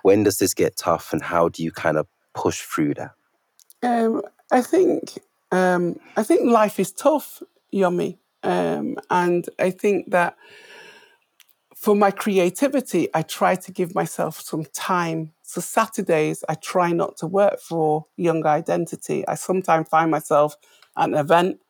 When 0.03 0.23
does 0.23 0.39
this 0.39 0.55
get 0.55 0.77
tough, 0.77 1.13
and 1.13 1.23
how 1.23 1.49
do 1.49 1.63
you 1.63 1.73
kind 1.73 1.97
of 1.99 2.07
push 2.35 2.61
through 2.61 2.95
that? 2.95 3.13
Um, 3.83 4.23
I 4.51 4.63
think 4.63 5.19
um, 5.53 5.99
I 6.17 6.23
think 6.23 6.51
life 6.51 6.79
is 6.81 6.93
tough, 6.93 7.43
Yomi, 7.73 8.19
um, 8.43 8.97
and 9.11 9.49
I 9.59 9.71
think 9.71 10.11
that 10.11 10.37
for 11.75 11.95
my 11.95 12.11
creativity, 12.11 13.09
I 13.15 13.23
try 13.23 13.55
to 13.55 13.73
give 13.73 13.95
myself 13.95 14.41
some 14.41 14.65
time 14.75 15.33
so 15.49 15.63
Saturdays, 15.63 16.45
I 16.47 16.57
try 16.57 16.93
not 16.93 17.17
to 17.19 17.27
work 17.27 17.59
for 17.59 18.05
Young 18.19 18.45
Identity. 18.45 19.27
I 19.27 19.35
sometimes 19.35 19.89
find 19.89 20.11
myself 20.11 20.57
at 20.95 21.09
an 21.09 21.15
event, 21.15 21.61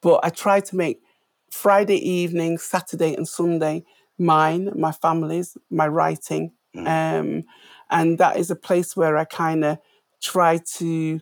but 0.00 0.20
I 0.22 0.30
try 0.30 0.60
to 0.60 0.76
make 0.76 1.02
Friday 1.50 1.98
evening, 1.98 2.56
Saturday, 2.56 3.14
and 3.14 3.28
Sunday 3.28 3.84
mine, 4.18 4.72
my 4.74 4.92
family's, 4.92 5.56
my 5.70 5.86
writing. 5.86 6.52
Mm. 6.74 7.20
Um, 7.20 7.44
and 7.90 8.16
that 8.16 8.38
is 8.38 8.50
a 8.50 8.56
place 8.56 8.96
where 8.96 9.18
I 9.18 9.24
kind 9.24 9.64
of 9.64 9.78
try 10.22 10.58
to 10.76 11.20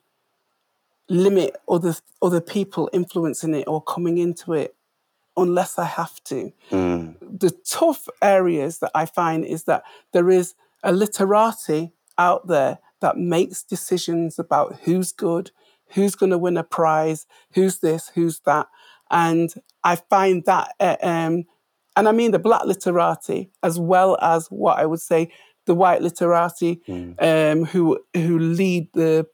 limit 1.08 1.56
other 1.68 1.94
other 2.22 2.40
people 2.40 2.88
influencing 2.92 3.54
it 3.54 3.68
or 3.68 3.82
coming 3.82 4.18
into 4.18 4.52
it 4.52 4.74
unless 5.36 5.78
I 5.78 5.84
have 5.84 6.22
to. 6.24 6.52
Mm. 6.70 7.16
The 7.20 7.50
tough 7.68 8.08
areas 8.22 8.78
that 8.78 8.92
I 8.94 9.06
find 9.06 9.44
is 9.44 9.64
that 9.64 9.82
there 10.12 10.30
is 10.30 10.54
a 10.82 10.92
literati 10.92 11.92
out 12.16 12.46
there 12.46 12.78
that 13.00 13.16
makes 13.16 13.62
decisions 13.62 14.38
about 14.38 14.80
who's 14.84 15.12
good, 15.12 15.50
who's 15.88 16.14
going 16.14 16.30
to 16.30 16.38
win 16.38 16.56
a 16.56 16.64
prize, 16.64 17.26
who's 17.52 17.78
this, 17.78 18.10
who's 18.14 18.40
that. 18.40 18.68
And 19.10 19.52
I 19.82 19.96
find 19.96 20.44
that, 20.46 20.74
uh, 20.80 20.96
um, 21.02 21.44
and 21.96 22.08
I 22.08 22.12
mean 22.12 22.30
the 22.30 22.38
black 22.38 22.64
literati 22.64 23.50
as 23.62 23.78
well 23.78 24.16
as 24.22 24.48
what 24.48 24.78
I 24.78 24.86
would 24.86 25.00
say 25.00 25.32
the 25.66 25.74
white 25.74 26.02
literati 26.02 26.80
mm. 26.88 27.14
um, 27.22 27.64
who 27.64 27.98
who 28.14 28.38
lead 28.38 28.88
the 28.92 29.26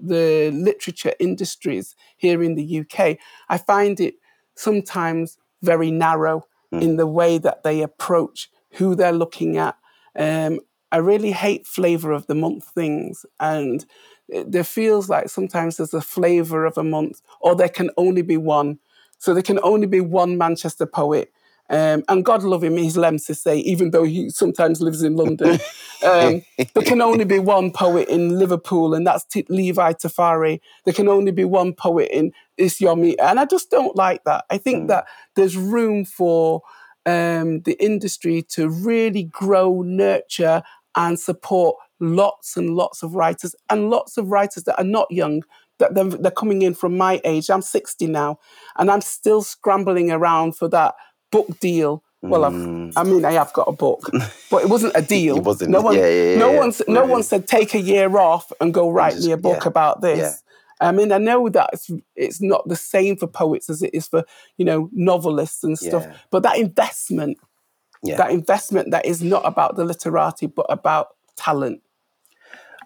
the 0.00 0.50
literature 0.52 1.14
industries 1.18 1.94
here 2.16 2.42
in 2.42 2.54
the 2.54 2.80
UK. 2.80 3.18
I 3.48 3.58
find 3.58 4.00
it 4.00 4.14
sometimes 4.54 5.38
very 5.62 5.90
narrow 5.90 6.46
mm. 6.72 6.82
in 6.82 6.96
the 6.96 7.06
way 7.06 7.38
that 7.38 7.62
they 7.62 7.82
approach 7.82 8.50
who 8.72 8.94
they're 8.94 9.12
looking 9.12 9.56
at. 9.56 9.76
Um, 10.16 10.60
I 10.92 10.98
really 10.98 11.32
hate 11.32 11.66
flavor 11.66 12.12
of 12.12 12.26
the 12.26 12.34
month 12.34 12.66
things. 12.66 13.26
And 13.40 13.84
it, 14.28 14.52
there 14.52 14.64
feels 14.64 15.08
like 15.08 15.28
sometimes 15.28 15.76
there's 15.76 15.94
a 15.94 16.00
flavor 16.00 16.64
of 16.64 16.78
a 16.78 16.84
month, 16.84 17.20
or 17.40 17.56
there 17.56 17.68
can 17.68 17.90
only 17.96 18.22
be 18.22 18.36
one. 18.36 18.78
So 19.18 19.34
there 19.34 19.42
can 19.42 19.58
only 19.62 19.86
be 19.86 20.00
one 20.00 20.38
Manchester 20.38 20.86
poet. 20.86 21.32
Um, 21.70 22.04
and 22.08 22.24
God 22.24 22.42
love 22.42 22.62
him, 22.62 22.76
he's 22.76 22.96
Lemn 22.96 23.16
Sissay, 23.16 23.62
even 23.62 23.90
though 23.90 24.04
he 24.04 24.28
sometimes 24.28 24.80
lives 24.80 25.02
in 25.02 25.16
London. 25.16 25.58
Um, 26.04 26.42
there 26.74 26.84
can 26.84 27.00
only 27.00 27.24
be 27.24 27.38
one 27.38 27.70
poet 27.70 28.08
in 28.08 28.38
Liverpool, 28.38 28.94
and 28.94 29.06
that's 29.06 29.24
T- 29.24 29.46
Levi 29.48 29.94
Tafari. 29.94 30.60
There 30.84 30.92
can 30.92 31.08
only 31.08 31.32
be 31.32 31.44
one 31.44 31.72
poet 31.72 32.10
in 32.12 32.32
Isyomi. 32.60 33.14
And 33.18 33.40
I 33.40 33.46
just 33.46 33.70
don't 33.70 33.96
like 33.96 34.24
that. 34.24 34.44
I 34.50 34.58
think 34.58 34.84
mm. 34.84 34.88
that 34.88 35.06
there's 35.34 35.56
room 35.56 36.04
for 36.04 36.62
um, 37.06 37.62
the 37.62 37.76
industry 37.82 38.42
to 38.50 38.68
really 38.68 39.24
grow, 39.24 39.82
nurture, 39.82 40.62
and 40.96 41.18
support 41.18 41.76
lots 42.00 42.56
and 42.56 42.74
lots 42.76 43.02
of 43.02 43.14
writers 43.14 43.54
and 43.70 43.90
lots 43.90 44.16
of 44.16 44.28
writers 44.28 44.64
that 44.64 44.78
are 44.78 44.84
not 44.84 45.10
young 45.10 45.42
that 45.78 45.94
they're, 45.94 46.04
they're 46.04 46.30
coming 46.30 46.62
in 46.62 46.74
from 46.74 46.96
my 46.96 47.20
age 47.24 47.48
i'm 47.50 47.62
60 47.62 48.06
now 48.08 48.38
and 48.76 48.90
i'm 48.90 49.00
still 49.00 49.42
scrambling 49.42 50.10
around 50.10 50.56
for 50.56 50.68
that 50.68 50.94
book 51.36 51.48
deal 51.60 51.92
Well, 52.22 52.44
I've, 52.48 52.96
I 53.00 53.02
mean, 53.10 53.24
I 53.30 53.32
have 53.32 53.52
got 53.52 53.66
a 53.68 53.76
book, 53.86 54.02
but 54.50 54.62
it 54.64 54.68
wasn't 54.74 54.94
a 54.96 55.02
deal. 55.02 55.36
It 55.36 55.44
wasn't- 55.50 55.70
No 55.76 55.80
one, 55.88 55.94
yeah, 55.96 56.08
yeah, 56.08 56.38
no 56.38 56.48
yeah, 56.52 56.58
one, 56.62 56.72
no 56.88 57.04
one 57.14 57.22
said 57.30 57.42
take 57.56 57.74
a 57.74 57.80
year 57.92 58.10
off 58.16 58.46
and 58.60 58.72
go 58.72 58.84
write 58.96 59.14
just- 59.14 59.26
me 59.26 59.32
a 59.32 59.36
book 59.48 59.62
about 59.66 60.00
this. 60.00 60.42
I 60.80 60.90
mean, 60.92 61.12
I 61.12 61.18
know 61.18 61.48
that 61.50 61.70
it's, 61.74 61.90
it's 62.16 62.40
not 62.42 62.66
the 62.68 62.76
same 62.76 63.16
for 63.16 63.28
poets 63.28 63.70
as 63.70 63.80
it 63.82 63.90
is 63.94 64.08
for 64.08 64.24
you 64.58 64.64
know 64.68 64.88
novelists 64.92 65.62
and 65.64 65.78
stuff. 65.78 66.04
But 66.32 66.42
that 66.42 66.56
investment, 66.58 67.36
that 68.16 68.30
investment 68.32 68.90
that 68.90 69.04
is 69.06 69.22
not 69.22 69.42
about 69.46 69.76
the 69.76 69.84
literati, 69.84 70.46
but 70.58 70.66
about 70.68 71.06
talent. 71.36 71.80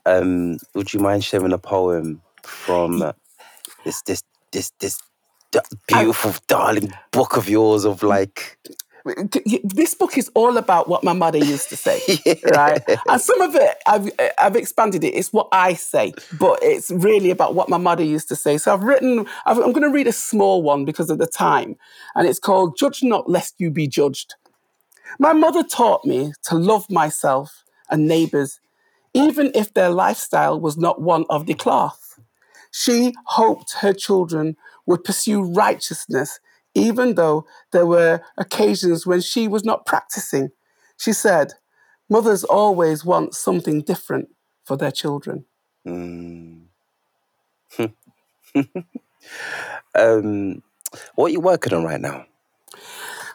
Um, 0.07 0.59
would 0.75 0.93
you 0.93 1.01
mind 1.01 1.25
sharing 1.25 1.53
a 1.53 1.59
poem 1.59 2.23
from 2.45 2.93
this 3.85 4.03
this 4.03 4.23
this 4.53 4.71
this 4.81 5.01
d- 5.51 5.61
beautiful, 5.87 6.35
darling 6.47 6.93
book 7.13 7.37
of 7.37 7.49
yours 7.49 7.85
of 7.85 8.03
like 8.03 8.59
this 9.65 9.95
book 9.95 10.19
is 10.19 10.31
all 10.35 10.57
about 10.57 10.89
what 10.89 11.03
my 11.03 11.13
mother 11.13 11.39
used 11.39 11.69
to 11.71 11.77
say, 11.77 12.01
right? 12.45 12.83
And 13.09 13.21
some 13.21 13.41
of 13.41 13.55
it, 13.55 13.77
I've 13.87 14.11
I've 14.39 14.57
expanded 14.57 15.05
it. 15.05 15.15
It's 15.15 15.33
what 15.33 15.49
I 15.53 15.75
say, 15.75 16.13
but 16.39 16.59
it's 16.63 16.91
really 16.91 17.31
about 17.31 17.55
what 17.55 17.69
my 17.69 17.79
mother 17.79 18.05
used 18.05 18.29
to 18.29 18.37
say. 18.37 18.59
So 18.59 18.73
I've 18.73 18.83
written. 18.83 19.27
I've, 19.47 19.59
I'm 19.59 19.73
going 19.73 19.83
to 19.83 19.91
read 19.91 20.07
a 20.07 20.13
small 20.13 20.63
one 20.63 20.85
because 20.85 21.11
of 21.11 21.19
the 21.19 21.27
time, 21.27 21.77
and 22.15 22.27
it's 22.29 22.39
called 22.39 22.77
"Judge 22.77 23.03
Not, 23.03 23.31
Lest 23.31 23.55
You 23.59 23.71
Be 23.71 23.87
Judged." 23.87 24.35
My 25.19 25.33
mother 25.33 25.63
taught 25.63 26.05
me 26.05 26.33
to 26.45 26.55
love 26.55 26.89
myself 26.91 27.65
and 27.91 28.07
neighbours, 28.07 28.61
even 29.15 29.51
if 29.55 29.73
their 29.73 29.91
lifestyle 29.91 30.61
was 30.61 30.77
not 30.77 31.01
one 31.01 31.25
of 31.31 31.47
the 31.47 31.55
cloth. 31.55 32.21
She 32.71 33.15
hoped 33.25 33.73
her 33.81 33.95
children 33.95 34.57
would 34.89 35.05
pursue 35.05 35.43
righteousness, 35.43 36.41
even 36.75 37.15
though 37.15 37.47
there 37.73 37.87
were 37.87 38.23
occasions 38.39 39.07
when 39.07 39.21
she 39.21 39.47
was 39.47 39.63
not 39.63 39.85
practicing. 39.85 40.49
She 40.97 41.13
said, 41.13 41.53
Mothers 42.09 42.43
always 42.43 43.05
want 43.05 43.35
something 43.35 43.83
different 43.83 44.31
for 44.65 44.79
their 44.79 44.91
children. 44.91 45.45
mm. 45.87 46.63
um, 49.95 50.63
what 51.17 51.27
are 51.27 51.33
you 51.33 51.41
working 51.41 51.75
on 51.75 51.85
right 51.85 52.01
now? 52.01 52.25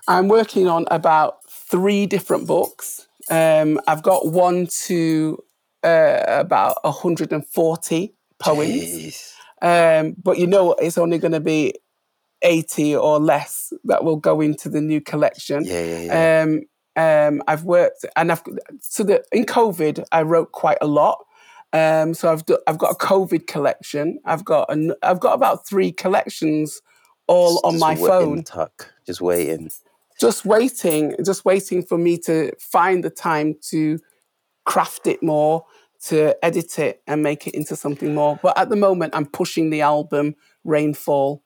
I'm 0.08 0.28
working 0.28 0.68
on 0.68 0.86
about 0.90 1.48
three 1.48 2.08
different 2.08 2.48
books. 2.48 3.08
Um, 3.30 3.80
I've 3.88 4.02
got 4.02 4.26
one 4.26 4.66
to 4.88 5.38
uh, 5.84 6.24
about 6.28 6.84
140 6.84 8.14
poems. 8.40 8.72
Jeez. 8.72 9.34
Um, 9.64 10.16
but 10.22 10.38
you 10.38 10.46
know, 10.46 10.74
it's 10.74 10.98
only 10.98 11.18
going 11.18 11.32
to 11.32 11.40
be 11.40 11.74
80 12.44 12.96
or 12.98 13.20
less 13.20 13.74
that 13.86 14.04
will 14.04 14.18
go 14.18 14.42
into 14.42 14.70
the 14.70 14.82
new 14.82 15.02
collection. 15.02 15.64
Yeah, 15.64 15.84
yeah, 15.84 16.00
yeah. 16.00 16.44
Um, 16.44 16.62
um, 16.96 17.42
I've 17.48 17.64
worked 17.64 18.06
and 18.16 18.32
I've 18.32 18.44
so 18.82 19.04
that 19.06 19.26
in 19.32 19.46
COVID 19.46 20.04
I 20.12 20.22
wrote 20.22 20.52
quite 20.52 20.78
a 20.82 20.86
lot. 20.86 21.26
Um, 21.72 22.14
so 22.14 22.32
I've 22.32 22.46
do, 22.46 22.60
I've 22.68 22.78
got 22.78 22.92
a 22.92 22.96
COVID 22.96 23.48
collection. 23.48 24.20
I've 24.26 24.46
got 24.46 24.72
an, 24.72 24.94
I've 25.02 25.20
got 25.20 25.34
about 25.34 25.66
three 25.66 25.92
collections 25.92 26.82
all 27.26 27.60
on 27.64 27.74
Just 27.74 27.82
my 27.82 27.96
phone, 27.96 28.44
tuck, 28.44 28.94
just 29.08 29.22
waiting. 29.22 29.72
just 30.20 30.46
waiting, 30.46 31.16
just 31.26 31.46
waiting 31.46 31.82
for 31.82 31.98
me 31.98 32.18
to 32.20 32.52
find 32.60 33.04
the 33.04 33.10
time 33.10 33.56
to 33.70 33.98
craft 34.66 35.08
it 35.08 35.24
more, 35.24 35.66
to 36.06 36.36
edit 36.44 36.80
it 36.80 37.02
and 37.08 37.24
make 37.24 37.48
it 37.48 37.56
into 37.56 37.76
something 37.76 38.14
more. 38.14 38.40
But 38.42 38.58
at 38.58 38.70
the 38.70 38.76
moment, 38.76 39.16
I'm 39.16 39.26
pushing 39.26 39.70
the 39.70 39.82
album 39.82 40.36
Rainfall. 40.64 41.44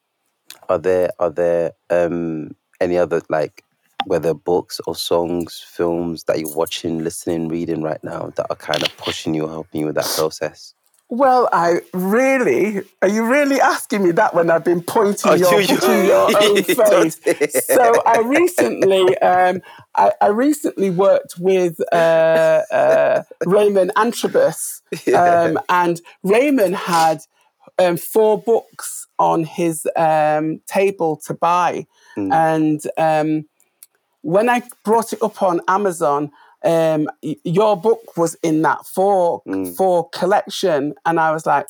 Are 0.69 0.77
there 0.79 1.11
are 1.19 1.29
there 1.29 1.73
um 1.89 2.55
any 2.79 2.97
other 2.97 3.21
like 3.29 3.63
whether 4.05 4.33
books 4.33 4.79
or 4.87 4.95
songs, 4.95 5.63
films 5.67 6.23
that 6.25 6.39
you're 6.39 6.55
watching, 6.55 7.03
listening, 7.03 7.49
reading 7.49 7.81
right 7.81 8.01
now 8.03 8.31
that 8.35 8.47
are 8.49 8.55
kind 8.55 8.81
of 8.81 8.95
pushing 8.97 9.33
you, 9.33 9.47
helping 9.47 9.81
you 9.81 9.87
with 9.87 9.95
that 9.95 10.11
process? 10.15 10.73
Well, 11.09 11.47
I 11.53 11.79
really, 11.93 12.81
are 13.01 13.07
you 13.07 13.25
really 13.25 13.61
asking 13.61 14.03
me 14.03 14.11
that 14.11 14.33
when 14.35 14.49
I've 14.51 14.65
been 14.65 14.81
pointing 14.81 15.31
Oh, 15.31 15.35
your, 15.35 15.61
you- 15.61 15.77
to 15.77 16.05
your 16.05 16.37
own 16.43 16.63
face? 16.63 17.65
so 17.65 18.01
I 18.05 18.19
recently, 18.19 19.17
um, 19.19 19.61
I, 19.95 20.11
I 20.19 20.27
recently 20.27 20.89
worked 20.89 21.35
with 21.39 21.79
uh, 21.93 21.95
uh, 21.95 23.23
Raymond 23.45 23.91
Antrobus, 23.95 24.81
um, 25.15 25.57
and 25.69 26.01
Raymond 26.23 26.75
had 26.75 27.21
um, 27.79 27.95
four 27.95 28.37
books 28.41 29.07
on 29.17 29.45
his 29.45 29.87
um, 29.95 30.59
table 30.67 31.15
to 31.25 31.33
buy, 31.33 31.85
and 32.17 32.81
um, 32.97 33.45
when 34.23 34.49
I 34.49 34.61
brought 34.83 35.13
it 35.13 35.21
up 35.23 35.41
on 35.41 35.61
Amazon, 35.69 36.31
um, 36.65 37.09
your 37.21 37.77
book 37.77 38.17
was 38.17 38.35
in 38.43 38.61
that 38.63 38.85
four 38.85 39.41
four 39.75 40.09
collection, 40.09 40.93
and 41.05 41.19
I 41.19 41.31
was 41.31 41.45
like, 41.45 41.67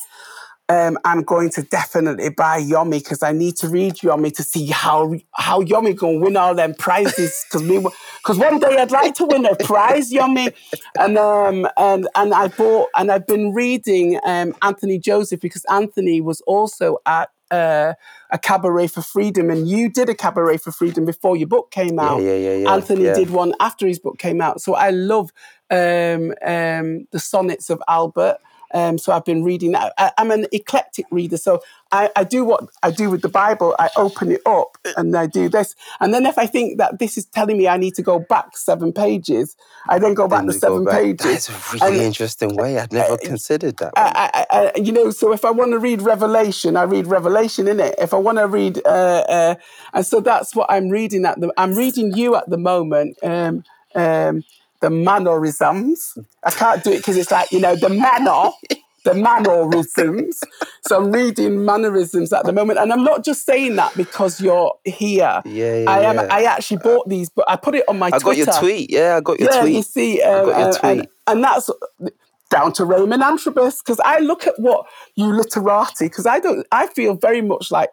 um, 0.70 0.98
I'm 1.04 1.22
going 1.22 1.50
to 1.50 1.62
definitely 1.62 2.28
buy 2.30 2.60
Yomi 2.60 2.98
because 2.98 3.22
I 3.22 3.32
need 3.32 3.56
to 3.56 3.68
read 3.68 3.94
Yomi 3.96 4.34
to 4.36 4.42
see 4.42 4.66
how 4.66 5.14
how 5.32 5.62
Yomi 5.62 5.96
gonna 5.96 6.18
win 6.18 6.36
all 6.36 6.54
them 6.54 6.74
prizes. 6.74 7.44
Because 7.50 7.66
we 7.66 7.78
because 7.78 8.38
one 8.38 8.58
day 8.58 8.76
I'd 8.76 8.90
like 8.90 9.14
to 9.14 9.24
win 9.24 9.46
a 9.46 9.56
prize, 9.56 10.12
Yomi, 10.12 10.52
and 10.98 11.16
um 11.16 11.66
and 11.76 12.08
and 12.14 12.34
I 12.34 12.48
bought 12.48 12.88
and 12.96 13.10
I've 13.10 13.26
been 13.26 13.52
reading 13.52 14.20
um 14.24 14.54
Anthony 14.62 14.98
Joseph 14.98 15.40
because 15.40 15.64
Anthony 15.70 16.20
was 16.20 16.40
also 16.42 16.98
at. 17.06 17.30
Uh, 17.50 17.94
a 18.30 18.38
cabaret 18.38 18.88
for 18.88 19.00
freedom, 19.00 19.48
and 19.50 19.68
you 19.68 19.88
did 19.88 20.08
a 20.08 20.14
cabaret 20.14 20.58
for 20.58 20.70
freedom 20.70 21.06
before 21.06 21.36
your 21.36 21.48
book 21.48 21.70
came 21.70 21.98
out. 21.98 22.20
yeah, 22.20 22.34
yeah, 22.34 22.54
yeah, 22.56 22.74
Anthony 22.74 23.04
yeah. 23.04 23.14
did 23.14 23.30
one 23.30 23.54
after 23.58 23.86
his 23.86 23.98
book 23.98 24.18
came 24.18 24.40
out. 24.40 24.60
So 24.60 24.74
I 24.74 24.90
love 24.90 25.30
um, 25.70 26.34
um, 26.44 27.06
the 27.10 27.18
sonnets 27.18 27.70
of 27.70 27.82
Albert. 27.88 28.38
Um, 28.74 28.98
so 28.98 29.12
I've 29.12 29.24
been 29.24 29.42
reading 29.44 29.72
that. 29.72 29.92
I, 29.98 30.12
I'm 30.18 30.30
an 30.30 30.46
eclectic 30.52 31.06
reader. 31.10 31.36
So 31.36 31.62
I, 31.90 32.10
I 32.16 32.24
do 32.24 32.44
what 32.44 32.64
I 32.82 32.90
do 32.90 33.08
with 33.10 33.22
the 33.22 33.28
Bible. 33.28 33.74
I 33.78 33.88
open 33.96 34.30
it 34.32 34.42
up 34.46 34.76
and 34.96 35.16
I 35.16 35.26
do 35.26 35.48
this. 35.48 35.74
And 36.00 36.12
then 36.12 36.26
if 36.26 36.36
I 36.36 36.46
think 36.46 36.78
that 36.78 36.98
this 36.98 37.16
is 37.16 37.24
telling 37.26 37.56
me 37.56 37.66
I 37.66 37.78
need 37.78 37.94
to 37.94 38.02
go 38.02 38.18
back 38.18 38.56
seven 38.58 38.92
pages, 38.92 39.56
I 39.88 39.98
then 39.98 40.12
go 40.14 40.28
back 40.28 40.40
Then 40.40 40.46
the 40.48 40.52
seven 40.52 40.84
back. 40.84 41.00
pages. 41.00 41.46
That's 41.46 41.48
a 41.48 41.74
really 41.86 41.96
And- 41.96 42.06
interesting 42.06 42.56
way. 42.56 42.78
I'd 42.78 42.92
never 42.92 43.16
considered 43.16 43.78
that. 43.78 43.92
I, 43.96 44.30
I, 44.34 44.46
I, 44.74 44.78
you 44.78 44.92
know, 44.92 45.10
so 45.10 45.32
if 45.32 45.44
I 45.44 45.50
want 45.50 45.72
to 45.72 45.78
read 45.78 46.02
Revelation, 46.02 46.76
I 46.76 46.82
read 46.82 47.06
Revelation 47.06 47.68
in 47.68 47.80
it. 47.80 47.94
If 47.98 48.12
I 48.12 48.18
want 48.18 48.38
to 48.38 48.46
read, 48.46 48.80
uh, 48.84 48.88
uh, 49.28 49.54
and 49.94 50.04
so 50.06 50.20
that's 50.20 50.54
what 50.54 50.70
I'm 50.70 50.88
reading 50.90 51.24
at 51.24 51.40
the. 51.40 51.52
I'm 51.56 51.74
reading 51.74 52.12
you 52.14 52.36
at 52.36 52.48
the 52.50 52.58
moment. 52.58 53.16
Um, 53.22 53.64
um, 53.94 54.44
the 54.80 54.88
Manorisms. 54.88 56.16
I 56.44 56.50
can't 56.50 56.82
do 56.82 56.90
it 56.92 56.98
because 56.98 57.16
it's 57.16 57.30
like 57.30 57.50
you 57.52 57.60
know 57.60 57.74
the 57.74 57.88
manner, 57.88 58.50
the 59.04 59.12
Manorisms. 59.12 60.36
So 60.86 60.96
I'm 60.98 61.10
reading 61.12 61.58
Manorisms 61.58 62.36
at 62.36 62.44
the 62.46 62.52
moment, 62.52 62.78
and 62.78 62.92
I'm 62.92 63.04
not 63.04 63.24
just 63.24 63.44
saying 63.44 63.76
that 63.76 63.96
because 63.96 64.40
you're 64.40 64.74
here. 64.84 65.42
Yeah, 65.44 65.76
yeah, 65.76 65.90
I 65.90 66.00
am. 66.00 66.16
yeah. 66.16 66.26
I 66.30 66.44
actually 66.44 66.78
bought 66.78 67.08
these, 67.08 67.28
but 67.28 67.48
I 67.48 67.56
put 67.56 67.74
it 67.74 67.84
on 67.88 67.98
my. 67.98 68.10
Twitter. 68.10 68.30
I 68.30 68.34
got 68.34 68.36
your 68.36 68.60
tweet. 68.60 68.90
Yeah, 68.90 69.16
I 69.16 69.20
got 69.20 69.40
your 69.40 69.50
Yeah, 69.52 69.60
tweet. 69.62 69.74
you 69.74 69.82
see, 69.82 70.22
I 70.22 70.26
um, 70.40 70.46
got 70.46 70.58
your 70.58 70.68
and, 70.90 71.00
and, 71.00 71.08
and 71.26 71.44
that's 71.44 71.70
down 72.50 72.72
to 72.74 72.84
Raymond 72.84 73.22
Antrobus 73.22 73.80
because 73.84 74.00
I 74.04 74.20
look 74.20 74.46
at 74.46 74.54
what 74.58 74.86
you 75.16 75.26
literati 75.26 76.06
because 76.06 76.26
I 76.26 76.38
don't. 76.40 76.66
I 76.72 76.86
feel 76.86 77.14
very 77.14 77.42
much 77.42 77.70
like 77.70 77.90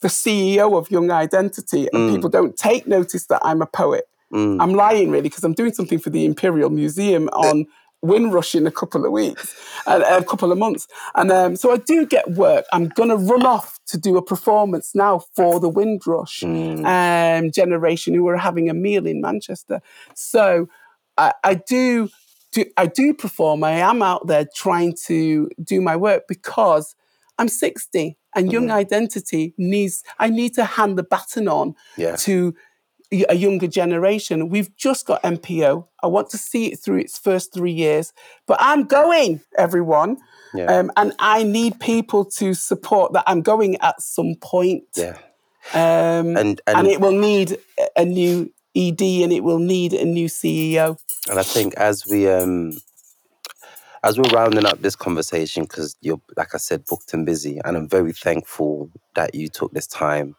the 0.00 0.08
CEO 0.08 0.76
of 0.78 0.90
Young 0.90 1.10
Identity, 1.10 1.88
and 1.92 2.08
Mm. 2.08 2.10
people 2.10 2.30
don't 2.30 2.56
take 2.56 2.86
notice 2.86 3.26
that 3.26 3.40
I'm 3.42 3.62
a 3.62 3.66
poet. 3.66 4.06
I'm 4.32 4.74
lying 4.74 5.10
really 5.10 5.22
because 5.22 5.44
I'm 5.44 5.52
doing 5.54 5.72
something 5.72 5.98
for 5.98 6.10
the 6.10 6.24
Imperial 6.24 6.70
Museum 6.70 7.28
on 7.28 7.66
Windrush 8.02 8.54
in 8.54 8.66
a 8.66 8.70
couple 8.70 9.04
of 9.06 9.12
weeks, 9.12 9.54
and 9.86 10.02
a 10.02 10.22
couple 10.24 10.52
of 10.52 10.58
months, 10.58 10.86
and 11.14 11.30
um, 11.32 11.56
so 11.56 11.72
I 11.72 11.76
do 11.78 12.04
get 12.04 12.32
work. 12.32 12.64
I'm 12.72 12.88
gonna 12.88 13.16
run 13.16 13.46
off 13.46 13.78
to 13.86 13.96
do 13.98 14.16
a 14.16 14.22
performance 14.22 14.94
now 14.94 15.20
for 15.36 15.58
the 15.60 15.68
Windrush 15.68 16.42
um, 16.84 17.50
generation 17.50 18.12
who 18.14 18.26
are 18.28 18.36
having 18.36 18.68
a 18.68 18.74
meal 18.74 19.06
in 19.06 19.20
Manchester. 19.20 19.80
So 20.14 20.68
I, 21.16 21.32
I 21.42 21.54
do. 21.54 22.08
Do, 22.52 22.64
I 22.76 22.86
do 22.86 23.14
perform. 23.14 23.64
I 23.64 23.72
am 23.72 24.00
out 24.00 24.28
there 24.28 24.46
trying 24.54 24.94
to 25.06 25.48
do 25.60 25.80
my 25.80 25.96
work 25.96 26.24
because 26.28 26.94
I'm 27.36 27.48
60 27.48 28.16
and 28.36 28.52
Young 28.52 28.70
Identity 28.70 29.54
needs, 29.58 30.04
I 30.20 30.28
need 30.30 30.54
to 30.54 30.64
hand 30.64 30.96
the 30.96 31.02
baton 31.02 31.48
on 31.48 31.74
Yeah. 31.96 32.14
to 32.16 32.54
a 33.12 33.34
younger 33.34 33.66
generation. 33.66 34.48
We've 34.48 34.74
just 34.76 35.06
got 35.06 35.22
NPO. 35.22 35.86
I 36.02 36.06
want 36.06 36.30
to 36.30 36.38
see 36.38 36.72
it 36.72 36.80
through 36.80 36.98
its 36.98 37.18
first 37.18 37.52
three 37.52 37.72
years, 37.72 38.12
but 38.46 38.56
I'm 38.60 38.84
going, 38.84 39.40
everyone. 39.58 40.16
Yeah. 40.54 40.66
Um, 40.66 40.90
and 40.96 41.12
I 41.18 41.42
need 41.42 41.80
people 41.80 42.24
to 42.36 42.54
support 42.54 43.12
that 43.14 43.24
I'm 43.26 43.42
going 43.42 43.76
at 43.80 44.00
some 44.00 44.34
point. 44.40 44.84
Yeah. 44.96 45.16
Um, 45.72 46.36
And 46.36 46.60
and, 46.66 46.76
and 46.76 46.86
it 46.88 47.00
will 47.00 47.18
need 47.18 47.58
a- 47.96 48.04
new 48.04 48.52
ED 48.76 49.00
and 49.22 49.32
it 49.32 49.42
will 49.42 49.58
need 49.58 49.92
a 49.92 50.04
new 50.04 50.28
CEO. 50.28 50.98
And 51.28 51.38
I 51.38 51.42
think 51.42 51.74
as 51.74 52.06
we 52.06 52.28
um 52.28 52.76
as 54.02 54.18
we're 54.18 54.28
rounding 54.30 54.66
up 54.66 54.82
this 54.82 54.94
conversation, 54.94 55.62
because 55.64 55.96
you're 56.02 56.20
like 56.36 56.54
I 56.54 56.58
said, 56.58 56.84
booked 56.84 57.14
and 57.14 57.24
busy, 57.24 57.60
and 57.64 57.76
I'm 57.76 57.88
very 57.88 58.12
thankful 58.12 58.90
that 59.14 59.34
you 59.34 59.48
took 59.48 59.72
this 59.72 59.86
time. 59.86 60.36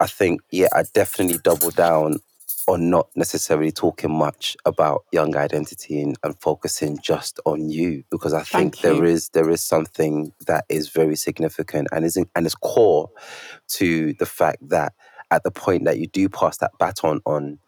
I 0.00 0.06
think, 0.06 0.40
yeah, 0.50 0.68
I 0.74 0.84
definitely 0.94 1.38
double 1.38 1.70
down 1.70 2.18
on 2.66 2.90
not 2.90 3.08
necessarily 3.16 3.72
talking 3.72 4.12
much 4.12 4.56
about 4.64 5.04
young 5.12 5.36
identity 5.36 6.00
and, 6.00 6.16
and 6.22 6.38
focusing 6.40 6.98
just 7.02 7.40
on 7.44 7.68
you 7.68 8.04
because 8.10 8.32
I 8.32 8.42
think 8.42 8.76
Thank 8.76 8.82
there 8.82 9.04
you. 9.04 9.04
is 9.04 9.30
there 9.30 9.50
is 9.50 9.60
something 9.60 10.32
that 10.46 10.64
is 10.68 10.88
very 10.88 11.16
significant 11.16 11.88
and 11.92 12.04
is 12.04 12.16
in, 12.16 12.26
and 12.36 12.46
is 12.46 12.54
core 12.54 13.10
to 13.68 14.14
the 14.14 14.26
fact 14.26 14.68
that 14.68 14.94
at 15.30 15.44
the 15.44 15.50
point 15.50 15.84
that 15.84 15.98
you 15.98 16.06
do 16.08 16.28
pass 16.28 16.58
that 16.58 16.72
baton 16.78 17.20
on, 17.26 17.58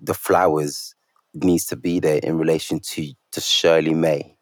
the 0.00 0.14
flowers 0.14 0.94
needs 1.34 1.66
to 1.66 1.76
be 1.76 2.00
there 2.00 2.20
in 2.22 2.38
relation 2.38 2.80
to 2.80 3.12
to 3.32 3.40
Shirley 3.40 3.94
May 3.94 4.35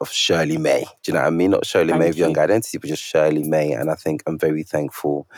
of 0.00 0.10
Shirley 0.10 0.58
May. 0.58 0.82
Do 1.02 1.12
you 1.12 1.14
know 1.14 1.20
what 1.20 1.26
I 1.26 1.30
mean? 1.30 1.50
Not 1.50 1.66
Shirley 1.66 1.92
May 1.92 2.06
Thank 2.06 2.14
of 2.14 2.18
Young. 2.18 2.38
Identity, 2.38 2.78
but 2.78 2.88
just 2.88 3.02
Shirley 3.02 3.42
May. 3.42 3.72
And 3.72 3.90
I 3.90 3.94
think 3.94 4.22
I'm 4.26 4.38
very 4.38 4.62
thankful 4.62 5.28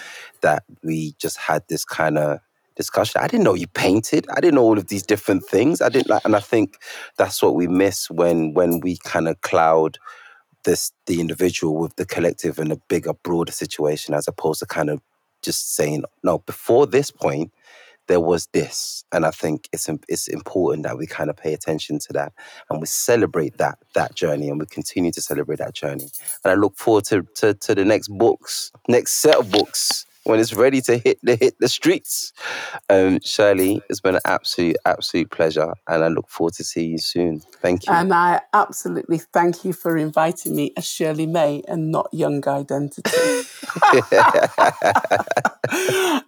that 0.43 0.65
we 0.83 1.15
just 1.19 1.37
had 1.39 1.63
this 1.69 1.85
kind 1.85 2.19
of 2.19 2.41
discussion. 2.77 3.21
I 3.21 3.29
didn't 3.29 3.45
know 3.45 3.55
you 3.55 3.67
painted. 3.67 4.27
I 4.31 4.41
didn't 4.41 4.55
know 4.55 4.63
all 4.63 4.79
of 4.79 4.89
these 4.89 5.03
different 5.03 5.45
things. 5.45 5.81
I 5.81 5.89
didn't 5.89 6.09
like, 6.09 6.25
and 6.25 6.37
I 6.37 6.41
think 6.41 6.79
that's 7.17 7.43
what 7.43 7.55
we 7.55 7.67
miss 7.67 8.11
when 8.11 8.55
when 8.55 8.81
we 8.81 8.99
kind 9.05 9.29
of 9.29 9.41
cloud 9.43 9.99
this 10.65 10.93
the 11.07 11.21
individual 11.21 11.77
with 11.77 11.97
the 11.97 12.07
collective 12.07 12.59
and 12.59 12.73
a 12.73 12.77
bigger, 12.89 13.13
broader 13.15 13.53
situation, 13.53 14.15
as 14.15 14.29
opposed 14.29 14.61
to 14.61 14.67
kind 14.67 14.91
of 14.91 15.01
just 15.43 15.75
saying, 15.75 16.05
no, 16.23 16.39
before 16.39 16.87
this 16.87 17.11
point, 17.11 17.53
there 18.11 18.21
was 18.21 18.49
this, 18.53 19.05
and 19.13 19.27
I 19.27 19.33
think 19.33 19.71
it's 19.73 19.89
it's 20.11 20.29
important 20.29 20.85
that 20.85 20.99
we 20.99 21.09
kind 21.09 21.31
of 21.31 21.39
pay 21.39 21.55
attention 21.55 22.01
to 22.01 22.15
that 22.15 22.35
and 22.71 22.81
we 22.83 22.87
celebrate 22.89 23.59
that 23.59 23.79
that 23.95 24.17
journey, 24.17 24.51
and 24.51 24.61
we 24.61 24.67
continue 24.67 25.13
to 25.13 25.23
celebrate 25.23 25.61
that 25.61 25.75
journey. 25.75 26.11
And 26.45 26.53
I 26.53 26.57
look 26.57 26.77
forward 26.77 27.07
to 27.07 27.27
to, 27.37 27.55
to 27.55 27.77
the 27.77 27.87
next 27.87 28.09
books, 28.09 28.73
next 28.89 29.15
set 29.15 29.39
of 29.39 29.51
books 29.53 30.07
when 30.31 30.41
it's 30.41 30.55
ready 30.55 30.81
to 30.83 30.97
hit 30.97 31.19
the 31.23 31.37
hit 31.37 31.59
the 31.59 31.69
streets. 31.69 32.33
Um, 32.89 33.21
Shirley, 33.23 33.83
it's 33.91 34.01
been 34.01 34.15
an 34.15 34.21
absolute 34.25 34.77
absolute 34.87 35.31
pleasure, 35.31 35.75
and 35.89 36.05
I 36.05 36.09
look 36.09 36.29
forward 36.29 36.55
to 36.55 36.65
seeing 36.65 36.93
you 36.93 36.99
soon. 36.99 37.41
Thank 37.61 37.87
you. 37.87 37.93
And 37.93 38.15
I 38.15 38.41
absolutely 38.55 39.19
thank 39.19 39.65
you 39.65 39.73
for 39.73 39.97
inviting 39.97 40.57
me 40.57 40.73
as 40.77 40.87
Shirley 40.87 41.27
May 41.27 41.63
and 41.69 41.91
not 41.91 42.09
Young 42.13 42.47
Identity. 42.47 43.11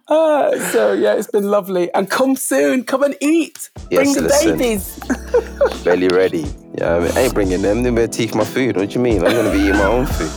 Uh, 0.07 0.57
so 0.71 0.93
yeah, 0.93 1.13
it's 1.15 1.31
been 1.31 1.49
lovely. 1.49 1.93
And 1.93 2.09
come 2.09 2.35
soon, 2.35 2.83
come 2.83 3.03
and 3.03 3.15
eat. 3.21 3.69
Bring 3.89 4.07
Yes, 4.07 4.15
the 4.15 4.21
listen. 4.23 4.57
babies. 4.57 5.83
Belly 5.83 6.07
ready. 6.09 6.45
Yeah, 6.77 6.95
I, 6.95 6.99
mean, 6.99 7.11
I 7.11 7.19
ain't 7.21 7.33
bringing 7.33 7.61
them. 7.61 7.83
They're 7.83 8.07
teeth 8.07 8.35
my 8.35 8.43
food. 8.43 8.75
What 8.75 8.89
do 8.89 8.95
you 8.95 9.01
mean? 9.01 9.23
I'm 9.23 9.33
gonna 9.33 9.51
be 9.51 9.59
eating 9.59 9.77
my 9.77 9.85
own 9.85 10.05
food. 10.05 10.29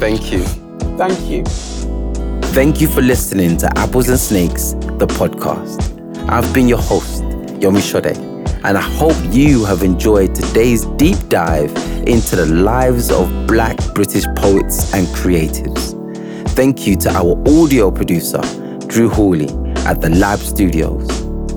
Thank 0.00 0.32
you. 0.32 0.42
Thank 0.96 1.20
you. 1.28 1.81
Thank 2.52 2.82
you 2.82 2.86
for 2.88 3.00
listening 3.00 3.56
to 3.58 3.78
Apples 3.78 4.10
and 4.10 4.18
Snakes, 4.20 4.72
the 4.98 5.06
podcast. 5.06 6.28
I've 6.28 6.52
been 6.52 6.68
your 6.68 6.82
host, 6.82 7.22
Yomi 7.62 7.80
Sode, 7.80 8.14
and 8.62 8.76
I 8.76 8.80
hope 8.82 9.16
you 9.30 9.64
have 9.64 9.82
enjoyed 9.82 10.34
today's 10.34 10.84
deep 10.96 11.16
dive 11.30 11.74
into 12.06 12.36
the 12.36 12.44
lives 12.44 13.10
of 13.10 13.30
Black 13.46 13.78
British 13.94 14.24
poets 14.36 14.92
and 14.92 15.06
creatives. 15.08 15.98
Thank 16.50 16.86
you 16.86 16.94
to 16.96 17.10
our 17.12 17.40
audio 17.48 17.90
producer, 17.90 18.42
Drew 18.86 19.08
Hawley, 19.08 19.48
at 19.86 20.02
the 20.02 20.10
Lab 20.10 20.38
Studios. 20.38 21.08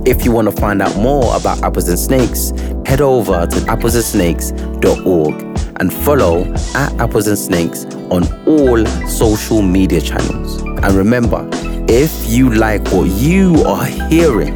If 0.07 0.23
you 0.23 0.31
want 0.31 0.49
to 0.49 0.55
find 0.55 0.81
out 0.81 0.95
more 0.95 1.35
about 1.35 1.61
Apples 1.61 1.89
and 1.89 1.99
Snakes, 1.99 2.51
head 2.85 3.01
over 3.01 3.45
to 3.45 3.57
applesandsnakes.org 3.67 5.54
and 5.79 5.93
follow 5.93 6.45
at 6.75 6.93
Apples 6.99 7.27
and 7.27 7.37
Snakes 7.37 7.85
on 8.09 8.23
all 8.45 8.85
social 9.07 9.61
media 9.61 10.01
channels. 10.01 10.61
And 10.61 10.91
remember, 10.93 11.49
if 11.87 12.27
you 12.27 12.53
like 12.53 12.87
what 12.89 13.09
you 13.09 13.63
are 13.65 13.85
hearing, 14.09 14.53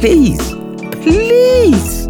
please, 0.00 0.40
please 1.02 2.06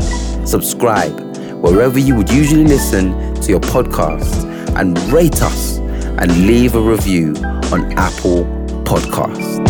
subscribe 0.49 1.19
wherever 1.63 1.99
you 1.99 2.17
would 2.17 2.31
usually 2.31 2.65
listen 2.65 3.35
to 3.37 3.49
your 3.51 3.61
podcast 3.61 4.45
and 4.77 4.99
rate 5.13 5.43
us 5.43 5.79
and 5.79 6.47
leave 6.47 6.75
a 6.75 6.81
review 6.81 7.35
on 7.73 7.93
Apple 7.99 8.45
Podcasts. 8.85 9.62